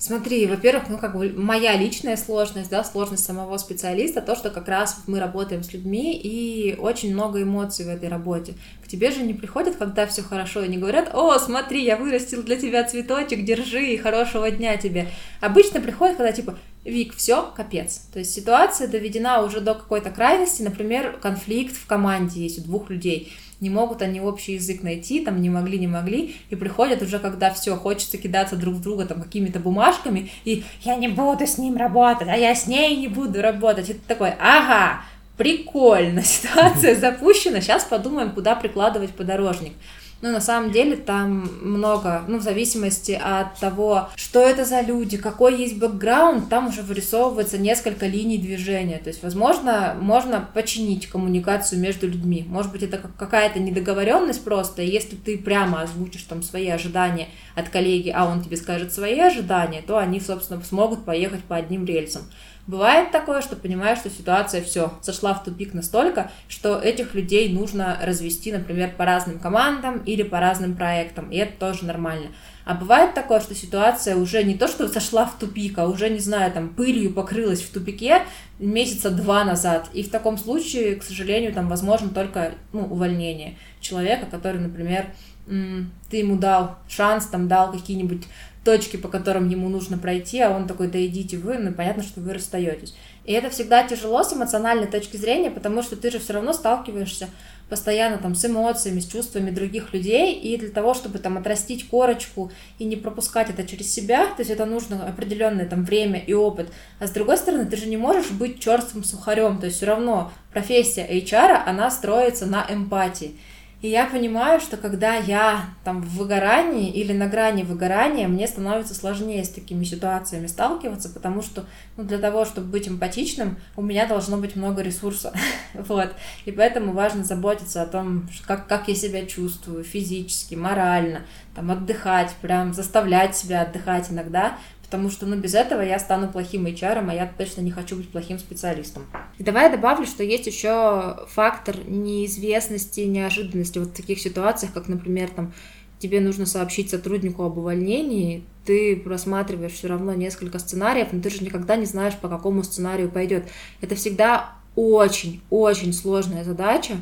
Смотри, 0.00 0.46
во-первых, 0.46 0.84
ну 0.88 0.96
как 0.96 1.14
бы 1.14 1.30
моя 1.36 1.76
личная 1.76 2.16
сложность, 2.16 2.70
да, 2.70 2.82
сложность 2.82 3.22
самого 3.22 3.58
специалиста, 3.58 4.22
то, 4.22 4.34
что 4.34 4.48
как 4.48 4.66
раз 4.66 5.02
мы 5.06 5.20
работаем 5.20 5.62
с 5.62 5.74
людьми 5.74 6.18
и 6.18 6.74
очень 6.78 7.12
много 7.12 7.42
эмоций 7.42 7.84
в 7.84 7.88
этой 7.88 8.08
работе. 8.08 8.54
К 8.82 8.88
тебе 8.88 9.10
же 9.10 9.20
не 9.22 9.34
приходят, 9.34 9.76
когда 9.76 10.06
все 10.06 10.22
хорошо, 10.22 10.64
и 10.64 10.68
не 10.68 10.78
говорят, 10.78 11.10
о, 11.14 11.38
смотри, 11.38 11.84
я 11.84 11.98
вырастил 11.98 12.42
для 12.42 12.56
тебя 12.56 12.82
цветочек, 12.84 13.44
держи, 13.44 13.92
и 13.92 13.98
хорошего 13.98 14.50
дня 14.50 14.78
тебе. 14.78 15.06
Обычно 15.42 15.82
приходят, 15.82 16.16
когда 16.16 16.32
типа, 16.32 16.58
Вик, 16.82 17.14
все, 17.14 17.52
капец. 17.54 18.06
То 18.10 18.20
есть 18.20 18.32
ситуация 18.32 18.88
доведена 18.88 19.42
уже 19.42 19.60
до 19.60 19.74
какой-то 19.74 20.08
крайности, 20.08 20.62
например, 20.62 21.18
конфликт 21.20 21.76
в 21.76 21.86
команде 21.86 22.40
есть 22.40 22.58
у 22.60 22.62
двух 22.62 22.88
людей 22.88 23.30
не 23.60 23.70
могут 23.70 24.02
они 24.02 24.20
общий 24.20 24.54
язык 24.54 24.82
найти, 24.82 25.24
там 25.24 25.40
не 25.40 25.50
могли, 25.50 25.78
не 25.78 25.86
могли, 25.86 26.36
и 26.48 26.56
приходят 26.56 27.02
уже, 27.02 27.18
когда 27.18 27.50
все, 27.52 27.76
хочется 27.76 28.18
кидаться 28.18 28.56
друг 28.56 28.74
в 28.74 28.80
друга 28.80 29.06
там 29.06 29.22
какими-то 29.22 29.60
бумажками, 29.60 30.30
и 30.44 30.64
я 30.82 30.96
не 30.96 31.08
буду 31.08 31.46
с 31.46 31.58
ним 31.58 31.76
работать, 31.76 32.28
а 32.28 32.36
я 32.36 32.54
с 32.54 32.66
ней 32.66 32.96
не 32.96 33.08
буду 33.08 33.42
работать. 33.42 33.90
И 33.90 33.94
ты 33.94 34.00
такой, 34.06 34.32
ага, 34.40 35.02
прикольно, 35.36 36.22
ситуация 36.24 36.94
запущена, 36.94 37.60
сейчас 37.60 37.84
подумаем, 37.84 38.32
куда 38.32 38.54
прикладывать 38.54 39.10
подорожник. 39.10 39.72
Но 40.20 40.30
на 40.30 40.40
самом 40.40 40.70
деле 40.70 40.96
там 40.96 41.50
много, 41.62 42.24
ну, 42.28 42.38
в 42.38 42.42
зависимости 42.42 43.12
от 43.12 43.58
того, 43.58 44.08
что 44.16 44.40
это 44.40 44.66
за 44.66 44.82
люди, 44.82 45.16
какой 45.16 45.58
есть 45.58 45.78
бэкграунд, 45.78 46.50
там 46.50 46.68
уже 46.68 46.82
вырисовывается 46.82 47.56
несколько 47.56 48.06
линий 48.06 48.36
движения. 48.36 48.98
То 48.98 49.08
есть, 49.08 49.22
возможно, 49.22 49.96
можно 49.98 50.46
починить 50.52 51.06
коммуникацию 51.06 51.80
между 51.80 52.06
людьми. 52.06 52.44
Может 52.46 52.70
быть, 52.70 52.82
это 52.82 53.00
какая-то 53.18 53.60
недоговоренность 53.60 54.44
просто, 54.44 54.82
и 54.82 54.90
если 54.90 55.16
ты 55.16 55.38
прямо 55.38 55.82
озвучишь 55.82 56.22
там 56.24 56.42
свои 56.42 56.68
ожидания 56.68 57.28
от 57.54 57.70
коллеги, 57.70 58.12
а 58.14 58.26
он 58.26 58.42
тебе 58.42 58.58
скажет 58.58 58.92
свои 58.92 59.18
ожидания, 59.18 59.82
то 59.86 59.96
они, 59.96 60.20
собственно, 60.20 60.62
смогут 60.62 61.04
поехать 61.04 61.44
по 61.44 61.56
одним 61.56 61.86
рельсам. 61.86 62.22
Бывает 62.70 63.10
такое, 63.10 63.42
что 63.42 63.56
понимаешь, 63.56 63.98
что 63.98 64.10
ситуация 64.10 64.62
все 64.62 64.92
зашла 65.02 65.34
в 65.34 65.42
тупик 65.42 65.74
настолько, 65.74 66.30
что 66.46 66.78
этих 66.78 67.16
людей 67.16 67.52
нужно 67.52 67.98
развести, 68.00 68.52
например, 68.52 68.94
по 68.96 69.04
разным 69.04 69.40
командам 69.40 69.98
или 70.06 70.22
по 70.22 70.38
разным 70.38 70.76
проектам, 70.76 71.32
и 71.32 71.36
это 71.36 71.58
тоже 71.58 71.84
нормально. 71.84 72.28
А 72.64 72.74
бывает 72.74 73.12
такое, 73.12 73.40
что 73.40 73.56
ситуация 73.56 74.14
уже 74.14 74.44
не 74.44 74.54
то, 74.54 74.68
что 74.68 74.86
зашла 74.88 75.26
в 75.26 75.36
тупик, 75.36 75.78
а 75.78 75.88
уже, 75.88 76.10
не 76.10 76.20
знаю, 76.20 76.52
там 76.52 76.68
пылью 76.68 77.12
покрылась 77.12 77.60
в 77.60 77.72
тупике 77.72 78.22
месяца 78.60 79.10
два 79.10 79.42
назад. 79.42 79.88
И 79.92 80.04
в 80.04 80.10
таком 80.10 80.38
случае, 80.38 80.94
к 80.94 81.02
сожалению, 81.02 81.52
там 81.52 81.68
возможно 81.68 82.10
только 82.10 82.52
ну, 82.72 82.84
увольнение 82.84 83.56
человека, 83.80 84.26
который, 84.30 84.60
например, 84.60 85.06
ты 85.46 86.18
ему 86.18 86.36
дал 86.36 86.76
шанс, 86.88 87.26
там 87.26 87.48
дал 87.48 87.72
какие-нибудь 87.72 88.28
точки, 88.64 88.96
по 88.96 89.08
которым 89.08 89.48
ему 89.48 89.68
нужно 89.68 89.96
пройти, 89.96 90.40
а 90.40 90.50
он 90.50 90.66
такой, 90.66 90.88
да 90.88 91.04
идите 91.04 91.38
вы, 91.38 91.58
ну 91.58 91.72
понятно, 91.72 92.02
что 92.02 92.20
вы 92.20 92.34
расстаетесь. 92.34 92.94
И 93.24 93.32
это 93.32 93.48
всегда 93.50 93.82
тяжело 93.84 94.22
с 94.22 94.32
эмоциональной 94.32 94.86
точки 94.86 95.16
зрения, 95.16 95.50
потому 95.50 95.82
что 95.82 95.96
ты 95.96 96.10
же 96.10 96.18
все 96.18 96.34
равно 96.34 96.52
сталкиваешься 96.52 97.28
постоянно 97.70 98.18
там 98.18 98.34
с 98.34 98.44
эмоциями, 98.44 98.98
с 99.00 99.06
чувствами 99.06 99.50
других 99.50 99.94
людей, 99.94 100.34
и 100.34 100.58
для 100.58 100.70
того, 100.70 100.92
чтобы 100.92 101.20
там 101.20 101.38
отрастить 101.38 101.88
корочку 101.88 102.50
и 102.78 102.84
не 102.84 102.96
пропускать 102.96 103.48
это 103.48 103.66
через 103.66 103.94
себя, 103.94 104.26
то 104.26 104.40
есть 104.40 104.50
это 104.50 104.66
нужно 104.66 105.06
определенное 105.06 105.66
там 105.66 105.84
время 105.84 106.18
и 106.18 106.34
опыт. 106.34 106.70
А 106.98 107.06
с 107.06 107.12
другой 107.12 107.38
стороны, 107.38 107.64
ты 107.66 107.76
же 107.76 107.86
не 107.86 107.96
можешь 107.96 108.30
быть 108.32 108.60
черствым 108.60 109.04
сухарем, 109.04 109.58
то 109.58 109.66
есть 109.66 109.78
все 109.78 109.86
равно 109.86 110.32
профессия 110.52 111.06
HR, 111.08 111.62
она 111.64 111.90
строится 111.90 112.44
на 112.44 112.66
эмпатии. 112.68 113.38
И 113.82 113.88
я 113.88 114.04
понимаю, 114.04 114.60
что 114.60 114.76
когда 114.76 115.14
я 115.14 115.64
там 115.84 116.02
в 116.02 116.18
выгорании 116.18 116.90
или 116.90 117.14
на 117.14 117.28
грани 117.28 117.62
выгорания, 117.62 118.28
мне 118.28 118.46
становится 118.46 118.94
сложнее 118.94 119.42
с 119.42 119.48
такими 119.48 119.84
ситуациями 119.84 120.48
сталкиваться, 120.48 121.08
потому 121.08 121.40
что 121.40 121.64
ну, 121.96 122.04
для 122.04 122.18
того, 122.18 122.44
чтобы 122.44 122.66
быть 122.66 122.88
эмпатичным, 122.88 123.56
у 123.76 123.82
меня 123.82 124.06
должно 124.06 124.36
быть 124.36 124.54
много 124.54 124.82
ресурса. 124.82 125.32
вот. 125.74 126.14
И 126.44 126.52
поэтому 126.52 126.92
важно 126.92 127.24
заботиться 127.24 127.80
о 127.80 127.86
том, 127.86 128.28
как, 128.46 128.66
как 128.66 128.88
я 128.88 128.94
себя 128.94 129.24
чувствую 129.24 129.82
физически, 129.82 130.54
морально, 130.54 131.22
там, 131.54 131.70
отдыхать, 131.70 132.34
прям 132.42 132.74
заставлять 132.74 133.34
себя 133.34 133.62
отдыхать 133.62 134.10
иногда, 134.10 134.58
потому 134.90 135.08
что, 135.08 135.24
ну, 135.24 135.36
без 135.36 135.54
этого 135.54 135.82
я 135.82 136.00
стану 136.00 136.26
плохим 136.26 136.66
HR, 136.66 137.08
а 137.08 137.14
я 137.14 137.32
точно 137.38 137.60
не 137.60 137.70
хочу 137.70 137.94
быть 137.94 138.08
плохим 138.08 138.40
специалистом. 138.40 139.04
И 139.38 139.44
давай 139.44 139.66
я 139.66 139.76
добавлю, 139.76 140.04
что 140.04 140.24
есть 140.24 140.48
еще 140.48 141.16
фактор 141.28 141.76
неизвестности, 141.86 143.02
неожиданности 143.02 143.78
вот 143.78 143.90
в 143.90 143.92
таких 143.92 144.18
ситуациях, 144.18 144.72
как, 144.72 144.88
например, 144.88 145.30
там, 145.30 145.52
тебе 146.00 146.20
нужно 146.20 146.44
сообщить 146.44 146.90
сотруднику 146.90 147.44
об 147.44 147.58
увольнении, 147.58 148.42
ты 148.64 148.96
просматриваешь 148.96 149.74
все 149.74 149.86
равно 149.86 150.12
несколько 150.14 150.58
сценариев, 150.58 151.12
но 151.12 151.22
ты 151.22 151.30
же 151.30 151.44
никогда 151.44 151.76
не 151.76 151.86
знаешь, 151.86 152.16
по 152.16 152.28
какому 152.28 152.64
сценарию 152.64 153.12
пойдет. 153.12 153.44
Это 153.80 153.94
всегда 153.94 154.54
очень-очень 154.74 155.92
сложная 155.92 156.42
задача, 156.42 156.94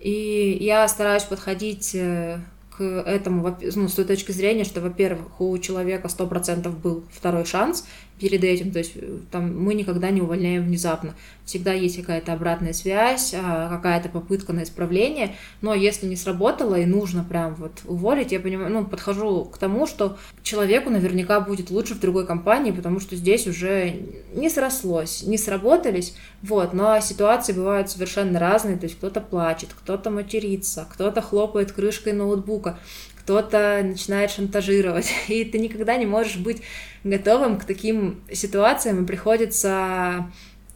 и 0.00 0.56
я 0.62 0.88
стараюсь 0.88 1.24
подходить 1.24 1.94
э, 1.94 2.38
к 2.76 2.82
этому, 2.82 3.56
ну, 3.74 3.88
с 3.88 3.94
той 3.94 4.04
точки 4.04 4.32
зрения, 4.32 4.64
что, 4.64 4.80
во-первых, 4.80 5.40
у 5.40 5.56
человека 5.58 6.08
100% 6.08 6.68
был 6.70 7.04
второй 7.12 7.44
шанс, 7.44 7.86
перед 8.18 8.44
этим, 8.44 8.70
то 8.70 8.78
есть 8.78 8.92
э, 8.94 9.18
там 9.30 9.58
мы 9.58 9.74
никогда 9.74 10.10
не 10.10 10.20
увольняем 10.20 10.64
внезапно. 10.64 11.14
Всегда 11.44 11.72
есть 11.72 11.96
какая-то 11.96 12.32
обратная 12.32 12.72
связь, 12.72 13.34
а, 13.34 13.68
какая-то 13.68 14.08
попытка 14.08 14.52
на 14.52 14.62
исправление, 14.62 15.34
но 15.60 15.74
если 15.74 16.06
не 16.06 16.16
сработало 16.16 16.76
и 16.76 16.86
нужно 16.86 17.24
прям 17.24 17.54
вот 17.56 17.82
уволить, 17.84 18.32
я 18.32 18.40
понимаю, 18.40 18.72
ну, 18.72 18.84
подхожу 18.84 19.44
к 19.44 19.58
тому, 19.58 19.86
что 19.86 20.16
человеку 20.42 20.90
наверняка 20.90 21.40
будет 21.40 21.70
лучше 21.70 21.94
в 21.94 22.00
другой 22.00 22.26
компании, 22.26 22.70
потому 22.70 23.00
что 23.00 23.16
здесь 23.16 23.46
уже 23.46 23.94
не 24.32 24.48
срослось, 24.48 25.24
не 25.24 25.36
сработались, 25.36 26.14
вот, 26.40 26.72
но 26.72 27.00
ситуации 27.00 27.52
бывают 27.52 27.90
совершенно 27.90 28.38
разные, 28.38 28.76
то 28.76 28.84
есть 28.84 28.96
кто-то 28.96 29.20
плачет, 29.20 29.70
кто-то 29.74 30.10
матерится, 30.10 30.86
кто-то 30.90 31.20
хлопает 31.20 31.72
крышкой 31.72 32.12
ноутбука, 32.12 32.78
кто-то 33.24 33.80
начинает 33.82 34.30
шантажировать, 34.30 35.10
и 35.28 35.44
ты 35.44 35.58
никогда 35.58 35.96
не 35.96 36.06
можешь 36.06 36.36
быть 36.36 36.62
готовым 37.02 37.58
к 37.58 37.64
таким 37.64 38.20
ситуациям, 38.30 39.02
и 39.02 39.06
приходится 39.06 40.30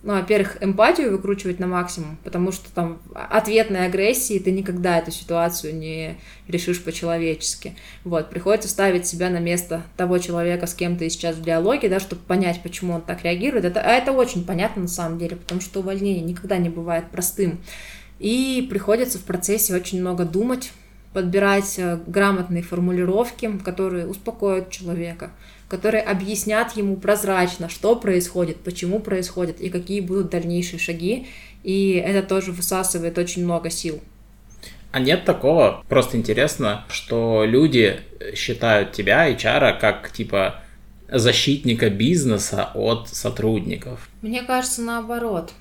ну, 0.04 0.14
во-первых, 0.14 0.58
эмпатию 0.62 1.10
выкручивать 1.10 1.58
на 1.58 1.66
максимум, 1.66 2.18
потому 2.22 2.52
что 2.52 2.70
там 2.72 3.02
ответной 3.12 3.84
агрессии 3.86 4.38
ты 4.38 4.52
никогда 4.52 4.98
эту 4.98 5.10
ситуацию 5.10 5.74
не 5.74 6.16
решишь 6.46 6.82
по-человечески. 6.82 7.74
Вот, 8.04 8.30
приходится 8.30 8.68
ставить 8.68 9.08
себя 9.08 9.28
на 9.28 9.40
место 9.40 9.82
того 9.96 10.18
человека, 10.18 10.68
с 10.68 10.74
кем 10.74 10.96
ты 10.96 11.10
сейчас 11.10 11.34
в 11.34 11.42
диалоге, 11.42 11.88
да, 11.88 11.98
чтобы 11.98 12.22
понять, 12.22 12.62
почему 12.62 12.94
он 12.94 13.02
так 13.02 13.24
реагирует. 13.24 13.64
Это, 13.64 13.80
а 13.80 13.90
это 13.90 14.12
очень 14.12 14.44
понятно 14.44 14.82
на 14.82 14.88
самом 14.88 15.18
деле, 15.18 15.34
потому 15.34 15.60
что 15.60 15.80
увольнение 15.80 16.22
никогда 16.22 16.58
не 16.58 16.68
бывает 16.68 17.10
простым. 17.10 17.58
И 18.20 18.66
приходится 18.70 19.18
в 19.18 19.24
процессе 19.24 19.74
очень 19.74 20.00
много 20.00 20.24
думать, 20.24 20.70
подбирать 21.12 21.78
э, 21.78 21.98
грамотные 22.06 22.62
формулировки, 22.62 23.50
которые 23.64 24.06
успокоят 24.06 24.70
человека, 24.70 25.30
которые 25.68 26.02
объяснят 26.02 26.72
ему 26.76 26.96
прозрачно, 26.96 27.68
что 27.68 27.96
происходит, 27.96 28.58
почему 28.58 29.00
происходит 29.00 29.60
и 29.60 29.70
какие 29.70 30.00
будут 30.00 30.30
дальнейшие 30.30 30.78
шаги. 30.78 31.26
И 31.64 31.92
это 31.92 32.26
тоже 32.26 32.52
высасывает 32.52 33.18
очень 33.18 33.44
много 33.44 33.70
сил. 33.70 34.00
А 34.90 35.00
нет 35.00 35.24
такого, 35.24 35.84
просто 35.88 36.16
интересно, 36.16 36.84
что 36.88 37.44
люди 37.44 38.00
считают 38.34 38.92
тебя, 38.92 39.30
HR, 39.30 39.78
как 39.78 40.10
типа 40.12 40.62
защитника 41.10 41.90
бизнеса 41.90 42.70
от 42.74 43.08
сотрудников. 43.08 44.08
Мне 44.22 44.42
кажется, 44.42 44.82
наоборот. 44.82 45.52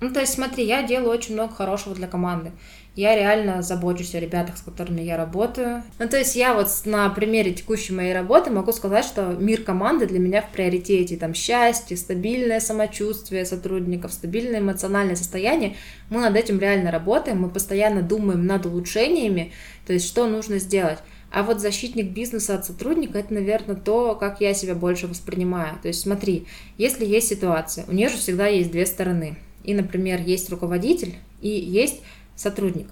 Ну, 0.00 0.10
то 0.12 0.20
есть, 0.20 0.34
смотри, 0.34 0.64
я 0.64 0.82
делаю 0.82 1.10
очень 1.10 1.34
много 1.34 1.54
хорошего 1.54 1.94
для 1.94 2.06
команды 2.06 2.52
я 2.96 3.14
реально 3.14 3.62
забочусь 3.62 4.14
о 4.14 4.20
ребятах, 4.20 4.58
с 4.58 4.62
которыми 4.62 5.00
я 5.00 5.16
работаю. 5.16 5.82
Ну, 5.98 6.08
то 6.08 6.18
есть 6.18 6.36
я 6.36 6.54
вот 6.54 6.68
на 6.84 7.08
примере 7.10 7.52
текущей 7.52 7.92
моей 7.92 8.12
работы 8.12 8.50
могу 8.50 8.72
сказать, 8.72 9.04
что 9.04 9.36
мир 9.38 9.62
команды 9.62 10.06
для 10.06 10.18
меня 10.18 10.42
в 10.42 10.50
приоритете. 10.50 11.16
Там 11.16 11.32
счастье, 11.34 11.96
стабильное 11.96 12.60
самочувствие 12.60 13.44
сотрудников, 13.44 14.12
стабильное 14.12 14.60
эмоциональное 14.60 15.16
состояние. 15.16 15.76
Мы 16.10 16.20
над 16.20 16.36
этим 16.36 16.58
реально 16.58 16.90
работаем, 16.90 17.40
мы 17.40 17.48
постоянно 17.48 18.02
думаем 18.02 18.44
над 18.46 18.66
улучшениями, 18.66 19.52
то 19.86 19.92
есть 19.92 20.06
что 20.06 20.26
нужно 20.26 20.58
сделать. 20.58 20.98
А 21.30 21.44
вот 21.44 21.60
защитник 21.60 22.10
бизнеса 22.10 22.56
от 22.56 22.66
сотрудника 22.66 23.18
это, 23.18 23.32
наверное, 23.32 23.76
то, 23.76 24.16
как 24.16 24.40
я 24.40 24.52
себя 24.52 24.74
больше 24.74 25.06
воспринимаю. 25.06 25.78
То 25.80 25.88
есть 25.88 26.00
смотри, 26.00 26.46
если 26.76 27.06
есть 27.06 27.28
ситуация, 27.28 27.84
у 27.86 27.92
нее 27.92 28.08
же 28.08 28.16
всегда 28.16 28.48
есть 28.48 28.72
две 28.72 28.84
стороны. 28.84 29.36
И, 29.62 29.74
например, 29.74 30.20
есть 30.20 30.50
руководитель 30.50 31.14
и 31.40 31.48
есть 31.48 32.00
сотрудник. 32.40 32.88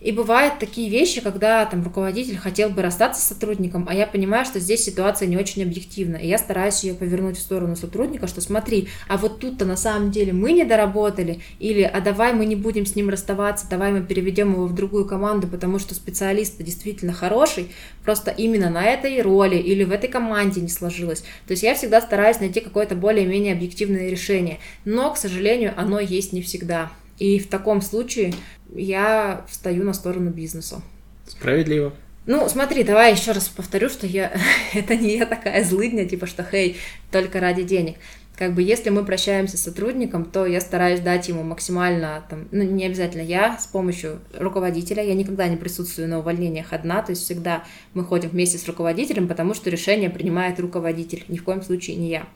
И 0.00 0.12
бывают 0.12 0.60
такие 0.60 0.88
вещи, 0.88 1.20
когда 1.20 1.64
там 1.66 1.82
руководитель 1.82 2.36
хотел 2.36 2.70
бы 2.70 2.82
расстаться 2.82 3.20
с 3.20 3.26
сотрудником, 3.26 3.86
а 3.90 3.94
я 3.94 4.06
понимаю, 4.06 4.44
что 4.44 4.60
здесь 4.60 4.84
ситуация 4.84 5.26
не 5.26 5.36
очень 5.36 5.64
объективна, 5.64 6.14
и 6.14 6.28
я 6.28 6.38
стараюсь 6.38 6.84
ее 6.84 6.94
повернуть 6.94 7.36
в 7.36 7.40
сторону 7.40 7.74
сотрудника, 7.74 8.28
что 8.28 8.40
смотри, 8.40 8.86
а 9.08 9.16
вот 9.16 9.40
тут-то 9.40 9.64
на 9.64 9.76
самом 9.76 10.12
деле 10.12 10.32
мы 10.32 10.52
не 10.52 10.64
доработали, 10.64 11.40
или 11.58 11.82
а 11.82 12.00
давай 12.00 12.32
мы 12.32 12.46
не 12.46 12.54
будем 12.54 12.86
с 12.86 12.94
ним 12.94 13.08
расставаться, 13.08 13.66
давай 13.68 13.90
мы 13.90 14.02
переведем 14.02 14.52
его 14.52 14.66
в 14.66 14.74
другую 14.74 15.04
команду, 15.04 15.48
потому 15.48 15.80
что 15.80 15.96
специалист 15.96 16.62
действительно 16.62 17.12
хороший, 17.12 17.72
просто 18.04 18.30
именно 18.30 18.70
на 18.70 18.84
этой 18.84 19.20
роли 19.20 19.56
или 19.56 19.82
в 19.82 19.90
этой 19.90 20.08
команде 20.08 20.60
не 20.60 20.68
сложилось. 20.68 21.22
То 21.48 21.50
есть 21.50 21.64
я 21.64 21.74
всегда 21.74 22.00
стараюсь 22.00 22.38
найти 22.38 22.60
какое-то 22.60 22.94
более-менее 22.94 23.52
объективное 23.52 24.08
решение, 24.08 24.60
но, 24.84 25.12
к 25.12 25.16
сожалению, 25.16 25.74
оно 25.76 25.98
есть 25.98 26.32
не 26.32 26.40
всегда. 26.40 26.92
И 27.18 27.38
в 27.38 27.48
таком 27.48 27.82
случае 27.82 28.32
я 28.74 29.44
встаю 29.48 29.84
на 29.84 29.92
сторону 29.92 30.30
бизнеса. 30.30 30.82
Справедливо. 31.26 31.92
Ну, 32.26 32.46
смотри, 32.48 32.84
давай 32.84 33.12
еще 33.12 33.32
раз 33.32 33.48
повторю, 33.48 33.88
что 33.88 34.06
я 34.06 34.32
это 34.74 34.96
не 34.96 35.16
я 35.16 35.26
такая 35.26 35.64
злыдня, 35.64 36.06
типа 36.06 36.26
что, 36.26 36.44
хей, 36.44 36.76
только 37.10 37.40
ради 37.40 37.62
денег. 37.62 37.96
Как 38.36 38.54
бы 38.54 38.62
если 38.62 38.90
мы 38.90 39.04
прощаемся 39.04 39.56
с 39.56 39.62
сотрудником, 39.62 40.24
то 40.24 40.46
я 40.46 40.60
стараюсь 40.60 41.00
дать 41.00 41.26
ему 41.26 41.42
максимально, 41.42 42.22
там, 42.30 42.46
ну, 42.52 42.62
не 42.62 42.86
обязательно 42.86 43.22
я, 43.22 43.58
с 43.58 43.66
помощью 43.66 44.20
руководителя. 44.38 45.02
Я 45.02 45.14
никогда 45.14 45.48
не 45.48 45.56
присутствую 45.56 46.06
на 46.06 46.20
увольнениях 46.20 46.72
одна, 46.72 47.02
то 47.02 47.10
есть 47.10 47.24
всегда 47.24 47.64
мы 47.94 48.04
ходим 48.04 48.28
вместе 48.28 48.58
с 48.58 48.68
руководителем, 48.68 49.26
потому 49.26 49.54
что 49.54 49.70
решение 49.70 50.08
принимает 50.08 50.60
руководитель, 50.60 51.24
ни 51.26 51.38
в 51.38 51.42
коем 51.42 51.62
случае 51.62 51.96
не 51.96 52.10
я. 52.10 52.26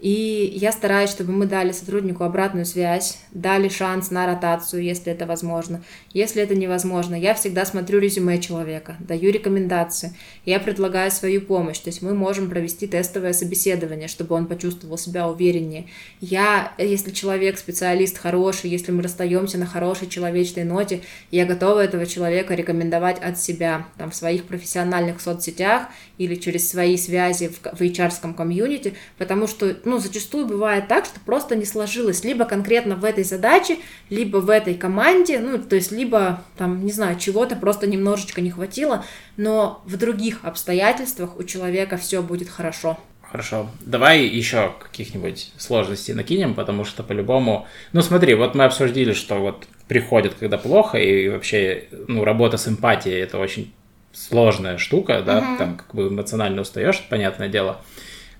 И 0.00 0.54
я 0.56 0.72
стараюсь, 0.72 1.10
чтобы 1.10 1.32
мы 1.32 1.44
дали 1.44 1.72
сотруднику 1.72 2.24
обратную 2.24 2.64
связь, 2.64 3.18
дали 3.32 3.68
шанс 3.68 4.10
на 4.10 4.26
ротацию, 4.26 4.82
если 4.82 5.12
это 5.12 5.26
возможно. 5.26 5.82
Если 6.14 6.42
это 6.42 6.54
невозможно, 6.54 7.14
я 7.14 7.34
всегда 7.34 7.66
смотрю 7.66 7.98
резюме 7.98 8.40
человека, 8.40 8.96
даю 8.98 9.30
рекомендации, 9.30 10.16
я 10.46 10.58
предлагаю 10.58 11.10
свою 11.10 11.42
помощь. 11.42 11.78
То 11.78 11.90
есть 11.90 12.00
мы 12.00 12.14
можем 12.14 12.48
провести 12.48 12.86
тестовое 12.86 13.34
собеседование, 13.34 14.08
чтобы 14.08 14.34
он 14.36 14.46
почувствовал 14.46 14.96
себя 14.96 15.28
увереннее. 15.28 15.86
Я, 16.20 16.72
если 16.78 17.10
человек 17.10 17.58
специалист 17.58 18.16
хороший, 18.16 18.70
если 18.70 18.92
мы 18.92 19.02
расстаемся 19.02 19.58
на 19.58 19.66
хорошей 19.66 20.08
человечной 20.08 20.64
ноте, 20.64 21.02
я 21.30 21.44
готова 21.44 21.80
этого 21.80 22.06
человека 22.06 22.54
рекомендовать 22.54 23.18
от 23.18 23.38
себя, 23.38 23.86
там, 23.98 24.10
в 24.10 24.14
своих 24.14 24.44
профессиональных 24.44 25.20
соцсетях 25.20 25.88
или 26.16 26.36
через 26.36 26.70
свои 26.70 26.96
связи 26.96 27.48
в, 27.48 27.60
в 27.60 27.80
HR 27.82 28.34
комьюнити, 28.34 28.94
потому 29.18 29.46
что 29.46 29.76
ну, 29.90 29.98
зачастую 29.98 30.46
бывает 30.46 30.88
так, 30.88 31.04
что 31.04 31.20
просто 31.20 31.56
не 31.56 31.64
сложилось 31.64 32.24
либо 32.24 32.44
конкретно 32.44 32.96
в 32.96 33.04
этой 33.04 33.24
задаче, 33.24 33.76
либо 34.08 34.38
в 34.38 34.48
этой 34.48 34.74
команде, 34.74 35.38
ну, 35.40 35.58
то 35.58 35.76
есть 35.76 35.92
либо, 35.92 36.42
там, 36.56 36.84
не 36.84 36.92
знаю, 36.92 37.18
чего-то 37.18 37.56
просто 37.56 37.86
немножечко 37.86 38.40
не 38.40 38.50
хватило, 38.50 39.04
но 39.36 39.82
в 39.84 39.96
других 39.96 40.44
обстоятельствах 40.44 41.36
у 41.36 41.42
человека 41.42 41.96
все 41.96 42.22
будет 42.22 42.48
хорошо. 42.48 42.98
Хорошо. 43.30 43.68
Давай 43.80 44.24
еще 44.24 44.72
каких-нибудь 44.80 45.52
сложностей 45.56 46.14
накинем, 46.14 46.54
потому 46.54 46.84
что 46.84 47.02
по-любому... 47.02 47.66
Ну 47.92 48.02
смотри, 48.02 48.34
вот 48.34 48.54
мы 48.54 48.64
обсудили, 48.64 49.12
что 49.12 49.36
вот 49.36 49.66
приходит, 49.86 50.34
когда 50.34 50.58
плохо, 50.58 50.98
и 50.98 51.28
вообще, 51.28 51.84
ну, 52.08 52.24
работа 52.24 52.56
с 52.56 52.66
эмпатией 52.66 53.20
это 53.20 53.38
очень 53.38 53.72
сложная 54.12 54.78
штука, 54.78 55.22
да, 55.24 55.38
угу. 55.38 55.58
там 55.58 55.76
как 55.76 55.94
бы 55.94 56.08
эмоционально 56.08 56.62
устаешь, 56.62 57.06
понятное 57.08 57.48
дело. 57.48 57.80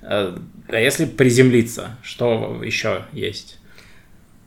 А 0.02 0.36
если 0.70 1.04
приземлиться, 1.04 1.96
что 2.02 2.60
еще 2.62 3.04
есть? 3.12 3.58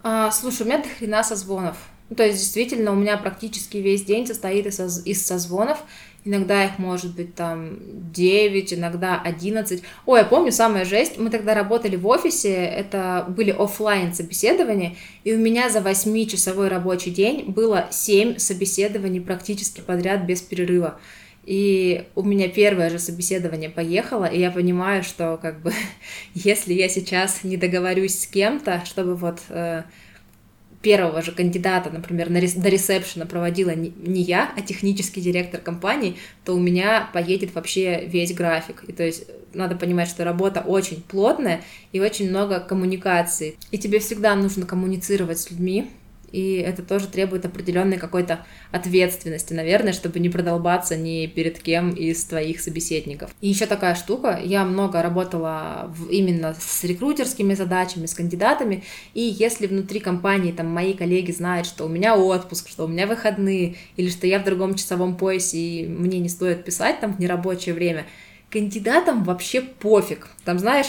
А, 0.04 0.32
слушай, 0.32 0.64
у 0.64 0.66
меня 0.66 0.80
до 0.80 0.90
хрена 0.90 1.24
созвонов. 1.24 1.78
Ну, 2.10 2.16
то 2.16 2.26
есть, 2.26 2.40
действительно, 2.40 2.92
у 2.92 2.96
меня 2.96 3.18
практически 3.18 3.78
весь 3.78 4.04
день 4.04 4.28
состоит 4.28 4.66
из, 4.66 4.76
соз... 4.76 5.06
из 5.06 5.26
созвонов. 5.26 5.80
Иногда 6.26 6.64
их 6.64 6.80
может 6.80 7.16
быть 7.16 7.36
там 7.36 7.80
9, 8.14 8.74
иногда 8.74 9.20
11. 9.22 9.84
Ой, 10.06 10.20
я 10.20 10.26
помню, 10.26 10.52
самая 10.52 10.86
жесть, 10.86 11.18
мы 11.18 11.30
тогда 11.30 11.54
работали 11.54 11.98
в 11.98 12.08
офисе, 12.08 12.54
это 12.54 13.26
были 13.28 13.52
офлайн 13.52 14.14
собеседования, 14.14 14.96
и 15.26 15.34
у 15.34 15.38
меня 15.38 15.70
за 15.70 15.80
8-часовой 15.80 16.70
рабочий 16.70 17.12
день 17.12 17.46
было 17.52 17.88
7 17.92 18.38
собеседований 18.38 19.20
практически 19.20 19.82
подряд 19.82 20.26
без 20.26 20.42
перерыва. 20.42 20.98
И 21.46 22.06
у 22.16 22.24
меня 22.24 22.48
первое 22.48 22.90
же 22.90 23.00
собеседование 23.00 23.70
поехало, 23.70 24.26
и 24.26 24.40
я 24.40 24.50
понимаю, 24.50 25.04
что 25.04 25.38
как 25.42 25.62
бы 25.62 25.74
если 26.34 26.74
я 26.74 26.88
сейчас 26.88 27.44
не 27.44 27.58
договорюсь 27.58 28.20
с 28.20 28.28
кем-то, 28.28 28.84
чтобы 28.86 29.16
вот 29.16 29.40
э, 29.50 29.84
первого 30.82 31.22
же 31.22 31.32
кандидата, 31.32 31.90
например, 31.90 32.30
на 32.30 32.38
рес, 32.38 32.54
до 32.54 32.70
ресепшена 32.70 33.26
проводила 33.26 33.72
не, 33.72 33.92
не 33.98 34.22
я, 34.22 34.54
а 34.56 34.62
технический 34.62 35.22
директор 35.22 35.60
компании, 35.60 36.18
то 36.46 36.54
у 36.54 36.60
меня 36.60 37.10
поедет 37.14 37.56
вообще 37.56 38.06
весь 38.06 38.34
график. 38.34 38.84
И 38.88 38.94
то 38.94 39.04
есть 39.04 39.26
надо 39.54 39.76
понимать, 39.76 40.10
что 40.10 40.24
работа 40.24 40.62
очень 40.62 41.02
плотная 41.02 41.62
и 41.92 42.00
очень 42.00 42.30
много 42.30 42.60
коммуникаций. 42.60 43.58
И 43.72 43.78
тебе 43.78 44.00
всегда 44.00 44.36
нужно 44.36 44.66
коммуницировать 44.66 45.40
с 45.40 45.50
людьми, 45.50 45.90
и 46.34 46.56
это 46.56 46.82
тоже 46.82 47.08
требует 47.08 47.46
определенной 47.46 47.98
какой-то 47.98 48.46
ответственности, 48.72 49.54
наверное, 49.54 49.94
чтобы 49.94 50.20
не 50.20 50.30
продолбаться 50.30 50.98
ни 50.98 51.28
перед 51.28 51.60
кем 51.60 51.92
из 51.92 52.26
твоих 52.26 52.60
собеседников. 52.60 53.30
И 53.40 53.48
еще 53.48 53.68
такая 53.68 53.94
штука, 53.94 54.42
я 54.44 54.66
много 54.66 55.04
работала 55.04 55.94
в, 55.96 56.10
именно 56.10 56.56
с 56.60 56.84
рекрутерскими 56.84 57.54
задачами, 57.54 58.08
с 58.08 58.16
кандидатами, 58.16 58.84
и 59.14 59.22
если 59.22 59.68
внутри 59.68 60.00
компании 60.00 60.52
там 60.52 60.68
мои 60.68 60.94
коллеги 60.94 61.32
знают, 61.32 61.68
что 61.68 61.86
у 61.86 61.88
меня 61.88 62.16
отпуск, 62.18 62.68
что 62.68 62.86
у 62.86 62.88
меня 62.88 63.06
выходные, 63.06 63.76
или 63.96 64.10
что 64.10 64.26
я 64.26 64.40
в 64.40 64.44
другом 64.44 64.74
часовом 64.74 65.16
поясе, 65.16 65.58
и 65.58 65.88
мне 65.88 66.18
не 66.20 66.30
стоит 66.30 66.66
писать 66.66 67.00
там 67.00 67.14
в 67.14 67.20
нерабочее 67.20 67.76
время, 67.76 68.08
кандидатам 68.50 69.24
вообще 69.24 69.62
пофиг. 69.62 70.30
Там, 70.46 70.58
знаешь, 70.58 70.88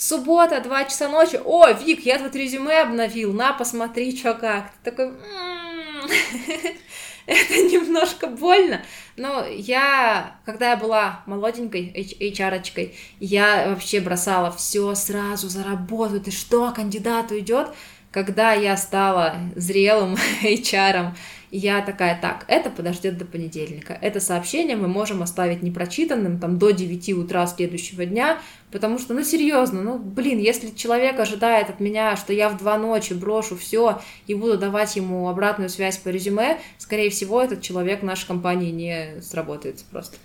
Суббота, 0.00 0.62
2 0.62 0.84
часа 0.84 1.10
ночи. 1.10 1.38
О, 1.44 1.70
Вик, 1.72 2.06
я 2.06 2.18
тут 2.18 2.34
резюме 2.34 2.80
обновил. 2.80 3.34
На, 3.34 3.52
посмотри, 3.52 4.16
что 4.16 4.32
как. 4.32 4.72
Ты 4.82 4.92
такой... 4.92 5.08
«М-м-м». 5.08 6.08
Это 7.26 7.54
немножко 7.64 8.26
больно. 8.26 8.80
Но 9.16 9.44
я, 9.44 10.36
когда 10.46 10.70
я 10.70 10.78
была 10.78 11.20
молоденькой 11.26 11.92
HR-очкой, 12.18 12.96
я 13.20 13.66
вообще 13.68 14.00
бросала 14.00 14.50
все 14.50 14.94
сразу 14.94 15.50
за 15.50 15.64
работу. 15.64 16.18
Ты 16.18 16.30
что, 16.30 16.72
кандидат 16.72 17.30
уйдет? 17.30 17.68
Когда 18.10 18.54
я 18.54 18.78
стала 18.78 19.36
зрелым 19.54 20.16
HR, 20.42 21.12
я 21.50 21.82
такая, 21.82 22.18
так, 22.20 22.44
это 22.48 22.70
подождет 22.70 23.18
до 23.18 23.24
понедельника. 23.24 23.98
Это 24.00 24.20
сообщение 24.20 24.76
мы 24.76 24.88
можем 24.88 25.22
оставить 25.22 25.62
непрочитанным 25.62 26.38
там 26.38 26.58
до 26.58 26.70
9 26.70 27.10
утра 27.14 27.46
следующего 27.46 28.06
дня, 28.06 28.38
потому 28.70 28.98
что, 28.98 29.14
ну, 29.14 29.22
серьезно, 29.22 29.82
ну, 29.82 29.98
блин, 29.98 30.38
если 30.38 30.70
человек 30.70 31.18
ожидает 31.18 31.68
от 31.68 31.80
меня, 31.80 32.16
что 32.16 32.32
я 32.32 32.48
в 32.48 32.56
два 32.56 32.78
ночи 32.78 33.14
брошу 33.14 33.56
все 33.56 34.00
и 34.26 34.34
буду 34.34 34.58
давать 34.58 34.94
ему 34.96 35.28
обратную 35.28 35.68
связь 35.70 35.98
по 35.98 36.08
резюме, 36.08 36.58
скорее 36.78 37.10
всего, 37.10 37.42
этот 37.42 37.62
человек 37.62 38.02
в 38.02 38.04
нашей 38.04 38.26
компании 38.26 38.70
не 38.70 39.20
сработает 39.22 39.84
просто. 39.90 40.16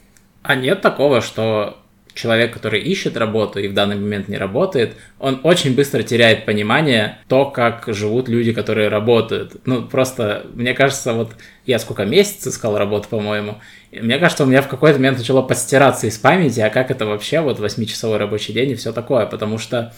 А 0.44 0.56
нет 0.56 0.82
такого, 0.82 1.22
что 1.22 1.80
человек, 2.16 2.54
который 2.54 2.82
ищет 2.82 3.18
работу 3.18 3.60
и 3.60 3.68
в 3.68 3.74
данный 3.74 3.96
момент 3.96 4.28
не 4.28 4.38
работает, 4.38 4.94
он 5.20 5.42
очень 5.44 5.76
быстро 5.76 6.02
теряет 6.02 6.46
понимание 6.46 7.20
то, 7.28 7.46
как 7.46 7.84
живут 7.88 8.30
люди, 8.30 8.54
которые 8.54 8.88
работают. 8.88 9.58
Ну, 9.66 9.84
просто, 9.84 10.48
мне 10.54 10.74
кажется, 10.74 11.14
вот 11.14 11.34
я 11.66 11.78
сколько 11.78 12.06
месяцев 12.06 12.54
искал 12.54 12.78
работу, 12.78 13.08
по-моему, 13.10 13.60
мне 13.92 14.18
кажется, 14.18 14.44
у 14.44 14.48
меня 14.48 14.62
в 14.62 14.68
какой-то 14.68 14.98
момент 14.98 15.18
начало 15.18 15.42
подстираться 15.42 16.08
из 16.08 16.18
памяти, 16.18 16.62
а 16.62 16.70
как 16.70 16.90
это 16.90 17.06
вообще, 17.06 17.42
вот 17.42 17.60
8-часовой 17.60 18.18
рабочий 18.18 18.54
день 18.54 18.72
и 18.72 18.76
все 18.76 18.92
такое, 18.92 19.26
потому 19.26 19.58
что 19.58 19.94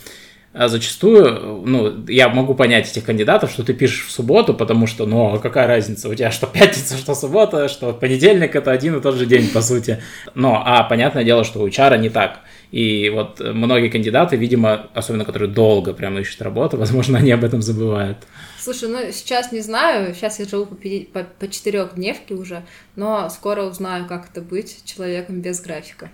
зачастую, 0.65 1.61
ну, 1.65 2.05
я 2.07 2.29
могу 2.29 2.55
понять 2.55 2.89
этих 2.89 3.05
кандидатов, 3.05 3.51
что 3.51 3.63
ты 3.63 3.73
пишешь 3.73 4.07
в 4.07 4.11
субботу, 4.11 4.55
потому 4.55 4.87
что, 4.87 5.05
ну, 5.05 5.35
а 5.35 5.39
какая 5.39 5.67
разница, 5.67 6.09
у 6.09 6.15
тебя 6.15 6.31
что 6.31 6.47
пятница, 6.47 6.97
что 6.97 7.13
суббота, 7.13 7.67
что 7.67 7.93
понедельник, 7.93 8.55
это 8.55 8.71
один 8.71 8.97
и 8.97 9.01
тот 9.01 9.15
же 9.15 9.27
день, 9.27 9.49
по 9.49 9.61
сути. 9.61 10.01
Но, 10.33 10.61
а 10.65 10.83
понятное 10.83 11.23
дело, 11.23 11.43
что 11.43 11.59
у 11.59 11.67
HR 11.67 11.99
не 11.99 12.09
так. 12.09 12.39
И 12.71 13.09
вот 13.09 13.39
многие 13.39 13.89
кандидаты, 13.89 14.35
видимо, 14.35 14.87
особенно 14.93 15.25
которые 15.25 15.49
долго 15.49 15.93
прям 15.93 16.17
ищут 16.17 16.41
работу, 16.41 16.77
возможно, 16.77 17.17
они 17.17 17.31
об 17.31 17.43
этом 17.43 17.61
забывают. 17.61 18.17
Слушай, 18.59 18.89
ну 18.89 18.99
сейчас 19.11 19.51
не 19.51 19.61
знаю, 19.61 20.13
сейчас 20.13 20.39
я 20.39 20.45
живу 20.45 20.65
по, 20.65 20.75
по, 21.13 21.23
по 21.23 21.47
четырехдневке 21.47 22.33
уже, 22.33 22.63
но 22.95 23.29
скоро 23.29 23.63
узнаю, 23.63 24.05
как 24.07 24.29
это 24.29 24.41
быть 24.41 24.81
человеком 24.83 25.41
без 25.41 25.61
графика. 25.61 26.09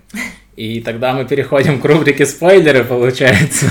И 0.55 0.81
тогда 0.81 1.13
мы 1.13 1.25
переходим 1.25 1.81
к 1.81 1.85
рубрике 1.85 2.25
спойлеры, 2.25 2.83
получается. 2.83 3.65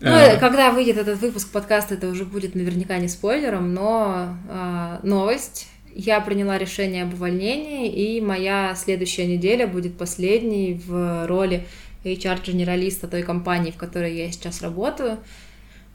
Ну, 0.00 0.10
а... 0.10 0.36
когда 0.36 0.70
выйдет 0.70 0.96
этот 0.96 1.20
выпуск 1.20 1.50
подкаста, 1.52 1.94
это 1.94 2.08
уже 2.08 2.24
будет 2.24 2.54
наверняка 2.54 2.96
не 2.98 3.08
спойлером, 3.08 3.74
но 3.74 4.36
э, 4.48 4.98
новость. 5.02 5.68
Я 6.02 6.22
приняла 6.22 6.56
решение 6.56 7.02
об 7.02 7.12
увольнении, 7.12 7.92
и 7.92 8.22
моя 8.22 8.74
следующая 8.74 9.26
неделя 9.26 9.66
будет 9.66 9.98
последней 9.98 10.80
в 10.86 11.26
роли 11.26 11.66
HR-генералиста 12.04 13.06
той 13.06 13.22
компании, 13.22 13.70
в 13.70 13.76
которой 13.76 14.16
я 14.16 14.32
сейчас 14.32 14.62
работаю. 14.62 15.18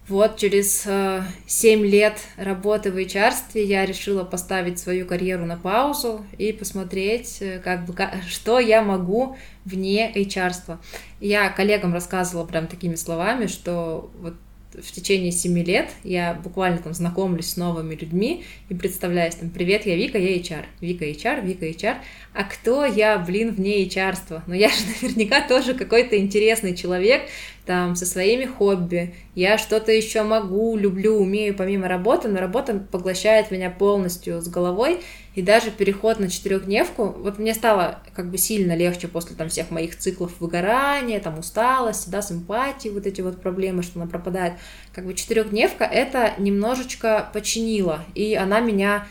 Вот 0.07 0.37
через 0.37 0.83
э, 0.85 1.23
7 1.47 1.83
лет 1.87 2.19
работы 2.37 2.91
в 2.91 2.97
HR 2.97 3.33
я 3.55 3.83
решила 3.83 4.23
поставить 4.23 4.77
свою 4.77 5.07
карьеру 5.07 5.47
на 5.47 5.57
паузу 5.57 6.23
и 6.37 6.53
посмотреть, 6.53 7.37
э, 7.41 7.57
как 7.57 7.87
бы, 7.87 7.95
что 8.27 8.59
я 8.59 8.83
могу 8.83 9.35
вне 9.65 10.11
HR. 10.13 10.51
-ства. 10.51 10.77
Я 11.19 11.49
коллегам 11.49 11.93
рассказывала 11.93 12.45
прям 12.45 12.67
такими 12.67 12.93
словами, 12.93 13.47
что 13.47 14.11
вот 14.21 14.35
в 14.81 14.91
течение 14.91 15.31
семи 15.31 15.63
лет 15.63 15.89
я 16.03 16.33
буквально 16.33 16.79
там 16.79 16.93
знакомлюсь 16.93 17.51
с 17.51 17.57
новыми 17.57 17.95
людьми 17.95 18.43
и 18.69 18.73
представляюсь 18.73 19.35
там, 19.35 19.49
привет, 19.49 19.85
я 19.85 19.95
Вика, 19.95 20.17
я 20.17 20.37
HR, 20.37 20.65
Вика 20.81 21.05
HR, 21.05 21.45
Вика 21.45 21.65
HR, 21.65 21.95
а 22.33 22.43
кто 22.43 22.85
я, 22.85 23.17
блин, 23.17 23.53
вне 23.53 23.83
HR? 23.85 24.13
-ства? 24.13 24.41
Но 24.47 24.55
я 24.55 24.69
же 24.69 24.75
наверняка 25.01 25.41
тоже 25.41 25.73
какой-то 25.73 26.17
интересный 26.17 26.75
человек, 26.75 27.23
там, 27.65 27.95
со 27.95 28.05
своими 28.05 28.45
хобби, 28.45 29.15
я 29.33 29.57
что-то 29.57 29.91
еще 29.91 30.23
могу, 30.23 30.77
люблю, 30.77 31.17
умею 31.17 31.55
помимо 31.55 31.87
работы, 31.87 32.27
но 32.27 32.39
работа 32.39 32.85
поглощает 32.91 33.51
меня 33.51 33.69
полностью 33.69 34.41
с 34.41 34.47
головой, 34.47 34.99
и 35.35 35.41
даже 35.41 35.69
переход 35.69 36.19
на 36.19 36.29
четырехдневку, 36.29 37.07
вот 37.09 37.39
мне 37.39 37.53
стало 37.53 37.99
как 38.15 38.31
бы 38.31 38.37
сильно 38.37 38.75
легче 38.75 39.09
после 39.09 39.35
там 39.35 39.49
всех 39.49 39.69
моих 39.69 39.97
циклов 39.97 40.39
выгорания, 40.39 41.19
там 41.19 41.37
усталости, 41.37 42.09
да, 42.09 42.21
симпатии, 42.21 42.87
вот 42.87 43.05
эти 43.05 43.19
вот 43.19 43.41
проблемы, 43.41 43.83
что 43.83 43.99
она 43.99 44.09
пропадает. 44.09 44.53
Как 44.93 45.05
бы 45.05 45.13
четырехдневка 45.13 45.83
это 45.83 46.33
немножечко 46.37 47.29
починила, 47.33 48.05
и 48.15 48.33
она 48.33 48.61
меня 48.61 49.07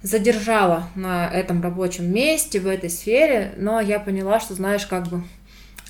задержала 0.00 0.88
на 0.94 1.30
этом 1.30 1.62
рабочем 1.62 2.10
месте, 2.10 2.58
в 2.58 2.66
этой 2.66 2.88
сфере, 2.88 3.52
но 3.58 3.78
я 3.78 4.00
поняла, 4.00 4.40
что, 4.40 4.54
знаешь, 4.54 4.86
как 4.86 5.08
бы 5.08 5.24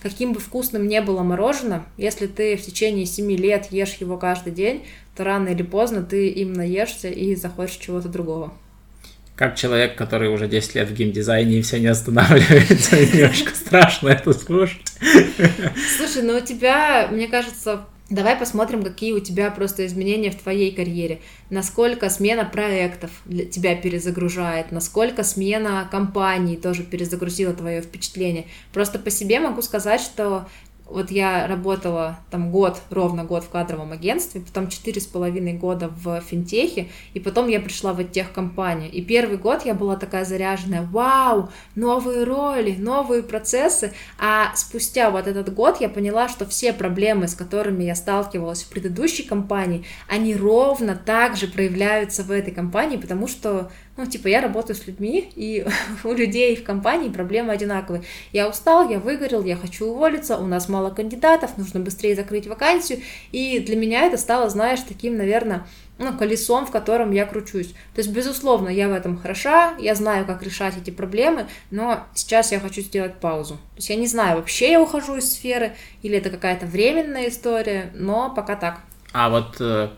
каким 0.03 0.33
бы 0.33 0.41
вкусным 0.41 0.89
не 0.89 1.01
было 1.01 1.23
мороженое, 1.23 1.85
если 1.97 2.27
ты 2.27 2.57
в 2.57 2.63
течение 2.63 3.07
7 3.07 3.31
лет 3.33 3.69
ешь 3.71 3.95
его 3.95 4.17
каждый 4.17 4.53
день, 4.53 4.85
то 5.17 5.23
рано 5.23 5.49
или 5.49 5.63
поздно 5.63 6.03
ты 6.03 6.29
им 6.29 6.53
наешься 6.53 7.09
и 7.09 7.37
захочешь 7.37 7.77
чего-то 7.77 8.09
другого 8.09 8.53
как 9.37 9.55
человек, 9.55 9.97
который 9.97 10.31
уже 10.31 10.49
10 10.49 10.75
лет 10.75 10.89
в 10.89 10.95
геймдизайне 10.95 11.59
и 11.59 11.63
все 11.63 11.79
не 11.79 11.89
останавливается, 11.89 12.97
немножко 12.97 13.55
страшно 13.55 14.09
это 14.09 14.33
слушать. 14.33 14.81
Слушай, 15.97 16.23
ну 16.23 16.39
у 16.39 16.41
тебя, 16.41 17.09
мне 17.13 17.29
кажется, 17.29 17.87
Давай 18.09 18.37
посмотрим, 18.37 18.85
какие 18.85 19.13
у 19.13 19.19
тебя 19.19 19.51
просто 19.51 19.85
изменения 19.85 20.31
в 20.31 20.37
твоей 20.37 20.71
карьере. 20.71 21.19
Насколько 21.51 22.09
смена 22.09 22.45
проектов 22.45 23.11
для 23.25 23.45
тебя 23.47 23.75
перезагружает, 23.75 24.71
насколько 24.71 25.25
смена 25.25 25.89
компаний 25.91 26.57
тоже 26.57 26.85
перезагрузила 26.85 27.53
твое 27.53 27.83
впечатление. 27.83 28.47
Просто 28.73 29.01
по 29.01 29.11
себе 29.11 29.41
могу 29.41 29.61
сказать, 29.61 30.01
что 30.01 30.47
вот 30.89 31.11
я 31.11 31.47
работала 31.47 32.19
там 32.31 32.51
год, 32.51 32.81
ровно 32.91 33.25
год 33.25 33.45
в 33.45 33.49
кадровом 33.49 33.93
агентстве, 33.93 34.41
потом 34.41 34.69
четыре 34.69 35.01
с 35.01 35.07
половиной 35.07 35.55
года 35.55 35.89
в 35.89 36.21
финтехе, 36.21 36.89
и 37.13 37.21
потом 37.21 37.49
я 37.49 37.61
пришла 37.61 37.93
в 37.93 38.05
тех 38.05 38.33
компанию. 38.33 38.91
И 38.91 39.03
первый 39.03 39.37
год 39.37 39.65
я 39.65 39.75
была 39.75 39.97
такая 39.97 40.25
заряженная, 40.25 40.83
вау, 40.83 41.51
новые 41.75 42.25
роли, 42.25 42.77
новые 42.79 43.23
процессы, 43.23 43.93
а 44.19 44.55
спустя 44.55 45.11
вот 45.11 45.27
этот 45.27 45.53
год 45.53 45.81
я 45.81 45.89
поняла, 45.89 46.29
что 46.29 46.47
все 46.47 46.73
проблемы, 46.73 47.27
с 47.27 47.35
которыми 47.35 47.85
я 47.85 47.95
сталкивалась 47.95 48.63
в 48.63 48.71
предыдущей 48.71 49.25
компании, 49.25 49.85
они 50.09 50.37
ровно 50.37 50.95
так 50.95 51.37
же 51.37 51.49
проявляются 51.49 52.23
в 52.23 52.31
этой 52.31 52.53
компании, 52.53 52.97
потому 52.97 53.27
что 53.27 53.71
ну, 53.97 54.07
типа, 54.07 54.29
я 54.29 54.41
работаю 54.41 54.77
с 54.77 54.87
людьми, 54.87 55.31
и 55.37 55.67
у 56.05 56.13
людей 56.13 56.55
в 56.57 56.65
компании 56.65 57.09
проблемы 57.09 57.53
одинаковые. 57.53 58.03
Я 58.33 58.49
устал, 58.49 58.89
я 58.91 58.99
выгорел, 58.99 59.43
я 59.45 59.57
хочу 59.57 59.87
уволиться, 59.87 60.37
у 60.37 60.47
нас 60.47 60.69
мало 60.69 60.91
кандидатов, 60.91 61.57
нужно 61.57 61.81
быстрее 61.81 62.15
закрыть 62.15 62.47
вакансию. 62.47 63.01
И 63.33 63.59
для 63.61 63.77
меня 63.77 64.03
это 64.07 64.19
стало, 64.19 64.51
знаешь, 64.51 64.81
таким, 64.87 65.17
наверное, 65.17 65.67
ну, 65.99 66.13
колесом, 66.17 66.67
в 66.67 66.71
котором 66.71 67.11
я 67.11 67.25
кручусь. 67.25 67.69
То 67.95 67.99
есть, 68.01 68.11
безусловно, 68.11 68.69
я 68.69 68.89
в 68.89 68.93
этом 68.93 69.17
хороша, 69.17 69.75
я 69.79 69.95
знаю, 69.95 70.27
как 70.27 70.43
решать 70.43 70.77
эти 70.77 70.91
проблемы, 70.91 71.47
но 71.71 72.05
сейчас 72.15 72.53
я 72.53 72.61
хочу 72.61 72.83
сделать 72.83 73.15
паузу. 73.15 73.55
То 73.55 73.77
есть 73.77 73.89
я 73.89 73.97
не 73.97 74.07
знаю, 74.07 74.37
вообще 74.37 74.73
я 74.73 74.83
ухожу 74.83 75.17
из 75.17 75.33
сферы, 75.33 75.75
или 76.03 76.19
это 76.19 76.29
какая-то 76.29 76.67
временная 76.67 77.29
история, 77.29 77.91
но 77.95 78.31
пока 78.35 78.57
так. 78.57 78.81
А 79.13 79.31
вот, 79.31 79.57
э, 79.61 79.89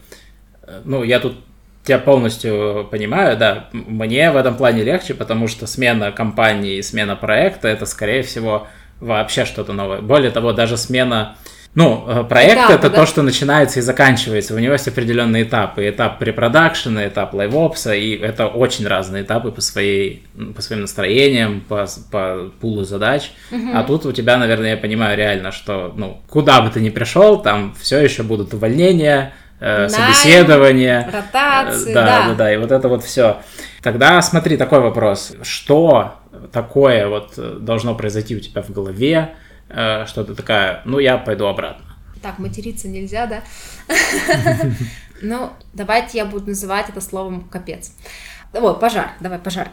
ну, 0.84 1.02
я 1.02 1.18
тут 1.18 1.47
тебя 1.88 1.98
полностью 1.98 2.86
понимаю, 2.90 3.36
да. 3.36 3.68
Мне 3.72 4.30
в 4.30 4.36
этом 4.36 4.56
плане 4.56 4.84
легче, 4.84 5.14
потому 5.14 5.48
что 5.48 5.66
смена 5.66 6.12
компании 6.12 6.76
и 6.76 6.82
смена 6.82 7.16
проекта 7.16 7.68
это, 7.68 7.86
скорее 7.86 8.22
всего, 8.22 8.68
вообще 9.00 9.44
что-то 9.44 9.72
новое. 9.72 10.00
Более 10.00 10.30
того, 10.30 10.52
даже 10.52 10.76
смена. 10.76 11.36
Ну, 11.74 12.04
э, 12.08 12.24
проект 12.24 12.54
Этап, 12.54 12.70
это 12.70 12.90
да? 12.90 12.96
то, 12.96 13.06
что 13.06 13.22
начинается 13.22 13.78
и 13.78 13.82
заканчивается. 13.82 14.54
У 14.54 14.58
него 14.58 14.72
есть 14.72 14.88
определенные 14.88 15.44
этапы. 15.44 15.88
Этап 15.88 16.18
препродакшена, 16.18 17.06
этап 17.06 17.34
лайвопса, 17.34 17.94
и 17.94 18.16
это 18.16 18.46
очень 18.46 18.86
разные 18.86 19.22
этапы 19.22 19.52
по, 19.52 19.60
своей, 19.60 20.26
по 20.56 20.62
своим 20.62 20.82
настроениям, 20.82 21.60
по, 21.60 21.86
по 22.10 22.50
пулу 22.60 22.84
задач. 22.84 23.30
Угу. 23.52 23.70
А 23.74 23.84
тут 23.84 24.06
у 24.06 24.12
тебя, 24.12 24.38
наверное, 24.38 24.70
я 24.70 24.76
понимаю 24.76 25.16
реально, 25.16 25.52
что 25.52 25.92
ну, 25.96 26.20
куда 26.28 26.60
бы 26.62 26.70
ты 26.70 26.80
ни 26.80 26.90
пришел, 26.90 27.40
там 27.40 27.74
все 27.78 27.98
еще 28.00 28.22
будут 28.22 28.54
увольнения, 28.54 29.32
э, 29.60 29.88
собеседование. 29.88 31.08
Ротации, 31.12 31.94
да, 31.94 32.04
да, 32.04 32.28
да, 32.28 32.34
да, 32.34 32.54
и 32.54 32.56
вот 32.56 32.72
это 32.72 32.88
вот 32.88 33.04
все. 33.04 33.42
Тогда 33.82 34.20
смотри, 34.22 34.56
такой 34.56 34.80
вопрос. 34.80 35.34
Что 35.42 36.14
такое 36.52 37.08
вот 37.08 37.38
должно 37.64 37.94
произойти 37.94 38.36
у 38.36 38.40
тебя 38.40 38.62
в 38.62 38.70
голове, 38.70 39.34
э, 39.68 40.06
что 40.06 40.24
ты 40.24 40.34
такая, 40.34 40.82
ну, 40.84 40.98
я 40.98 41.18
пойду 41.18 41.46
обратно. 41.46 41.84
Так, 42.22 42.38
материться 42.38 42.88
нельзя, 42.88 43.26
да? 43.26 43.42
Ну, 45.20 45.50
давайте 45.72 46.18
я 46.18 46.24
буду 46.24 46.50
называть 46.50 46.88
это 46.88 47.00
словом 47.00 47.48
капец. 47.48 47.90
Вот, 48.52 48.80
пожар, 48.80 49.10
давай, 49.20 49.40
пожар. 49.40 49.68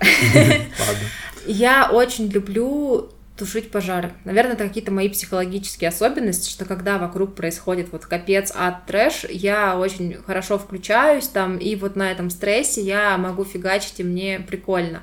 Я 1.46 1.90
очень 1.92 2.28
люблю 2.30 3.12
тушить 3.38 3.72
пожары. 3.72 4.14
Наверное, 4.24 4.54
это 4.54 4.68
какие-то 4.68 4.92
мои 4.92 5.10
психологические 5.10 5.90
особенности, 5.90 6.50
что 6.50 6.66
когда 6.66 6.98
вокруг 6.98 7.36
происходит 7.36 7.92
вот 7.92 8.06
капец, 8.06 8.52
ад, 8.56 8.86
трэш, 8.86 9.26
я 9.30 9.78
очень 9.78 10.16
хорошо 10.26 10.58
включаюсь 10.58 11.28
там, 11.28 11.58
и 11.58 11.76
вот 11.76 11.96
на 11.96 12.12
этом 12.12 12.30
стрессе 12.30 12.82
я 12.82 13.18
могу 13.18 13.44
фигачить, 13.44 14.00
и 14.00 14.04
мне 14.04 14.40
прикольно. 14.40 15.02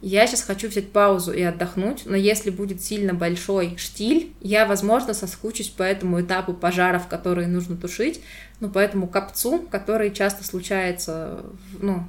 Я 0.00 0.28
сейчас 0.28 0.42
хочу 0.42 0.68
взять 0.68 0.92
паузу 0.92 1.32
и 1.32 1.42
отдохнуть, 1.42 2.02
но 2.06 2.14
если 2.14 2.50
будет 2.50 2.80
сильно 2.80 3.14
большой 3.14 3.76
штиль, 3.76 4.32
я, 4.40 4.64
возможно, 4.64 5.12
соскучусь 5.12 5.68
по 5.68 5.82
этому 5.82 6.20
этапу 6.20 6.54
пожаров, 6.54 7.08
которые 7.08 7.48
нужно 7.48 7.76
тушить, 7.76 8.20
ну, 8.60 8.68
по 8.68 8.78
этому 8.78 9.08
копцу, 9.08 9.66
который 9.70 10.12
часто 10.12 10.44
случается, 10.44 11.44
ну, 11.80 12.06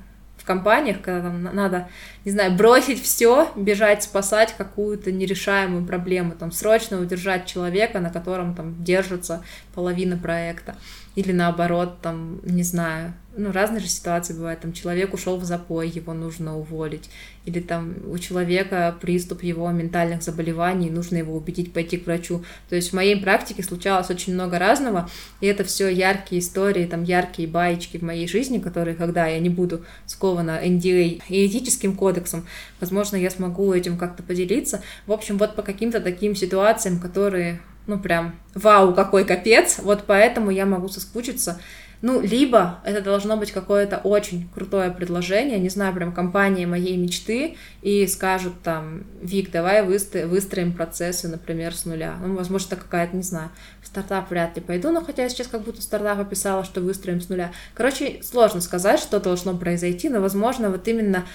компаниях, 0.50 1.02
когда 1.02 1.30
там 1.30 1.44
надо, 1.44 1.88
не 2.26 2.32
знаю, 2.32 2.54
бросить 2.54 3.00
все, 3.04 3.52
бежать 3.56 4.02
спасать 4.02 4.56
какую-то 4.58 5.12
нерешаемую 5.12 5.86
проблему, 5.86 6.32
там 6.32 6.52
срочно 6.52 7.00
удержать 7.00 7.46
человека, 7.46 8.00
на 8.00 8.10
котором 8.10 8.56
там 8.56 8.84
держится 8.84 9.44
половина 9.76 10.18
проекта, 10.18 10.76
или 11.20 11.34
наоборот, 11.34 12.00
там, 12.02 12.40
не 12.46 12.64
знаю, 12.64 13.14
ну, 13.36 13.52
разные 13.52 13.82
же 13.82 13.90
ситуации 13.90 14.34
бывают, 14.34 14.62
там, 14.62 14.72
человек 14.72 15.14
ушел 15.14 15.36
в 15.36 15.44
запой, 15.44 15.90
его 15.90 16.14
нужно 16.14 16.58
уволить, 16.58 17.10
или 17.44 17.60
там 17.60 17.96
у 18.08 18.18
человека 18.18 18.96
приступ 19.02 19.44
его 19.44 19.70
ментальных 19.70 20.24
заболеваний, 20.24 20.90
нужно 20.90 21.18
его 21.18 21.36
убедить 21.36 21.74
пойти 21.74 21.98
к 21.98 22.06
врачу. 22.06 22.46
То 22.70 22.78
есть 22.78 22.92
в 22.92 22.94
моей 22.94 23.22
практике 23.22 23.64
случалось 23.64 24.10
очень 24.10 24.34
много 24.34 24.60
разного, 24.60 25.10
и 25.42 25.48
это 25.48 25.66
все 25.66 25.90
яркие 25.90 26.40
истории, 26.40 26.86
там, 26.86 27.04
яркие 27.04 27.50
баечки 27.50 27.98
в 27.98 28.02
моей 28.02 28.26
жизни, 28.26 28.60
которые, 28.60 28.96
когда 28.96 29.28
я 29.28 29.40
не 29.40 29.50
буду 29.50 29.84
скована 30.06 30.66
NDA 30.66 31.22
и 31.28 31.48
этическим 31.48 31.98
кодексом, 31.98 32.48
возможно, 32.80 33.18
я 33.18 33.30
смогу 33.30 33.74
этим 33.74 33.98
как-то 33.98 34.24
поделиться. 34.24 34.82
В 35.06 35.12
общем, 35.12 35.38
вот 35.38 35.58
по 35.58 35.64
каким-то 35.64 36.00
таким 36.00 36.34
ситуациям, 36.34 36.98
которые 36.98 37.60
ну 37.90 38.00
прям 38.00 38.36
вау, 38.56 38.94
какой 38.94 39.26
капец, 39.26 39.80
вот 39.80 40.06
поэтому 40.08 40.52
я 40.52 40.66
могу 40.66 40.88
соскучиться 40.88 41.60
ну, 42.02 42.22
либо 42.22 42.80
это 42.86 43.02
должно 43.02 43.36
быть 43.36 43.52
какое-то 43.52 43.98
очень 43.98 44.48
крутое 44.56 44.90
предложение, 44.90 45.60
не 45.60 45.68
знаю, 45.68 45.94
прям 45.94 46.14
компания 46.14 46.66
моей 46.66 46.96
мечты, 46.96 47.58
и 47.82 48.08
скажут 48.08 48.54
там, 48.64 49.04
Вик, 49.22 49.52
давай 49.52 49.84
выстроим 49.84 50.72
процессы, 50.74 51.28
например, 51.28 51.76
с 51.76 51.84
нуля. 51.84 52.16
Ну, 52.24 52.36
возможно, 52.36 52.68
это 52.68 52.76
какая-то, 52.78 53.18
не 53.18 53.24
знаю, 53.24 53.50
в 53.82 53.88
стартап 53.88 54.30
вряд 54.30 54.56
ли 54.56 54.62
пойду, 54.62 54.92
но 54.92 55.04
хотя 55.04 55.24
я 55.24 55.30
сейчас 55.30 55.48
как 55.48 55.62
будто 55.62 55.82
стартап 55.82 56.20
описала, 56.20 56.64
что 56.64 56.80
выстроим 56.80 57.20
с 57.20 57.28
нуля. 57.28 57.52
Короче, 57.74 58.22
сложно 58.24 58.62
сказать, 58.62 59.00
что 59.00 59.20
должно 59.20 59.58
произойти, 59.58 60.08
но, 60.08 60.22
возможно, 60.22 60.70
вот 60.70 60.88
именно 60.88 61.26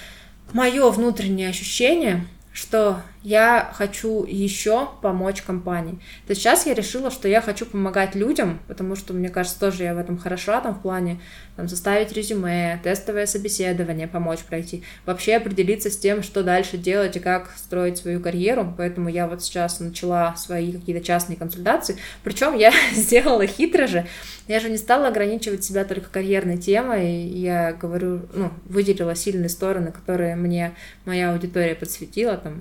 мое 0.55 0.91
внутреннее 0.91 1.51
ощущение, 1.51 2.27
что 2.55 3.03
я 3.25 3.71
хочу 3.73 4.25
еще 4.29 4.91
помочь 5.01 5.41
компании. 5.41 5.95
То 6.27 6.33
есть 6.33 6.43
сейчас 6.43 6.67
я 6.67 6.75
решила, 6.75 7.11
что 7.11 7.27
я 7.27 7.41
хочу 7.41 7.65
помогать 7.65 8.15
людям, 8.15 8.61
потому 8.69 8.95
что, 8.97 9.15
мне 9.15 9.31
кажется, 9.31 9.59
тоже 9.59 9.85
я 9.85 9.95
в 9.95 9.99
этом 9.99 10.19
хороша, 10.19 10.61
там, 10.61 10.75
в 10.75 10.83
плане 10.83 11.19
там, 11.57 11.67
составить 11.67 12.13
резюме, 12.13 12.79
тестовое 12.85 13.25
собеседование, 13.25 14.07
помочь 14.07 14.41
пройти, 14.41 14.83
вообще 15.07 15.37
определиться 15.37 15.91
с 15.91 15.97
тем, 15.97 16.23
что 16.23 16.43
дальше 16.43 16.77
делать 16.77 17.17
и 17.17 17.21
как 17.21 17.51
строить 17.57 17.97
свою 17.97 18.21
карьеру, 18.21 18.75
поэтому 18.77 19.09
я 19.09 19.27
вот 19.27 19.43
сейчас 19.43 19.81
начала 19.81 20.37
свои 20.37 20.73
какие-то 20.73 21.03
частные 21.03 21.37
консультации, 21.37 21.97
причем 22.25 22.55
я 22.55 22.73
сделала 22.93 23.47
хитро 23.47 23.87
же, 23.87 24.07
я 24.49 24.61
же 24.61 24.69
не 24.69 24.77
стала 24.77 25.09
ограничивать 25.09 25.65
себя 25.65 25.85
только 25.85 26.11
карьерной 26.11 26.59
темой, 26.59 27.23
я 27.23 27.73
говорю, 27.73 28.23
ну, 28.35 28.51
выделила 28.67 29.15
сильные 29.15 29.49
стороны, 29.49 29.93
которые 29.93 30.37
мне 30.37 30.75
моя 31.07 31.33
аудитория 31.33 31.75
подсветила, 31.75 32.37
там, 32.37 32.61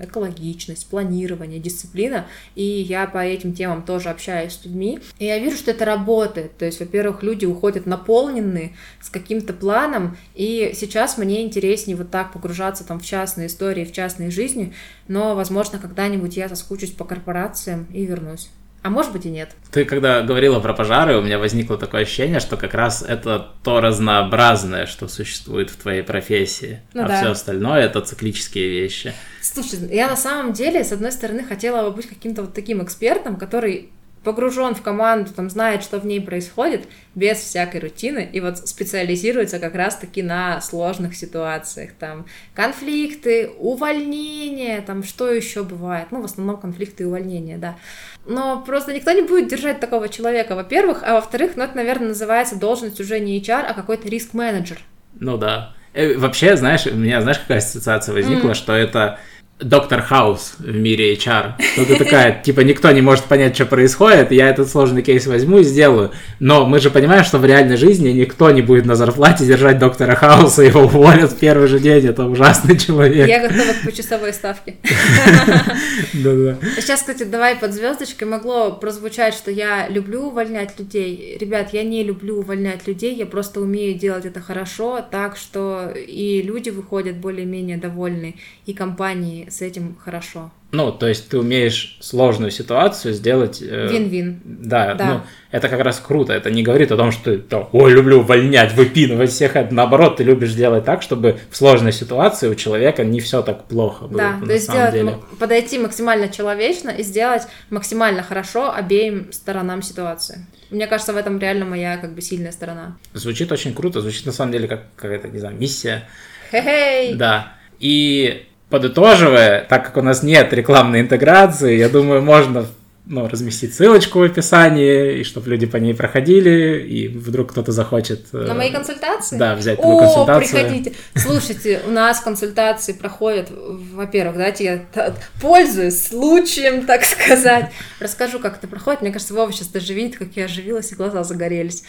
экологичность, 0.54 0.88
планирование, 0.88 1.60
дисциплина, 1.60 2.26
и 2.56 2.64
я 2.64 3.08
по 3.08 3.18
этим 3.18 3.54
темам 3.54 3.84
тоже 3.84 4.10
общаюсь 4.10 4.54
с 4.54 4.66
людьми, 4.66 5.00
и 5.20 5.26
я 5.26 5.40
вижу, 5.40 5.58
что 5.58 5.72
это 5.72 5.86
работает, 5.86 6.58
то 6.58 6.66
есть, 6.66 6.80
во-первых, 6.80 7.24
люди 7.24 7.46
уходят 7.46 7.86
наполненные, 7.86 8.74
с 9.02 9.10
каким-то 9.10 9.54
планом, 9.54 10.18
и 10.36 10.72
сейчас 10.76 11.18
мне 11.18 11.44
интереснее 11.44 11.98
вот 11.98 12.12
так 12.12 12.34
погружаться 12.34 12.86
там 12.86 13.00
в 13.00 13.06
частные 13.06 13.48
истории, 13.48 13.86
в 13.86 13.92
частные 13.92 14.32
жизни, 14.32 14.74
но, 15.08 15.36
возможно, 15.36 15.80
когда-нибудь 15.80 16.38
я 16.38 16.50
соскучусь 16.50 16.92
по 16.92 17.06
корпорациям 17.06 17.88
и 17.94 18.06
вернусь. 18.06 18.50
А 18.84 18.90
может 18.90 19.14
быть 19.14 19.26
и 19.26 19.30
нет. 19.30 19.52
Ты 19.72 19.86
когда 19.86 20.22
говорила 20.22 20.60
про 20.60 20.74
пожары, 20.74 21.18
у 21.18 21.22
меня 21.22 21.40
возникло 21.40 21.78
такое 21.78 22.02
ощущение, 22.02 22.42
что 22.42 22.58
как 22.58 22.74
раз 22.74 23.02
это 23.02 23.48
то 23.64 23.80
разнообразное, 23.80 24.86
что 24.86 25.08
существует 25.08 25.70
в 25.70 25.78
твоей 25.78 26.04
профессии, 26.04 26.82
ну, 26.94 27.06
а 27.06 27.08
да. 27.08 27.18
все 27.18 27.32
остальное 27.32 27.84
это 27.84 28.02
циклические 28.02 28.70
вещи. 28.70 29.14
Слушай, 29.42 29.88
я 29.90 30.10
на 30.10 30.18
самом 30.18 30.52
деле, 30.52 30.84
с 30.84 30.92
одной 30.92 31.14
стороны, 31.14 31.46
хотела 31.46 31.90
бы 31.90 31.96
быть 31.96 32.08
каким-то 32.08 32.42
вот 32.42 32.54
таким 32.54 32.84
экспертом, 32.84 33.38
который 33.38 33.90
погружен 34.24 34.76
в 34.76 34.82
команду, 34.82 35.32
там 35.34 35.50
знает, 35.50 35.84
что 35.84 36.00
в 36.00 36.06
ней 36.06 36.22
происходит, 36.22 36.88
без 37.16 37.38
всякой 37.38 37.82
рутины, 37.82 38.30
и 38.32 38.40
вот 38.40 38.58
специализируется 38.58 39.60
как 39.60 39.76
раз-таки 39.76 40.24
на 40.24 40.62
сложных 40.62 41.16
ситуациях, 41.16 41.92
там 42.00 42.26
конфликты, 42.56 43.52
увольнения, 43.60 44.82
там 44.82 45.04
что 45.04 45.32
еще 45.32 45.64
бывает, 45.64 46.08
ну, 46.12 46.22
в 46.22 46.26
основном 46.26 46.58
конфликты 46.58 47.04
и 47.04 47.06
увольнения, 47.06 47.58
да. 47.58 47.78
Но 48.26 48.62
просто 48.66 48.94
никто 48.94 49.12
не 49.12 49.22
будет 49.22 49.50
держать 49.50 49.80
такого 49.80 50.10
человека, 50.10 50.56
во-первых, 50.56 51.04
а 51.04 51.16
во-вторых, 51.16 51.52
ну, 51.56 51.64
это, 51.64 51.76
наверное, 51.76 52.10
называется 52.10 52.56
должность 52.56 53.00
уже 53.00 53.20
не 53.20 53.40
HR, 53.40 53.66
а 53.68 53.74
какой-то 53.74 54.08
риск-менеджер. 54.08 54.80
Ну 55.20 55.38
да. 55.38 55.76
Э, 55.94 56.18
вообще, 56.18 56.58
знаешь, 56.58 56.88
у 56.88 56.96
меня, 56.96 57.22
знаешь, 57.22 57.40
какая 57.40 57.60
ассоциация 57.60 58.14
возникла, 58.14 58.50
mm. 58.50 58.56
что 58.56 58.74
это 58.74 59.20
доктор 59.64 60.02
Хаус 60.02 60.56
в 60.60 60.76
мире 60.76 61.16
HR. 61.16 61.54
Ты 61.76 61.96
такая, 61.96 62.42
типа, 62.46 62.62
никто 62.62 62.92
не 62.92 63.02
может 63.02 63.26
понять, 63.26 63.56
что 63.56 63.66
происходит, 63.66 64.32
я 64.32 64.50
этот 64.50 64.70
сложный 64.70 65.02
кейс 65.02 65.26
возьму 65.28 65.60
и 65.60 65.64
сделаю. 65.64 66.12
Но 66.40 66.66
мы 66.66 66.80
же 66.80 66.90
понимаем, 66.90 67.24
что 67.24 67.38
в 67.38 67.46
реальной 67.46 67.78
жизни 67.78 68.10
никто 68.10 68.52
не 68.52 68.62
будет 68.62 68.86
на 68.86 68.96
зарплате 68.96 69.46
держать 69.46 69.80
доктора 69.80 70.16
Хауса, 70.16 70.64
его 70.64 70.82
уволят 70.82 71.32
в 71.32 71.40
первый 71.40 71.68
же 71.68 71.80
день, 71.80 72.06
это 72.06 72.26
ужасный 72.26 72.78
человек. 72.84 73.28
Я 73.28 73.48
готова 73.48 73.74
к 73.74 73.86
почасовой 73.86 74.34
ставке. 74.34 74.76
Да-да. 76.14 76.58
Сейчас, 76.80 77.00
кстати, 77.00 77.24
давай 77.24 77.56
под 77.56 77.74
звездочкой 77.74 78.28
могло 78.28 78.72
прозвучать, 78.72 79.34
что 79.34 79.52
я 79.52 79.88
люблю 79.88 80.28
увольнять 80.28 80.78
людей. 80.80 81.38
Ребят, 81.40 81.74
я 81.74 81.84
не 81.84 82.04
люблю 82.04 82.40
увольнять 82.40 82.88
людей, 82.88 83.16
я 83.16 83.26
просто 83.26 83.62
умею 83.62 83.98
делать 83.98 84.26
это 84.26 84.42
хорошо, 84.42 85.06
так 85.10 85.38
что 85.38 85.92
и 85.96 86.42
люди 86.42 86.70
выходят 86.70 87.18
более-менее 87.18 87.78
довольны, 87.78 88.36
и 88.66 88.74
компании 88.74 89.48
с 89.54 89.62
этим 89.62 89.96
хорошо. 90.04 90.52
Ну, 90.72 90.92
то 90.92 91.08
есть 91.08 91.30
ты 91.30 91.38
умеешь 91.38 91.98
сложную 92.02 92.50
ситуацию 92.50 93.14
сделать... 93.14 93.62
Э, 93.62 93.88
Вин-вин. 93.92 94.42
Да, 94.44 94.96
да, 94.96 95.06
ну, 95.06 95.22
это 95.52 95.70
как 95.70 95.82
раз 95.82 96.00
круто. 96.00 96.34
Это 96.34 96.50
не 96.50 96.64
говорит 96.64 96.92
о 96.92 96.98
том, 96.98 97.12
что 97.12 97.38
ты, 97.38 97.58
ой, 97.72 97.92
люблю 97.92 98.22
увольнять, 98.22 98.74
выпинывать 98.74 99.30
всех. 99.30 99.56
Это 99.56 99.72
наоборот, 99.72 100.18
ты 100.18 100.24
любишь 100.24 100.54
делать 100.54 100.84
так, 100.84 101.04
чтобы 101.04 101.38
в 101.52 101.56
сложной 101.56 101.94
ситуации 101.94 102.48
у 102.48 102.56
человека 102.56 103.04
не 103.04 103.20
все 103.20 103.44
так 103.44 103.66
плохо 103.66 104.06
было. 104.08 104.18
Да, 104.18 104.40
то 104.44 104.52
есть 104.52 104.66
сделать, 104.66 104.94
деле. 104.94 105.20
подойти 105.40 105.78
максимально 105.78 106.28
человечно 106.30 106.90
и 106.90 107.04
сделать 107.04 107.44
максимально 107.70 108.24
хорошо 108.24 108.74
обеим 108.74 109.32
сторонам 109.32 109.84
ситуации. 109.84 110.46
Мне 110.72 110.88
кажется, 110.88 111.14
в 111.14 111.18
этом 111.18 111.38
реально 111.38 111.66
моя 111.66 111.98
как 111.98 112.16
бы 112.16 112.22
сильная 112.22 112.52
сторона. 112.52 112.98
Звучит 113.14 113.52
очень 113.52 113.76
круто, 113.76 114.02
звучит 114.02 114.26
на 114.26 114.32
самом 114.32 114.52
деле 114.52 114.68
как 114.68 114.86
какая-то, 114.96 115.28
не 115.28 115.38
знаю, 115.38 115.56
миссия. 115.56 116.10
Хе-хей! 116.50 117.14
Да. 117.14 117.54
И 117.80 118.48
подытоживая, 118.74 119.64
так 119.70 119.86
как 119.86 119.98
у 119.98 120.02
нас 120.02 120.24
нет 120.24 120.52
рекламной 120.52 121.02
интеграции, 121.02 121.78
я 121.78 121.90
думаю, 121.90 122.24
можно 122.24 122.66
ну, 123.06 123.28
разместить 123.28 123.74
ссылочку 123.74 124.20
в 124.20 124.24
описании, 124.24 125.20
и 125.20 125.24
чтобы 125.26 125.50
люди 125.50 125.66
по 125.66 125.76
ней 125.76 125.94
проходили, 125.94 126.82
и 126.88 127.10
вдруг 127.10 127.52
кто-то 127.52 127.74
захочет... 127.74 128.28
Э, 128.32 128.46
На 128.48 128.54
мои 128.54 128.72
консультации? 128.72 129.38
Да, 129.38 129.56
взять 129.56 129.82
твою 129.82 130.00
консультацию. 130.00 130.38
О, 130.38 130.64
приходите. 130.64 130.94
Слушайте, 131.16 131.82
у 131.86 131.92
нас 131.92 132.22
консультации 132.22 132.94
проходят, 132.94 133.50
во-первых, 133.52 134.38
давайте 134.38 134.64
я 134.64 135.14
пользуюсь 135.42 136.02
случаем, 136.02 136.86
так 136.86 137.04
сказать. 137.04 137.72
Расскажу, 138.00 138.40
как 138.40 138.58
это 138.58 138.68
проходит. 138.68 139.02
Мне 139.02 139.12
кажется, 139.12 139.34
Вова 139.34 139.52
сейчас 139.52 139.68
даже 139.68 139.94
видит, 139.94 140.18
как 140.18 140.30
я 140.36 140.46
оживилась, 140.46 140.92
и 140.94 140.96
глаза 140.96 141.24
загорелись. 141.24 141.84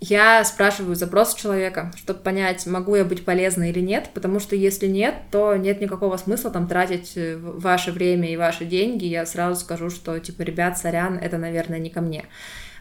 Я 0.00 0.44
спрашиваю 0.44 0.96
запрос 0.96 1.34
человека, 1.34 1.92
чтобы 1.96 2.20
понять, 2.20 2.66
могу 2.66 2.96
я 2.96 3.04
быть 3.04 3.24
полезной 3.24 3.70
или 3.70 3.80
нет, 3.80 4.10
потому 4.14 4.40
что 4.40 4.56
если 4.56 4.88
нет, 4.88 5.14
то 5.30 5.54
нет 5.54 5.80
никакого 5.80 6.16
смысла 6.16 6.50
там 6.50 6.66
тратить 6.66 7.12
э, 7.14 7.36
ваше 7.38 7.92
время 7.92 8.32
и 8.32 8.36
ваши 8.36 8.64
деньги. 8.64 9.04
Я 9.04 9.26
сразу 9.26 9.60
скажу, 9.60 9.90
что, 9.90 10.18
типа, 10.18 10.42
ребят, 10.56 10.78
сорян, 10.78 11.18
это, 11.18 11.36
наверное, 11.38 11.78
не 11.78 11.90
ко 11.90 12.00
мне. 12.00 12.24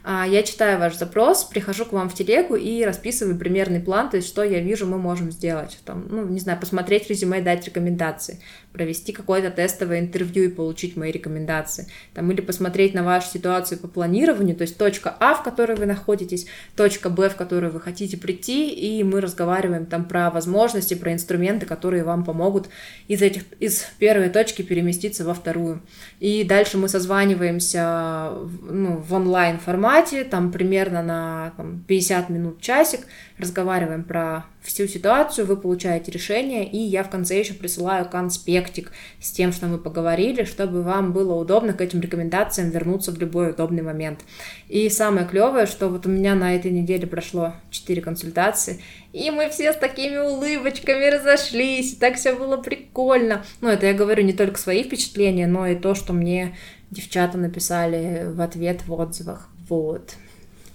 А, 0.08 0.26
я 0.26 0.44
читаю 0.44 0.80
ваш 0.80 0.96
запрос, 0.96 1.44
прихожу 1.44 1.86
к 1.86 1.92
вам 1.92 2.10
в 2.10 2.14
телегу 2.14 2.56
и 2.56 2.86
расписываю 2.86 3.38
примерный 3.38 3.80
план, 3.80 4.10
то 4.10 4.18
есть 4.18 4.30
что 4.30 4.44
я 4.44 4.60
вижу, 4.60 4.86
мы 4.86 4.98
можем 4.98 5.32
сделать. 5.32 5.80
Там, 5.84 6.06
ну, 6.10 6.26
не 6.26 6.40
знаю, 6.40 6.60
посмотреть 6.60 7.10
резюме, 7.10 7.42
дать 7.42 7.66
рекомендации, 7.66 8.40
провести 8.76 9.14
какое-то 9.14 9.52
тестовое 9.52 10.02
интервью 10.02 10.44
и 10.44 10.50
получить 10.50 10.98
мои 10.98 11.10
рекомендации. 11.10 11.88
Там, 12.14 12.30
или 12.30 12.42
посмотреть 12.42 12.94
на 12.94 13.04
вашу 13.04 13.32
ситуацию 13.32 13.80
по 13.80 13.88
планированию, 13.88 14.56
то 14.56 14.64
есть 14.64 14.78
точка 14.78 15.16
А, 15.22 15.34
в 15.34 15.44
которой 15.44 15.78
вы 15.78 15.86
находитесь, 15.86 16.46
точка 16.76 17.10
Б, 17.10 17.30
в 17.30 17.36
которую 17.36 17.72
вы 17.72 17.80
хотите 17.80 18.18
прийти, 18.18 18.70
и 18.70 19.02
мы 19.04 19.22
разговариваем 19.22 19.86
там 19.86 20.04
про 20.06 20.30
возможности, 20.30 20.94
про 20.94 21.14
инструменты, 21.14 21.66
которые 21.66 22.04
вам 22.04 22.26
помогут 22.26 22.68
из 23.08 23.22
этих 23.22 23.44
из 23.60 23.86
первой 23.98 24.30
точки 24.30 24.62
переместиться 24.62 25.24
во 25.24 25.34
вторую. 25.34 25.82
И 26.20 26.44
дальше 26.44 26.78
мы 26.78 26.90
созваниваемся 26.90 28.34
ну, 28.62 28.98
в 28.98 29.14
онлайн 29.14 29.58
формате, 29.58 30.26
там 30.26 30.52
примерно 30.52 31.02
на 31.02 31.54
там, 31.56 31.84
50 31.88 32.30
минут, 32.30 32.62
часик, 32.62 33.02
разговариваем 33.38 34.04
про 34.04 34.46
всю 34.62 34.88
ситуацию, 34.88 35.46
вы 35.46 35.58
получаете 35.58 36.12
решение, 36.12 36.68
и 36.68 36.78
я 36.78 37.04
в 37.04 37.10
конце 37.10 37.38
еще 37.38 37.54
присылаю 37.54 38.08
конспектик 38.10 38.92
с 39.20 39.32
тем, 39.32 39.52
что 39.52 39.68
мы 39.68 39.78
поговорили, 39.78 40.44
чтобы 40.44 40.82
вам 40.82 41.12
было 41.12 41.34
удобно 41.36 41.74
к 41.74 41.82
этим 41.82 42.00
рекомендациям 42.00 42.70
вернуться 42.70 43.12
в 43.12 43.20
любой 43.20 43.52
удобный 43.52 43.84
момент. 43.84 44.22
И 44.70 44.90
самое 44.90 45.28
клевое, 45.28 45.66
что 45.66 45.90
вот 45.90 46.06
у 46.06 46.10
меня 46.10 46.34
на 46.36 46.56
этой 46.56 46.72
неделе 46.72 47.08
прошло 47.08 47.54
4 47.72 48.02
консультации, 48.02 48.82
и 49.12 49.30
мы 49.32 49.50
все 49.50 49.74
с 49.74 49.78
такими 49.78 50.18
улыбочками 50.18 51.06
разошлись, 51.06 51.94
и 51.94 51.96
так 51.98 52.16
все 52.16 52.34
было 52.34 52.58
прикольно. 52.58 53.44
Ну, 53.62 53.70
это 53.70 53.86
я 53.86 53.94
говорю 53.94 54.24
не 54.24 54.34
только 54.34 54.58
свои 54.58 54.84
впечатления, 54.84 55.48
но 55.48 55.68
и 55.68 55.76
то, 55.76 55.94
что 55.94 56.14
мне 56.14 56.56
девчата 56.90 57.38
написали 57.38 58.26
в 58.28 58.42
ответ 58.42 58.86
в 58.88 58.94
отзывах. 58.94 59.50
Вот. 59.68 60.16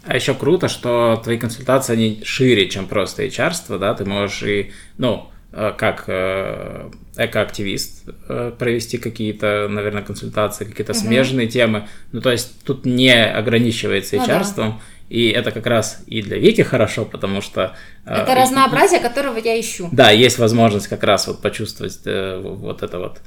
А 0.04 0.14
еще 0.14 0.34
круто, 0.34 0.68
что 0.68 1.20
твои 1.22 1.38
консультации, 1.38 1.92
они 1.92 2.22
шире, 2.24 2.68
чем 2.68 2.86
просто 2.86 3.24
HR, 3.24 3.78
да, 3.78 3.94
ты 3.94 4.04
можешь 4.04 4.42
и, 4.42 4.72
ну, 4.96 5.28
э, 5.52 5.72
как 5.76 6.04
э, 6.06 6.88
экоактивист 7.16 8.08
э, 8.28 8.52
провести 8.58 8.96
какие-то, 8.96 9.68
наверное, 9.68 10.02
консультации, 10.02 10.64
какие-то 10.64 10.92
угу. 10.92 11.00
смежные 11.00 11.48
темы. 11.48 11.86
Ну, 12.12 12.22
то 12.22 12.32
есть 12.32 12.64
тут 12.64 12.86
не 12.86 13.12
ограничивается 13.12 14.16
HR, 14.16 14.46
ну, 14.56 14.62
да. 14.62 14.78
и 15.10 15.28
это 15.28 15.50
как 15.50 15.66
раз 15.66 16.02
и 16.06 16.22
для 16.22 16.38
Вики 16.38 16.62
хорошо, 16.62 17.04
потому 17.04 17.42
что... 17.42 17.76
Это 18.06 18.34
разнообразие, 18.34 19.00
которого 19.00 19.36
я 19.36 19.60
ищу. 19.60 19.90
Да, 19.92 20.10
есть 20.10 20.38
возможность 20.38 20.88
как 20.88 21.04
раз 21.04 21.26
вот 21.26 21.42
почувствовать 21.42 22.00
вот 22.04 22.82
это 22.82 22.98
вот 22.98 23.20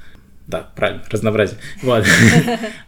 да, 0.46 0.68
правильно, 0.76 1.02
разнообразие. 1.10 1.58
Вот. 1.82 2.04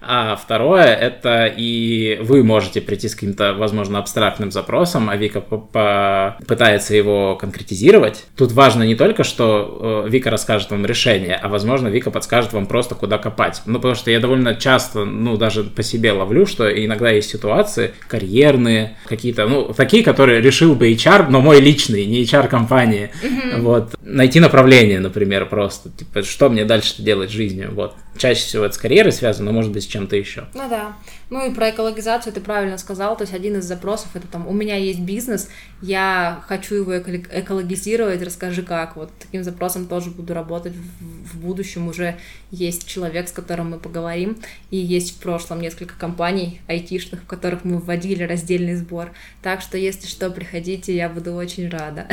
А 0.09 0.37
второе, 0.37 0.95
это 0.95 1.47
и 1.47 2.21
вы 2.23 2.45
можете 2.45 2.81
прийти 2.81 3.09
с 3.09 3.15
каким-то, 3.15 3.55
возможно, 3.55 3.99
абстрактным 3.99 4.53
запросом, 4.53 5.11
а 5.11 5.17
Вика 5.17 5.41
пытается 5.41 6.95
его 6.95 7.35
конкретизировать. 7.35 8.27
Тут 8.37 8.53
важно 8.53 8.85
не 8.85 8.95
только, 8.95 9.25
что 9.25 10.05
э, 10.07 10.09
Вика 10.09 10.31
расскажет 10.31 10.71
вам 10.71 10.87
решение, 10.87 11.35
а, 11.35 11.49
возможно, 11.49 11.89
Вика 11.89 12.13
подскажет 12.13 12.53
вам 12.53 12.67
просто, 12.67 12.95
куда 12.95 13.19
копать. 13.19 13.63
Ну, 13.67 13.77
потому 13.77 13.97
что 13.97 14.13
я 14.13 14.21
довольно 14.21 14.55
часто, 14.55 15.05
ну, 15.05 15.37
даже 15.37 15.65
по 15.65 15.83
себе 15.83 16.13
ловлю, 16.13 16.47
что 16.47 16.69
иногда 16.69 17.11
есть 17.11 17.31
ситуации 17.31 17.95
карьерные, 18.07 18.97
какие-то, 19.07 19.49
ну, 19.49 19.73
такие, 19.77 20.05
которые 20.05 20.41
решил 20.41 20.77
бы 20.77 20.93
HR, 20.93 21.27
но 21.31 21.41
мой 21.41 21.61
личный, 21.61 22.07
не 22.07 22.23
HR 22.23 22.47
компании. 22.49 23.11
Вот. 23.57 23.95
Найти 24.03 24.39
направление, 24.39 25.01
например, 25.01 25.47
просто. 25.47 25.91
Типа, 25.91 26.23
что 26.23 26.49
мне 26.49 26.65
дальше 26.65 27.03
делать 27.03 27.31
в 27.31 27.33
жизни? 27.33 27.46
Жизнью. 27.47 27.73
Вот. 27.75 27.95
Чаще 28.17 28.41
всего 28.41 28.65
это 28.65 28.75
с 28.75 28.79
карьерой 28.79 29.13
связано, 29.13 29.47
но 29.47 29.53
может 29.53 29.73
быть 29.73 29.85
с 29.85 29.87
чем-то 29.87 30.17
еще. 30.17 30.47
Ну 30.55 30.69
да. 30.69 30.97
Ну 31.31 31.51
и 31.51 31.55
про 31.55 31.71
экологизацию 31.71 32.33
ты 32.33 32.41
правильно 32.41 32.79
сказал. 32.79 33.17
То 33.17 33.23
есть 33.23 33.35
один 33.35 33.57
из 33.57 33.65
запросов 33.65 34.09
это 34.15 34.27
там, 34.27 34.47
у 34.47 34.53
меня 34.53 34.77
есть 34.77 35.01
бизнес, 35.01 35.49
я 35.83 36.43
хочу 36.47 36.77
его 36.77 36.99
экологизировать, 36.99 38.23
расскажи 38.23 38.63
как. 38.63 38.97
Вот 38.97 39.11
таким 39.19 39.45
запросом 39.45 39.87
тоже 39.87 40.11
буду 40.11 40.35
работать 40.35 40.73
в 40.75 41.39
будущем. 41.39 41.89
Уже 41.89 42.17
есть 42.51 42.87
человек, 42.87 43.29
с 43.29 43.33
которым 43.33 43.71
мы 43.71 43.79
поговорим. 43.79 44.39
И 44.71 44.77
есть 44.77 45.17
в 45.17 45.21
прошлом 45.21 45.61
несколько 45.61 45.95
компаний 45.95 46.61
айтишных, 46.67 47.23
в 47.23 47.27
которых 47.27 47.65
мы 47.65 47.79
вводили 47.79 48.23
раздельный 48.23 48.77
сбор. 48.77 49.13
Так 49.43 49.61
что, 49.61 49.77
если 49.79 50.07
что, 50.07 50.31
приходите, 50.31 50.95
я 50.95 51.09
буду 51.09 51.35
очень 51.35 51.69
рада. 51.69 52.09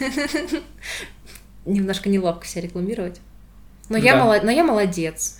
Немножко 1.64 2.08
неловко 2.08 2.46
себя 2.46 2.62
рекламировать. 2.62 3.20
Но, 3.88 3.98
да. 3.98 4.04
я, 4.04 4.16
молод... 4.16 4.42
Но 4.44 4.50
я 4.50 4.64
молодец. 4.64 5.38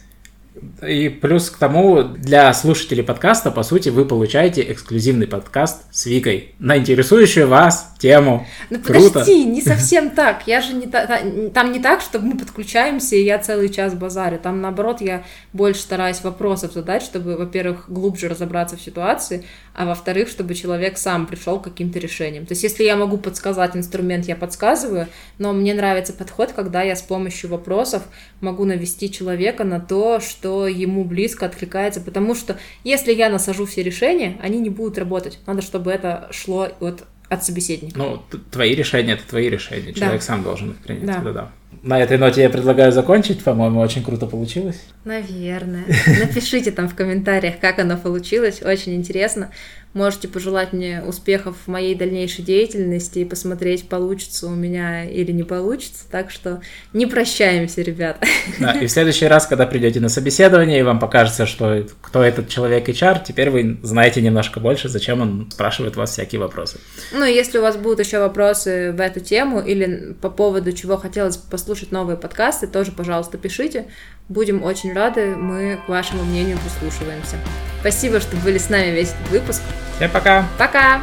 И 0.87 1.09
плюс 1.09 1.51
к 1.51 1.59
тому, 1.59 2.05
для 2.05 2.53
слушателей 2.55 3.03
подкаста, 3.03 3.51
по 3.51 3.65
сути, 3.65 3.89
вы 3.89 4.05
получаете 4.05 4.63
эксклюзивный 4.71 5.27
подкаст 5.27 5.83
с 5.91 6.07
Викой 6.07 6.55
на 6.61 6.77
интересующую 6.79 7.49
вас 7.49 7.93
тему. 7.99 8.47
Ну 8.71 8.79
Круто. 8.79 9.09
подожди, 9.09 9.45
не 9.45 9.63
совсем 9.63 10.11
так. 10.11 10.47
Я 10.47 10.61
же 10.61 10.75
не 10.75 10.87
та... 10.87 11.23
там 11.53 11.73
не 11.73 11.81
так, 11.81 12.01
что 12.01 12.21
мы 12.21 12.39
подключаемся, 12.39 13.17
и 13.17 13.25
я 13.25 13.39
целый 13.39 13.69
час 13.69 13.95
базарю. 13.95 14.39
Там, 14.39 14.61
наоборот, 14.61 15.01
я 15.01 15.25
больше 15.53 15.81
стараюсь 15.81 16.23
вопросов 16.23 16.73
задать, 16.73 17.03
чтобы, 17.03 17.37
во-первых, 17.37 17.87
глубже 17.89 18.29
разобраться 18.29 18.77
в 18.77 18.81
ситуации, 18.81 19.45
а 19.75 19.87
во-вторых, 19.87 20.29
чтобы 20.29 20.55
человек 20.55 20.99
сам 20.99 21.27
пришел 21.27 21.59
к 21.59 21.65
каким-то 21.65 21.99
решениям. 21.99 22.47
То 22.47 22.53
есть, 22.53 22.63
если 22.63 22.85
я 22.85 22.95
могу 22.95 23.17
подсказать 23.17 23.75
инструмент, 23.75 24.27
я 24.27 24.37
подсказываю, 24.37 25.09
но 25.39 25.53
мне 25.53 25.75
нравится 25.75 26.13
подход, 26.13 26.53
когда 26.53 26.83
я 26.83 26.95
с 26.95 27.03
помощью 27.03 27.51
вопросов 27.51 28.05
могу 28.41 28.65
навести 28.65 29.11
человека 29.11 29.65
на 29.65 29.81
то, 29.81 30.21
что 30.21 30.44
ему 30.45 31.05
близко 31.05 31.47
откликается, 31.47 32.01
потому 32.01 32.35
что 32.35 32.57
если 32.85 33.13
я 33.13 33.29
насажу 33.29 33.67
все 33.67 33.83
решения, 33.83 34.37
они 34.43 34.59
не 34.59 34.71
будут 34.71 34.99
работать. 34.99 35.39
Надо, 35.47 35.63
чтобы 35.63 35.91
это 35.91 36.29
шло 36.31 36.69
от 36.81 37.05
от 37.29 37.45
собеседника. 37.45 37.99
Ну, 37.99 38.23
твои 38.51 38.75
решения 38.75 39.15
это 39.15 39.27
твои 39.27 39.49
решения. 39.49 39.93
Человек 39.93 40.21
да. 40.21 40.27
сам 40.27 40.43
должен 40.43 40.73
их 40.73 40.77
принять. 40.77 41.07
Да. 41.07 41.21
Да-да. 41.21 41.51
На 41.83 42.01
этой 42.01 42.19
ноте 42.19 42.43
я 42.43 42.51
предлагаю 42.51 42.93
закончить. 42.93 43.43
По-моему, 43.43 43.81
очень 43.81 44.05
круто 44.05 44.27
получилось. 44.27 44.81
Наверное. 45.05 45.85
Напишите 46.07 46.71
там 46.71 46.89
в 46.89 46.95
комментариях, 46.95 47.59
как 47.61 47.79
оно 47.79 47.97
получилось. 47.97 48.63
Очень 48.63 48.95
интересно. 48.95 49.51
Можете 49.95 50.27
пожелать 50.27 50.73
мне 50.73 51.03
успехов 51.07 51.57
в 51.65 51.71
моей 51.71 51.95
дальнейшей 51.95 52.45
деятельности 52.45 53.21
и 53.21 53.25
посмотреть, 53.25 53.89
получится 53.89 54.49
у 54.49 54.55
меня 54.55 55.05
или 55.05 55.31
не 55.31 55.45
получится. 55.45 56.05
Так 56.11 56.33
что 56.33 56.61
не 56.93 57.07
прощаемся, 57.07 57.81
ребят. 57.83 58.19
Да, 58.59 58.73
и 58.73 58.87
в 58.87 58.91
следующий 58.91 59.27
раз, 59.27 59.47
когда 59.47 59.67
придете 59.67 60.01
на 60.01 60.09
собеседование, 60.09 60.81
и 60.81 60.83
вам 60.83 60.99
покажется, 60.99 61.47
что 61.47 61.87
кто 62.03 62.23
этот 62.23 62.49
человек 62.49 62.89
HR, 62.89 63.23
теперь 63.25 63.51
вы 63.51 63.79
знаете 63.83 64.21
немножко 64.21 64.61
больше, 64.61 64.89
зачем 64.89 65.23
он 65.23 65.51
спрашивает 65.51 65.97
вас 65.97 66.11
всякие 66.11 66.41
вопросы. 66.41 66.79
Ну, 67.13 67.25
если 67.25 67.59
у 67.59 67.63
вас 67.63 67.77
будут 67.77 68.01
еще 68.01 68.19
вопросы 68.19 68.93
в 68.93 69.01
эту 69.01 69.21
тему 69.21 69.61
или 69.61 70.15
по 70.21 70.31
поводу 70.31 70.73
чего 70.73 70.97
хотелось 70.97 71.37
послушать 71.37 71.93
новые 71.93 72.17
подкасты, 72.17 72.67
тоже, 72.67 72.93
пожалуйста, 72.93 73.39
пишите. 73.39 73.87
Будем 74.29 74.63
очень 74.63 74.95
рады, 74.95 75.37
мы 75.37 75.79
к 75.85 75.89
вашему 75.89 76.25
мнению 76.25 76.59
прислушиваемся. 76.59 77.37
Спасибо, 77.81 78.21
что 78.21 78.37
были 78.39 78.57
с 78.57 78.71
нами 78.71 78.91
весь 78.91 79.11
этот 79.11 79.31
выпуск. 79.31 79.63
Всем 79.97 80.11
пока. 80.11 80.47
Пока. 80.59 81.03